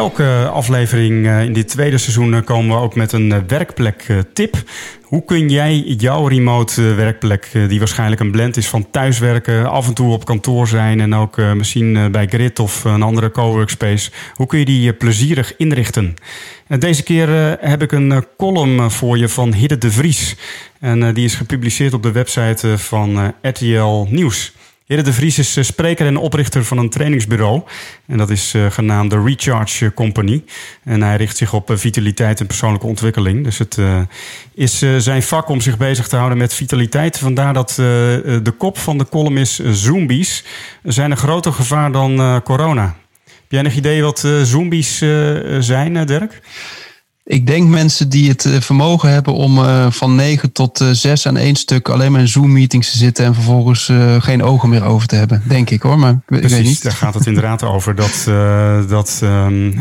Elke 0.00 0.50
aflevering 0.52 1.26
in 1.26 1.52
dit 1.52 1.68
tweede 1.68 1.98
seizoen 1.98 2.44
komen 2.44 2.76
we 2.76 2.82
ook 2.82 2.94
met 2.94 3.12
een 3.12 3.48
werkplek-tip. 3.48 4.62
Hoe 5.02 5.24
kun 5.24 5.48
jij 5.48 5.78
jouw 5.78 6.26
remote 6.26 6.82
werkplek, 6.82 7.48
die 7.68 7.78
waarschijnlijk 7.78 8.20
een 8.20 8.30
blend 8.30 8.56
is 8.56 8.68
van 8.68 8.90
thuiswerken, 8.90 9.70
af 9.70 9.86
en 9.86 9.94
toe 9.94 10.12
op 10.12 10.24
kantoor 10.24 10.68
zijn 10.68 11.00
en 11.00 11.14
ook 11.14 11.36
misschien 11.36 12.10
bij 12.10 12.26
Grid 12.26 12.58
of 12.58 12.84
een 12.84 13.02
andere 13.02 13.30
coworkspace, 13.30 14.10
hoe 14.34 14.46
kun 14.46 14.58
je 14.58 14.64
die 14.64 14.92
plezierig 14.92 15.56
inrichten? 15.56 16.14
Deze 16.78 17.02
keer 17.02 17.56
heb 17.60 17.82
ik 17.82 17.92
een 17.92 18.24
column 18.36 18.90
voor 18.90 19.18
je 19.18 19.28
van 19.28 19.52
Hidde 19.54 19.78
de 19.78 19.90
Vries. 19.90 20.36
En 20.80 21.14
die 21.14 21.24
is 21.24 21.34
gepubliceerd 21.34 21.94
op 21.94 22.02
de 22.02 22.12
website 22.12 22.78
van 22.78 23.34
RTL 23.42 24.06
Nieuws. 24.08 24.52
Hidde 24.90 25.04
de 25.04 25.12
Vries 25.12 25.38
is 25.38 25.66
spreker 25.66 26.06
en 26.06 26.16
oprichter 26.16 26.64
van 26.64 26.78
een 26.78 26.90
trainingsbureau. 26.90 27.62
En 28.06 28.18
dat 28.18 28.30
is 28.30 28.54
uh, 28.54 28.70
genaamd 28.70 29.10
de 29.10 29.22
Recharge 29.22 29.94
Company. 29.94 30.44
En 30.84 31.02
hij 31.02 31.16
richt 31.16 31.36
zich 31.36 31.52
op 31.52 31.70
vitaliteit 31.74 32.40
en 32.40 32.46
persoonlijke 32.46 32.86
ontwikkeling. 32.86 33.44
Dus 33.44 33.58
het 33.58 33.78
is 34.54 34.78
zijn 34.98 35.22
vak 35.22 35.48
om 35.48 35.60
zich 35.60 35.76
bezig 35.76 36.08
te 36.08 36.16
houden 36.16 36.38
met 36.38 36.54
vitaliteit. 36.54 37.18
Vandaar 37.18 37.52
dat 37.52 37.72
de 37.76 38.54
kop 38.58 38.78
van 38.78 38.98
de 38.98 39.08
column 39.08 39.36
is 39.36 39.58
zombies 39.58 40.44
zijn 40.82 41.10
een 41.10 41.16
groter 41.16 41.52
gevaar 41.52 41.92
dan 41.92 42.42
corona. 42.42 42.96
Heb 43.24 43.48
jij 43.48 43.62
nog 43.62 43.72
idee 43.72 44.02
wat 44.02 44.28
zombies 44.42 44.98
zijn, 45.60 46.06
Dirk? 46.06 46.40
Ik 47.30 47.46
denk 47.46 47.68
mensen 47.68 48.08
die 48.08 48.28
het 48.28 48.48
vermogen 48.60 49.10
hebben 49.10 49.34
om 49.34 49.58
uh, 49.58 49.90
van 49.90 50.14
9 50.14 50.52
tot 50.52 50.80
uh, 50.80 50.88
6 50.90 51.26
aan 51.26 51.36
één 51.36 51.56
stuk 51.56 51.88
alleen 51.88 52.12
maar 52.12 52.20
in 52.20 52.28
Zoom-meetings 52.28 52.90
te 52.90 52.98
zitten 52.98 53.24
en 53.24 53.34
vervolgens 53.34 53.88
uh, 53.88 54.22
geen 54.22 54.42
ogen 54.42 54.68
meer 54.68 54.84
over 54.84 55.08
te 55.08 55.14
hebben. 55.14 55.42
Denk 55.44 55.70
ik 55.70 55.82
hoor, 55.82 55.98
maar 55.98 56.10
ik, 56.10 56.18
Precies, 56.26 56.52
weet 56.52 56.64
niet. 56.64 56.82
Daar 56.82 56.92
gaat 56.92 57.14
het 57.14 57.26
inderdaad 57.26 57.62
over. 57.62 57.94
Dat, 57.94 58.24
dat 58.88 59.20
um, 59.22 59.80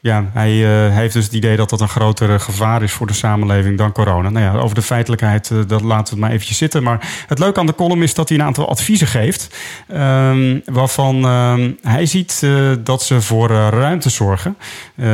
ja, 0.00 0.30
hij 0.32 0.50
heeft 0.90 1.14
dus 1.14 1.24
het 1.24 1.32
idee 1.32 1.56
dat 1.56 1.70
dat 1.70 1.80
een 1.80 1.88
groter 1.88 2.40
gevaar 2.40 2.82
is 2.82 2.92
voor 2.92 3.06
de 3.06 3.12
samenleving 3.12 3.78
dan 3.78 3.92
corona. 3.92 4.30
Nou 4.30 4.44
ja, 4.44 4.60
over 4.60 4.74
de 4.74 4.82
feitelijkheid, 4.82 5.50
dat 5.66 5.82
laten 5.82 6.04
we 6.04 6.10
het 6.10 6.18
maar 6.18 6.30
eventjes 6.30 6.58
zitten. 6.58 6.82
Maar 6.82 7.24
het 7.26 7.38
leuke 7.38 7.60
aan 7.60 7.66
de 7.66 7.74
column 7.74 8.02
is 8.02 8.14
dat 8.14 8.28
hij 8.28 8.38
een 8.38 8.44
aantal 8.44 8.68
adviezen 8.68 9.06
geeft. 9.06 9.56
Um, 9.92 10.62
waarvan 10.64 11.24
um, 11.24 11.78
hij 11.82 12.06
ziet 12.06 12.46
dat 12.84 13.02
ze 13.02 13.20
voor 13.20 13.50
ruimte 13.50 14.10
zorgen. 14.10 14.56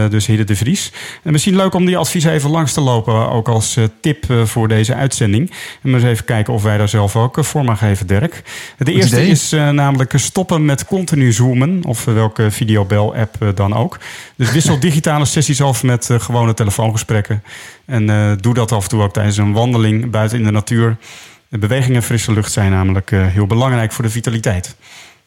dus 0.08 0.26
Hidde 0.26 0.44
de 0.44 0.56
Vries. 0.56 0.92
En 1.22 1.32
misschien 1.32 1.47
leuk 1.54 1.74
om 1.74 1.86
die 1.86 1.96
adviezen 1.96 2.32
even 2.32 2.50
langs 2.50 2.72
te 2.72 2.80
lopen, 2.80 3.30
ook 3.30 3.48
als 3.48 3.76
uh, 3.76 3.84
tip 4.00 4.30
uh, 4.30 4.44
voor 4.44 4.68
deze 4.68 4.94
uitzending. 4.94 5.50
En 5.82 5.90
maar 5.90 6.00
eens 6.00 6.08
even 6.08 6.24
kijken 6.24 6.52
of 6.52 6.62
wij 6.62 6.78
daar 6.78 6.88
zelf 6.88 7.16
ook 7.16 7.38
uh, 7.38 7.44
voor 7.44 7.64
mag 7.64 7.78
geven, 7.78 8.06
Dirk. 8.06 8.42
De 8.78 8.92
eerste 8.92 9.16
idee. 9.16 9.30
is 9.30 9.50
namelijk 9.50 10.12
stoppen 10.16 10.64
met 10.64 10.84
continu 10.84 11.32
zoomen, 11.32 11.84
of 11.84 12.04
welke 12.04 12.50
videobel-app 12.50 13.52
dan 13.54 13.74
ook. 13.74 13.98
Dus 14.36 14.52
wissel 14.52 14.80
digitale 14.88 15.24
sessies 15.24 15.62
af 15.62 15.82
met 15.82 16.08
gewone 16.12 16.54
telefoongesprekken. 16.54 17.42
En 17.86 18.36
doe 18.40 18.54
dat 18.54 18.72
af 18.72 18.82
en 18.82 18.88
toe 18.88 19.02
ook 19.02 19.12
tijdens 19.12 19.36
een 19.36 19.52
wandeling 19.52 20.10
buiten 20.10 20.38
in 20.38 20.44
de 20.44 20.50
natuur. 20.50 20.96
De 21.48 21.58
beweging 21.58 21.96
en 21.96 22.02
frisse 22.02 22.32
lucht 22.32 22.52
zijn 22.52 22.70
namelijk 22.70 23.10
heel 23.10 23.46
belangrijk 23.46 23.92
voor 23.92 24.04
de 24.04 24.10
vitaliteit. 24.10 24.76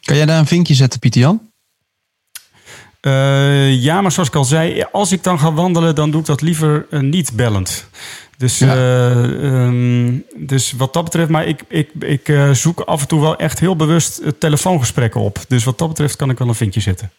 Kan 0.02 0.16
jij 0.16 0.26
daar 0.26 0.38
een 0.38 0.46
vinkje 0.46 0.74
zetten, 0.74 1.00
Pieter 1.00 1.20
Jan? 1.20 1.51
Uh, 3.06 3.82
ja, 3.82 4.00
maar 4.00 4.12
zoals 4.12 4.28
ik 4.28 4.34
al 4.34 4.44
zei, 4.44 4.84
als 4.92 5.12
ik 5.12 5.22
dan 5.22 5.38
ga 5.38 5.52
wandelen, 5.52 5.94
dan 5.94 6.10
doe 6.10 6.20
ik 6.20 6.26
dat 6.26 6.40
liever 6.40 6.86
uh, 6.90 7.00
niet 7.00 7.32
bellend. 7.36 7.88
Dus, 8.36 8.58
ja. 8.58 8.76
uh, 8.76 9.64
um, 9.66 10.24
dus 10.36 10.72
wat 10.72 10.92
dat 10.92 11.04
betreft, 11.04 11.30
maar 11.30 11.46
ik, 11.46 11.62
ik, 11.68 11.90
ik 11.98 12.32
zoek 12.52 12.80
af 12.80 13.00
en 13.00 13.08
toe 13.08 13.20
wel 13.20 13.36
echt 13.36 13.60
heel 13.60 13.76
bewust 13.76 14.22
telefoongesprekken 14.38 15.20
op. 15.20 15.44
Dus 15.48 15.64
wat 15.64 15.78
dat 15.78 15.88
betreft 15.88 16.16
kan 16.16 16.30
ik 16.30 16.38
wel 16.38 16.48
een 16.48 16.54
vinkje 16.54 16.80
zetten. 16.80 17.12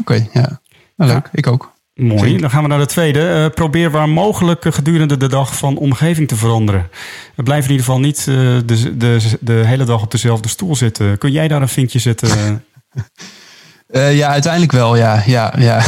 okay, 0.00 0.28
ja. 0.32 0.60
Nou, 0.96 1.10
leuk. 1.12 1.24
Ja. 1.24 1.30
Ik 1.32 1.46
ook. 1.46 1.72
Mooi. 1.94 2.38
Dan 2.38 2.50
gaan 2.50 2.62
we 2.62 2.68
naar 2.68 2.78
de 2.78 2.86
tweede. 2.86 3.52
probeer 3.54 3.90
waar 3.90 4.08
mogelijk 4.08 4.74
gedurende 4.74 5.16
de 5.16 5.28
dag 5.28 5.56
van 5.56 5.76
omgeving 5.76 6.28
te 6.28 6.36
veranderen. 6.36 6.88
We 7.34 7.42
blijven 7.42 7.70
in 7.70 7.76
ieder 7.76 7.86
geval 7.86 8.00
niet 8.00 8.24
de, 8.24 8.92
de, 8.96 9.36
de 9.40 9.52
hele 9.52 9.84
dag 9.84 10.02
op 10.02 10.10
dezelfde 10.10 10.48
stoel 10.48 10.76
zitten. 10.76 11.18
Kun 11.18 11.32
jij 11.32 11.48
daar 11.48 11.62
een 11.62 11.68
vinkje 11.68 11.98
zetten? 11.98 12.28
Uh, 13.90 14.16
ja, 14.16 14.28
uiteindelijk 14.28 14.72
wel, 14.72 14.96
ja. 14.96 15.22
ja, 15.26 15.54
ja. 15.58 15.82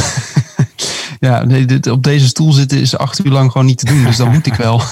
ja 1.19 1.43
nee, 1.45 1.65
dit, 1.65 1.87
op 1.87 2.03
deze 2.03 2.27
stoel 2.27 2.51
zitten 2.51 2.79
is 2.79 2.97
acht 2.97 3.25
uur 3.25 3.31
lang 3.31 3.51
gewoon 3.51 3.67
niet 3.67 3.77
te 3.77 3.85
doen, 3.85 4.03
dus 4.03 4.17
dan 4.17 4.31
moet 4.31 4.45
ik 4.45 4.53
wel. 4.53 4.81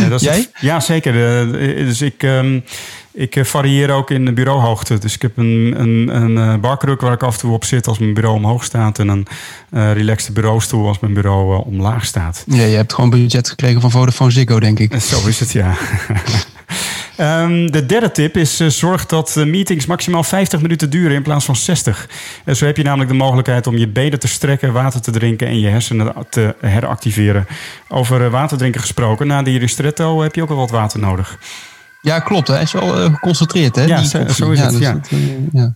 Ja, 0.00 0.08
dat 0.08 0.20
is 0.20 0.26
Jij? 0.26 0.36
het- 0.36 0.50
ja, 0.60 0.80
zeker. 0.80 1.42
Eh, 1.44 1.86
dus 1.86 2.00
ik, 2.00 2.22
ehm, 2.22 2.60
ik 3.12 3.36
eh, 3.36 3.44
varieer 3.44 3.90
ook 3.90 4.10
in 4.10 4.24
de 4.24 4.32
bureauhoogte. 4.32 4.98
Dus 4.98 5.14
ik 5.14 5.22
heb 5.22 5.36
een, 5.36 5.74
een, 5.76 6.16
een 6.22 6.38
eh, 6.38 6.60
barkruk 6.60 7.00
waar 7.00 7.12
ik 7.12 7.22
af 7.22 7.34
en 7.34 7.40
toe 7.40 7.52
op 7.52 7.64
zit 7.64 7.86
als 7.86 7.98
mijn 7.98 8.14
bureau 8.14 8.36
omhoog 8.36 8.64
staat. 8.64 8.98
En 8.98 9.08
een 9.08 9.26
eh 9.70 9.92
relaxte 9.92 10.32
bureaustoel 10.32 10.88
als 10.88 10.98
mijn 10.98 11.14
bureau 11.14 11.54
eh, 11.54 11.66
omlaag 11.66 12.04
staat. 12.04 12.44
Ja, 12.46 12.62
je 12.64 12.76
hebt 12.76 12.92
gewoon 12.92 13.10
budget 13.10 13.48
gekregen 13.48 13.80
van 13.80 13.90
Vodafone 13.90 14.30
Ziggo, 14.30 14.60
denk 14.60 14.78
ik. 14.78 15.00
Zo 15.00 15.26
is 15.26 15.40
het, 15.40 15.52
ja. 15.52 15.74
Ehm, 17.20 17.66
de 17.66 17.86
derde 17.86 18.10
tip 18.10 18.36
is: 18.36 18.60
eh, 18.60 18.68
zorg 18.68 19.06
dat 19.06 19.36
eh, 19.36 19.44
meetings 19.44 19.86
maximaal 19.86 20.22
50 20.22 20.60
minuten 20.60 20.90
duren 20.90 21.16
in 21.16 21.22
plaats 21.22 21.44
van 21.44 21.56
60. 21.56 22.08
En 22.44 22.56
zo 22.56 22.66
heb 22.66 22.76
je 22.76 22.82
namelijk 22.82 23.10
de 23.10 23.16
mogelijkheid 23.16 23.66
om 23.66 23.76
je 23.76 23.88
benen 23.88 24.18
te 24.18 24.28
strekken, 24.28 24.72
water 24.72 25.00
te 25.00 25.10
drinken 25.10 25.46
en 25.46 25.60
je 25.60 25.68
hersenen 25.68 26.12
te 26.30 26.54
heractiveren. 26.60 27.46
Over 27.88 28.24
eh, 28.24 28.30
water 28.30 28.58
drinken 28.58 28.80
gesproken, 28.80 29.26
na 29.26 29.42
die 29.42 29.58
ristretto 29.58 30.22
heb 30.22 30.34
je 30.34 30.42
ook 30.42 30.50
al 30.50 30.56
wat 30.56 30.70
water 30.70 31.00
nodig. 31.00 31.38
Ja, 32.02 32.18
klopt. 32.18 32.48
Hij 32.48 32.62
is 32.62 32.72
wel 32.72 32.98
eh, 32.98 33.04
geconcentreerd, 33.04 33.76
hè? 33.76 33.84
Ja, 33.84 34.02
zo- 34.02 34.18
is 34.18 34.60
het, 34.60 34.70
dus 34.70 34.78
ja. 34.78 35.00
eh, 35.10 35.18
ja. 35.52 35.74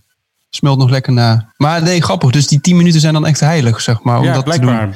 Smelt 0.49 0.77
nog 0.77 0.89
lekker 0.89 1.13
na. 1.13 1.53
Maar 1.57 1.83
nee, 1.83 2.01
grappig. 2.01 2.31
Dus 2.31 2.47
die 2.47 2.61
10 2.61 2.77
minuten 2.77 2.99
zijn 2.99 3.13
dan 3.13 3.25
echt 3.25 3.39
heilig, 3.39 3.81
zeg 3.81 4.03
maar. 4.03 4.17
Om 4.19 4.23
ja, 4.25 4.33
dat 4.33 4.45
te 4.45 4.51
blijkbaar. 4.59 4.85
doen. 4.85 4.95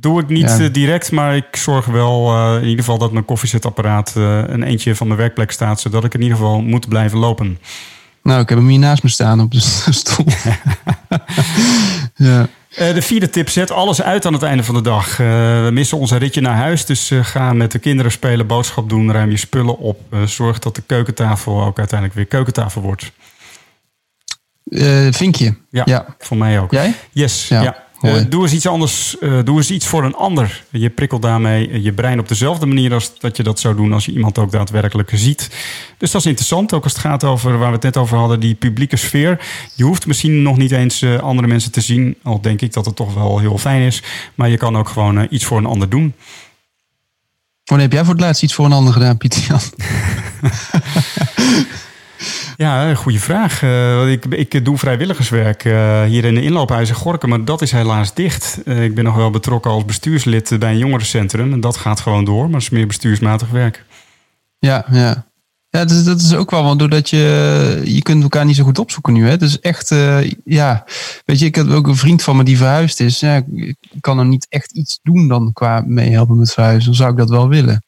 Doe 0.00 0.20
ik 0.20 0.28
niet 0.28 0.48
Ja. 0.48 0.58
eh, 0.58 0.72
direct, 0.72 1.12
maar 1.12 1.36
ik 1.36 1.56
zorg 1.56 1.86
wel 1.86 2.32
eh, 2.34 2.54
in 2.56 2.62
ieder 2.68 2.84
geval 2.84 2.98
dat 2.98 3.12
mijn 3.12 3.24
koffiezetapparaat 3.24 4.12
eh, 4.16 4.38
een 4.46 4.62
eentje 4.62 4.94
van 4.96 5.06
mijn 5.06 5.18
werkplek 5.18 5.50
staat, 5.50 5.80
zodat 5.80 6.04
ik 6.04 6.14
in 6.14 6.22
ieder 6.22 6.36
geval 6.36 6.60
moet 6.60 6.88
blijven 6.88 7.18
lopen. 7.18 7.58
Nou, 8.22 8.40
ik 8.40 8.48
heb 8.48 8.58
hem 8.58 8.68
hier 8.68 8.78
naast 8.78 9.02
me 9.02 9.08
staan 9.08 9.40
op 9.40 9.50
de 9.52 9.60
stoel. 10.00 10.24
ja. 12.14 12.48
De 12.76 13.02
vierde 13.02 13.30
tip, 13.30 13.48
zet 13.48 13.70
alles 13.70 14.02
uit 14.02 14.26
aan 14.26 14.32
het 14.32 14.42
einde 14.42 14.62
van 14.64 14.74
de 14.74 14.80
dag. 14.82 15.16
We 15.16 15.68
missen 15.72 15.98
ons 15.98 16.12
ritje 16.12 16.40
naar 16.40 16.56
huis, 16.56 16.84
dus 16.86 17.10
ga 17.22 17.52
met 17.52 17.72
de 17.72 17.78
kinderen 17.78 18.12
spelen, 18.12 18.46
boodschap 18.46 18.88
doen, 18.88 19.12
ruim 19.12 19.30
je 19.30 19.36
spullen 19.36 19.78
op. 19.78 20.00
Zorg 20.24 20.58
dat 20.58 20.74
de 20.74 20.82
keukentafel 20.86 21.62
ook 21.64 21.78
uiteindelijk 21.78 22.18
weer 22.18 22.26
keukentafel 22.26 22.82
wordt. 22.82 23.12
Vinkje. 25.10 25.56
Ja, 25.70 25.82
Ja. 25.86 26.06
voor 26.18 26.36
mij 26.36 26.60
ook. 26.60 26.70
Jij? 26.72 26.94
Yes, 27.12 27.48
ja. 27.48 27.62
Ja, 27.62 27.76
mooi. 28.00 28.16
Eh, 28.16 28.24
doe 28.28 28.42
eens 28.42 28.52
iets 28.52 28.66
anders. 28.66 29.18
eh, 29.18 29.38
doe 29.44 29.56
eens 29.56 29.70
iets 29.70 29.86
voor 29.86 30.04
een 30.04 30.14
ander. 30.14 30.64
Je 30.70 30.90
prikkelt 30.90 31.22
daarmee 31.22 31.82
je 31.82 31.92
brein 31.92 32.18
op 32.18 32.28
dezelfde 32.28 32.66
manier 32.66 32.94
als 32.94 33.18
dat 33.18 33.36
je 33.36 33.42
dat 33.42 33.60
zou 33.60 33.76
doen 33.76 33.92
als 33.92 34.04
je 34.04 34.12
iemand 34.12 34.38
ook 34.38 34.50
daadwerkelijk 34.50 35.10
ziet. 35.14 35.50
Dus 35.98 36.10
dat 36.10 36.20
is 36.20 36.26
interessant, 36.26 36.72
ook 36.72 36.84
als 36.84 36.92
het 36.92 37.02
gaat 37.02 37.24
over 37.24 37.58
waar 37.58 37.68
we 37.68 37.74
het 37.74 37.82
net 37.82 37.96
over 37.96 38.18
hadden, 38.18 38.40
die 38.40 38.54
publieke 38.54 38.96
sfeer. 38.96 39.40
Je 39.74 39.84
hoeft 39.84 40.06
misschien 40.06 40.42
nog 40.42 40.56
niet 40.56 40.70
eens 40.70 41.02
eh, 41.02 41.18
andere 41.18 41.48
mensen 41.48 41.72
te 41.72 41.80
zien, 41.80 42.16
al 42.22 42.40
denk 42.40 42.60
ik 42.60 42.72
dat 42.72 42.84
het 42.84 42.96
toch 42.96 43.14
wel 43.14 43.38
heel 43.38 43.58
fijn 43.58 43.82
is. 43.82 44.02
Maar 44.34 44.48
je 44.48 44.56
kan 44.56 44.76
ook 44.76 44.88
gewoon 44.88 45.26
iets 45.30 45.44
voor 45.44 45.58
een 45.58 45.66
ander 45.66 45.88
doen. 45.88 46.14
Wanneer 47.64 47.86
heb 47.86 47.96
jij 47.96 48.04
voor 48.04 48.14
het 48.14 48.22
laatst 48.22 48.42
iets 48.42 48.54
voor 48.54 48.64
een 48.64 48.72
ander 48.72 48.92
gedaan, 48.92 49.16
Pieter 49.16 49.42
Jan? 49.48 49.60
Ja, 52.60 52.94
goede 52.94 53.18
vraag. 53.20 53.62
Eh, 53.62 54.10
ik, 54.12 54.24
ik 54.24 54.64
doe 54.64 54.78
vrijwilligerswerk 54.78 55.64
eh, 55.64 56.02
hier 56.02 56.24
in 56.24 56.34
de 56.34 56.42
inloophuizen 56.42 56.94
Gorken, 56.96 57.28
maar 57.28 57.44
dat 57.44 57.62
is 57.62 57.72
helaas 57.72 58.14
dicht. 58.14 58.62
Eh, 58.64 58.84
ik 58.84 58.94
ben 58.94 59.04
nog 59.04 59.14
wel 59.16 59.30
betrokken 59.30 59.70
als 59.70 59.84
bestuurslid 59.84 60.56
bij 60.58 60.70
een 60.70 60.78
jongerencentrum 60.78 61.52
en 61.52 61.60
dat 61.60 61.76
gaat 61.76 62.00
gewoon 62.00 62.24
door, 62.24 62.44
maar 62.44 62.52
het 62.54 62.62
is 62.62 62.70
meer 62.70 62.86
bestuursmatig 62.86 63.50
werk. 63.50 63.84
Ja, 64.58 64.84
ja. 64.90 65.28
Ja, 65.68 65.84
dat, 65.84 65.90
is- 65.90 66.04
dat 66.04 66.20
is 66.20 66.34
ook 66.34 66.50
wel, 66.50 66.62
want 66.64 66.78
doordat 66.78 67.10
je, 67.10 67.80
je 67.84 68.02
kunt 68.02 68.22
elkaar 68.22 68.44
niet 68.44 68.56
zo 68.56 68.64
goed 68.64 68.78
opzoeken 68.78 69.12
nu. 69.12 69.28
Hè? 69.28 69.36
Dus 69.36 69.60
echt, 69.60 69.94
ja, 70.44 70.84
weet 71.24 71.38
je, 71.38 71.44
ik 71.46 71.54
heb 71.54 71.70
ook 71.70 71.86
een 71.86 71.96
vriend 71.96 72.22
van 72.22 72.36
me 72.36 72.42
die 72.44 72.56
verhuisd 72.56 73.00
is. 73.00 73.20
Ja, 73.20 73.42
ik 73.54 73.76
kan 74.00 74.18
er 74.18 74.26
niet 74.26 74.46
echt 74.48 74.72
iets 74.72 74.98
doen 75.02 75.28
dan 75.28 75.52
qua 75.52 75.82
meehelpen 75.86 76.36
met 76.38 76.52
verhuizen. 76.52 76.84
Dan 76.86 76.94
zou 76.94 77.10
ik 77.10 77.16
dat 77.16 77.30
wel 77.30 77.48
willen. 77.48 77.84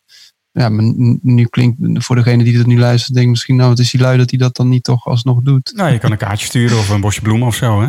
Ja, 0.53 0.69
maar 0.69 0.85
nu 1.23 1.45
klinkt 1.45 1.77
voor 2.05 2.17
degene 2.17 2.45
die 2.45 2.57
dat 2.57 2.67
nu 2.67 2.79
luistert, 2.79 3.15
denk 3.15 3.29
misschien, 3.29 3.57
nou, 3.57 3.71
het 3.71 3.79
is 3.79 3.91
die 3.91 4.01
lui 4.01 4.19
dat 4.19 4.31
hij 4.31 4.39
dat 4.39 4.57
dan 4.57 4.69
niet 4.69 4.83
toch 4.85 5.07
alsnog 5.07 5.43
doet. 5.43 5.73
Nou, 5.77 5.93
je 5.93 5.99
kan 5.99 6.11
een 6.11 6.17
kaartje 6.19 6.47
sturen 6.47 6.79
of 6.79 6.89
een 6.89 7.01
bosje 7.01 7.21
bloemen 7.21 7.47
of 7.47 7.55
zo, 7.55 7.81
hè? 7.83 7.89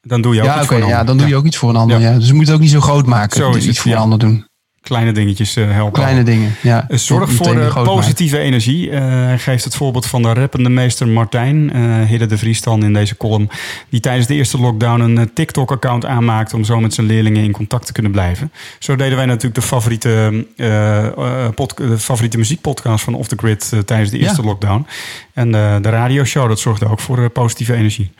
Dan 0.00 0.20
doe 0.22 0.34
je 0.34 0.40
ook 0.40 0.46
Ja, 0.46 0.58
iets 0.58 0.66
voor 0.66 0.76
een 0.76 0.86
ja, 0.86 0.90
ander. 0.90 1.06
dan 1.06 1.16
doe 1.16 1.28
je 1.28 1.36
ook 1.36 1.44
iets 1.44 1.56
voor 1.56 1.70
een 1.70 1.76
ander. 1.76 2.00
Ja. 2.00 2.10
Ja. 2.10 2.18
Dus 2.18 2.26
je 2.26 2.34
moet 2.34 2.46
het 2.46 2.54
ook 2.54 2.60
niet 2.60 2.70
zo 2.70 2.80
groot 2.80 3.06
maken. 3.06 3.36
Zo 3.36 3.48
is 3.48 3.54
het, 3.54 3.64
iets 3.64 3.78
voor 3.80 3.90
ja. 3.90 3.96
je 3.96 4.02
ander 4.02 4.18
doen. 4.18 4.46
Kleine 4.84 5.12
dingetjes 5.12 5.56
eh, 5.56 5.70
helpen. 5.70 6.02
Kleine 6.02 6.22
dingen, 6.22 6.54
ja. 6.62 6.84
Eh, 6.88 6.98
Zorg 6.98 7.32
voor 7.32 7.60
eh, 7.60 7.82
positieve 7.82 8.38
energie. 8.38 8.90
Hij 8.90 9.38
geeft 9.38 9.64
het 9.64 9.74
voorbeeld 9.76 10.06
van 10.06 10.22
de 10.22 10.32
rappende 10.32 10.68
meester 10.68 11.08
Martijn, 11.08 11.76
Hidde 12.06 12.26
de 12.26 12.38
Vries 12.38 12.60
dan 12.60 12.84
in 12.84 12.92
deze 12.92 13.16
column, 13.16 13.48
die 13.88 14.00
tijdens 14.00 14.26
de 14.26 14.34
eerste 14.34 14.58
lockdown 14.58 15.00
een 15.00 15.32
TikTok-account 15.34 16.04
aanmaakte 16.04 16.56
om 16.56 16.64
zo 16.64 16.80
met 16.80 16.94
zijn 16.94 17.06
leerlingen 17.06 17.42
in 17.44 17.50
contact 17.50 17.86
te 17.86 17.92
kunnen 17.92 18.12
blijven. 18.12 18.52
Zo 18.78 18.96
deden 18.96 19.16
wij 19.16 19.26
natuurlijk 19.26 19.54
de 19.54 19.62
favoriete, 19.62 20.46
de 20.56 21.98
favoriete 21.98 22.38
muziekpodcast 22.38 23.04
van 23.04 23.14
Off 23.14 23.28
the 23.28 23.36
Grid 23.36 23.72
tijdens 23.84 24.10
de 24.10 24.18
eerste 24.18 24.42
Ja. 24.42 24.48
lockdown. 24.48 24.86
En 25.32 25.50
de 25.82 25.90
radioshow, 25.90 26.48
dat 26.48 26.60
zorgde 26.60 26.88
ook 26.88 27.00
voor 27.00 27.30
positieve 27.30 27.74
energie. 27.74 28.10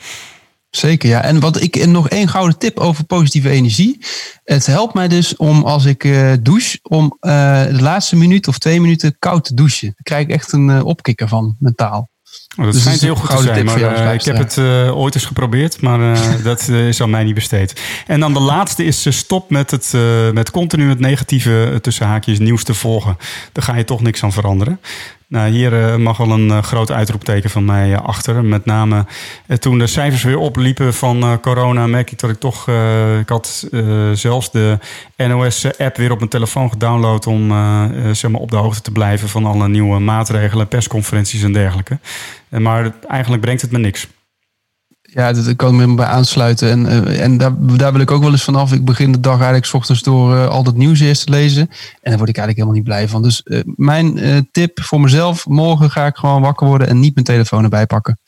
Zeker, 0.77 1.09
ja. 1.09 1.23
En 1.23 1.41
wat 1.41 1.63
ik 1.63 1.77
en 1.77 1.91
nog 1.91 2.09
één 2.09 2.29
gouden 2.29 2.59
tip 2.59 2.79
over 2.79 3.05
positieve 3.05 3.51
energie. 3.51 3.99
Het 4.45 4.67
helpt 4.67 4.95
mij 4.95 5.09
dus 5.09 5.37
om 5.37 5.63
als 5.63 5.85
ik 5.85 6.05
eh, 6.05 6.33
douche, 6.41 6.79
om 6.83 7.17
eh, 7.21 7.65
de 7.65 7.83
laatste 7.83 8.17
minuut 8.17 8.49
of 8.49 8.59
twee 8.59 8.81
minuten 8.81 9.17
koud 9.19 9.45
te 9.45 9.55
douchen. 9.55 9.87
Daar 9.87 10.03
krijg 10.03 10.23
ik 10.23 10.31
echt 10.31 10.53
een 10.53 10.71
eh, 10.71 10.87
opkikker 10.87 11.29
van, 11.29 11.57
mentaal. 11.59 12.13
Oh, 12.57 12.65
dat 12.65 12.73
Dus 12.73 12.83
schijnt 12.83 13.01
heel 13.01 13.15
goed 13.15 13.27
te 13.27 13.33
gouden 13.33 13.55
zijn, 13.55 13.67
tip 13.67 13.67
maar 13.67 13.91
voor 13.91 14.01
jou 14.03 14.15
ik 14.15 14.25
heb 14.25 14.39
het 14.39 14.59
ooit 14.95 15.15
eens 15.15 15.25
geprobeerd, 15.25 15.81
maar 15.81 16.19
dat 16.43 16.69
is 16.69 17.01
aan 17.01 17.11
mij 17.11 17.25
niet 17.25 17.35
besteed. 17.35 17.81
En 18.07 18.21
dan 18.21 18.33
de 18.33 18.41
laatste 18.41 18.85
is 18.85 19.17
stop 19.17 19.51
met, 19.51 19.71
het, 19.71 19.93
met 20.33 20.51
continu 20.51 20.89
het 20.89 21.01
negatieve 21.01 21.79
tussen 21.81 22.07
haakjes 22.07 22.39
nieuws 22.39 22.65
te 22.65 22.75
volgen. 22.75 23.17
Daar 23.53 23.65
ga 23.65 23.77
je 23.77 23.85
toch 23.85 24.01
niks 24.01 24.23
aan 24.23 24.33
veranderen. 24.33 24.81
Nou, 25.29 25.51
hier 25.51 25.83
eh, 25.83 25.97
mag 25.97 26.17
wel 26.17 26.31
een 26.31 26.51
eh, 26.51 26.63
groot 26.63 26.91
uitroepteken 26.91 27.51
van 27.51 27.65
mij 27.65 27.93
eh, 27.93 28.03
achter. 28.03 28.45
Met 28.45 28.65
name 28.65 29.07
toen 29.59 29.79
de 29.79 29.87
cijfers 29.87 30.23
weer 30.23 30.39
opliepen 30.39 30.95
van 30.95 31.41
corona, 31.41 31.87
merk 31.87 32.11
ik 32.11 32.19
dat 32.19 32.31
ik 32.31 32.39
toch. 32.39 32.69
ik 33.21 33.29
had 33.29 33.69
zelfs 34.13 34.51
de 34.51 34.79
NOS-app 35.17 35.97
weer 35.97 36.11
op 36.11 36.19
mijn 36.19 36.31
telefoon 36.31 36.71
gedownload 36.71 37.27
om 37.27 37.49
zeg 38.13 38.31
maar 38.31 38.41
op 38.41 38.51
de 38.51 38.57
hoogte 38.57 38.81
te 38.81 38.91
blijven 38.91 39.29
van 39.29 39.47
alle 39.47 39.69
nieuwe 39.69 39.99
maatregelen, 39.99 40.69
persconferenties 40.69 41.43
en 41.43 41.53
dergelijke. 41.53 41.99
Maar 42.49 42.93
eigenlijk 43.09 43.43
brengt 43.43 43.63
het 43.63 43.71
me 43.71 43.79
niks. 43.79 44.09
Ja, 45.15 45.33
dat 45.33 45.57
kan 45.57 45.81
ik 45.81 45.87
me 45.87 45.95
bij 45.95 46.07
aansluiten. 46.07 46.71
En, 46.71 46.87
eh, 46.87 47.21
en 47.21 47.39
daar, 47.39 47.53
daar 47.59 47.93
wil 47.93 48.01
ik 48.01 48.11
ook 48.11 48.23
wel 48.23 48.31
eens 48.31 48.43
vanaf. 48.43 48.73
Ik 48.73 48.85
begin 48.85 49.13
de 49.13 49.21
dag 49.21 49.35
eigenlijk 49.35 49.67
's 49.67 49.75
ochtends 49.75 50.03
door 50.03 50.37
eh, 50.37 50.49
al 50.49 50.63
dat 50.63 50.77
nieuws 50.77 51.01
eerst 51.01 51.27
te 51.27 51.31
lezen. 51.31 51.61
En 52.03 52.11
daar 52.11 52.17
word 52.17 52.29
ik 52.29 52.37
eigenlijk 52.37 52.57
helemaal 52.57 52.75
niet 52.75 52.85
blij 52.85 53.09
van. 53.09 53.23
Dus 53.23 53.43
eh, 53.43 53.61
mijn 53.65 54.49
tip 54.53 54.81
voor 54.83 55.01
mezelf. 55.01 55.47
Morgen 55.47 55.91
ga 55.91 56.07
ik 56.07 56.17
gewoon 56.17 56.43
wakker 56.43 56.67
worden 56.67 56.89
en 56.89 57.01
niet 57.01 57.15
mijn 57.15 57.27
telefoon 57.27 57.63
erbij 57.63 57.87
pakken. 57.87 58.19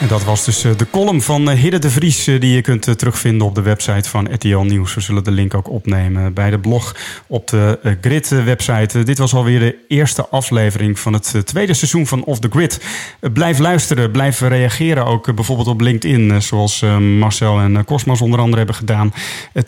En 0.00 0.08
dat 0.08 0.24
was 0.24 0.44
dus 0.44 0.64
eh, 0.64 0.76
de 0.76 0.90
column 0.90 1.22
van 1.22 1.50
eh, 1.50 1.58
Hidde 1.58 1.78
de 1.78 1.90
Vries, 1.90 2.26
eh, 2.26 2.40
die 2.40 2.54
je 2.54 2.60
kunt 2.60 2.98
terugvinden 2.98 3.46
op 3.46 3.54
de 3.54 3.62
website 3.62 4.08
van 4.08 4.32
RTL 4.32 4.58
Nieuws. 4.58 4.94
We 4.94 5.00
zullen 5.00 5.24
de 5.24 5.30
link 5.30 5.54
ook 5.54 5.70
opnemen 5.70 6.34
bij 6.34 6.50
de 6.50 6.58
blog 6.58 6.96
op 7.26 7.48
de 7.48 7.98
Grid-website. 8.00 9.02
dit 9.02 9.18
was 9.18 9.34
alweer 9.34 9.58
de 9.58 9.76
eerste 9.88 10.28
aflevering 10.28 10.98
van 10.98 11.12
het 11.12 11.34
tweede 11.44 11.74
seizoen 11.74 12.06
van 12.06 12.24
Off 12.24 12.40
the 12.40 12.48
Grid. 12.50 12.80
Blijf 13.32 13.58
luisteren, 13.58 14.10
blijf 14.10 14.40
reageren 14.40 15.06
ook 15.06 15.34
bijvoorbeeld 15.34 15.68
op 15.68 15.80
LinkedIn, 15.80 16.42
zoals 16.42 16.84
Marcel 17.18 17.60
en 17.60 17.84
Cosmos 17.84 18.20
onder 18.20 18.38
andere 18.38 18.56
hebben 18.56 18.74
gedaan. 18.74 19.12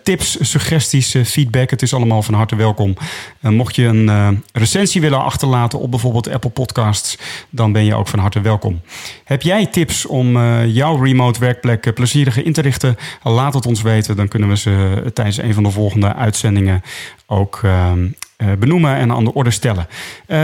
Tips, 0.02 0.36
suggesties, 0.40 1.16
feedback, 1.24 1.70
het 1.70 1.82
is 1.82 1.94
allemaal 1.94 2.22
van 2.22 2.34
harte 2.34 2.56
welkom. 2.56 2.96
Mocht 3.40 3.76
je 3.76 3.84
een 3.84 4.42
recensie 4.52 5.00
willen 5.00 5.24
achterlaten 5.24 5.78
op 5.78 5.90
bijvoorbeeld 5.90 6.28
Apple 6.28 6.50
Podcasts, 6.50 7.18
dan 7.50 7.72
ben 7.72 7.84
je 7.84 7.94
ook 7.94 8.08
van 8.08 8.18
harte 8.18 8.40
welkom. 8.40 8.80
Heb 9.24 9.42
jij 9.42 9.66
tips 9.66 10.06
om 10.06 10.19
eh, 10.26 10.74
jouw 10.74 11.02
remote 11.02 11.40
werkplek 11.40 11.86
eh, 11.86 11.92
plezieriger 11.92 12.46
in 12.46 12.52
te 12.52 12.60
richten? 12.60 12.96
Laat 13.22 13.54
het 13.54 13.66
ons 13.66 13.82
weten, 13.82 14.16
dan 14.16 14.28
kunnen 14.28 14.48
we 14.48 14.56
ze 14.56 15.00
eh, 15.04 15.10
tijdens 15.10 15.36
een 15.36 15.54
van 15.54 15.62
de 15.62 15.70
volgende 15.70 16.14
uitzendingen 16.14 16.82
ook 17.26 17.60
eh, 17.62 17.92
eh, 18.36 18.48
benoemen 18.58 18.96
en 18.96 19.12
aan 19.12 19.24
de 19.24 19.34
orde 19.34 19.50
stellen. 19.50 19.86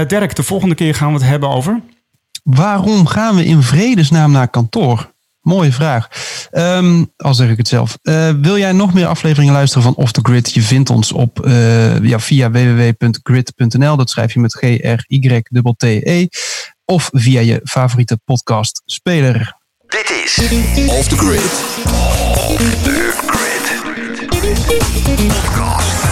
Dirk, 0.07 0.35
de 0.35 0.43
volgende 0.43 0.75
keer 0.75 0.95
gaan 0.95 1.09
we 1.09 1.19
het 1.19 1.29
hebben 1.29 1.49
over. 1.49 1.81
Waarom 2.43 3.07
gaan 3.07 3.37
we 3.37 3.45
in 3.45 3.63
vredesnaam 3.63 4.31
naar 4.31 4.49
kantoor? 4.49 5.15
Mooie 5.41 5.73
vraag. 5.73 6.09
Ehm, 6.51 7.05
al 7.17 7.35
zeg 7.35 7.51
ik 7.51 7.57
het 7.57 7.69
zelf. 7.69 7.99
Wil 8.41 8.59
jij 8.59 8.73
nog 8.73 8.95
meer 8.95 9.07
afleveringen 9.07 9.53
luisteren 9.53 9.83
van 9.83 9.95
Off 9.95 10.13
the 10.13 10.21
Grid? 10.23 10.53
Je 10.53 10.63
vindt 10.63 10.91
ons 10.91 11.13
op, 11.13 11.39
ja, 12.03 12.21
via 12.21 12.51
www.grid.nl. 12.51 13.97
Dat 13.97 14.11
schrijf 14.11 14.35
je 14.35 14.41
met 14.41 14.55
G-R-Y-T-T-E. 14.55 16.27
Of 16.85 17.11
via 17.13 17.41
je 17.41 17.61
favoriete 17.65 18.19
podcast 18.25 18.83
speler. 18.85 19.57
Dit 19.97 20.11
is 20.11 20.89
Off 20.89 21.09
the 21.09 21.17
Grid. 21.17 21.41
Off 21.95 22.59
the 22.83 23.15
Grid. 23.27 23.65
Podcast. 25.29 26.06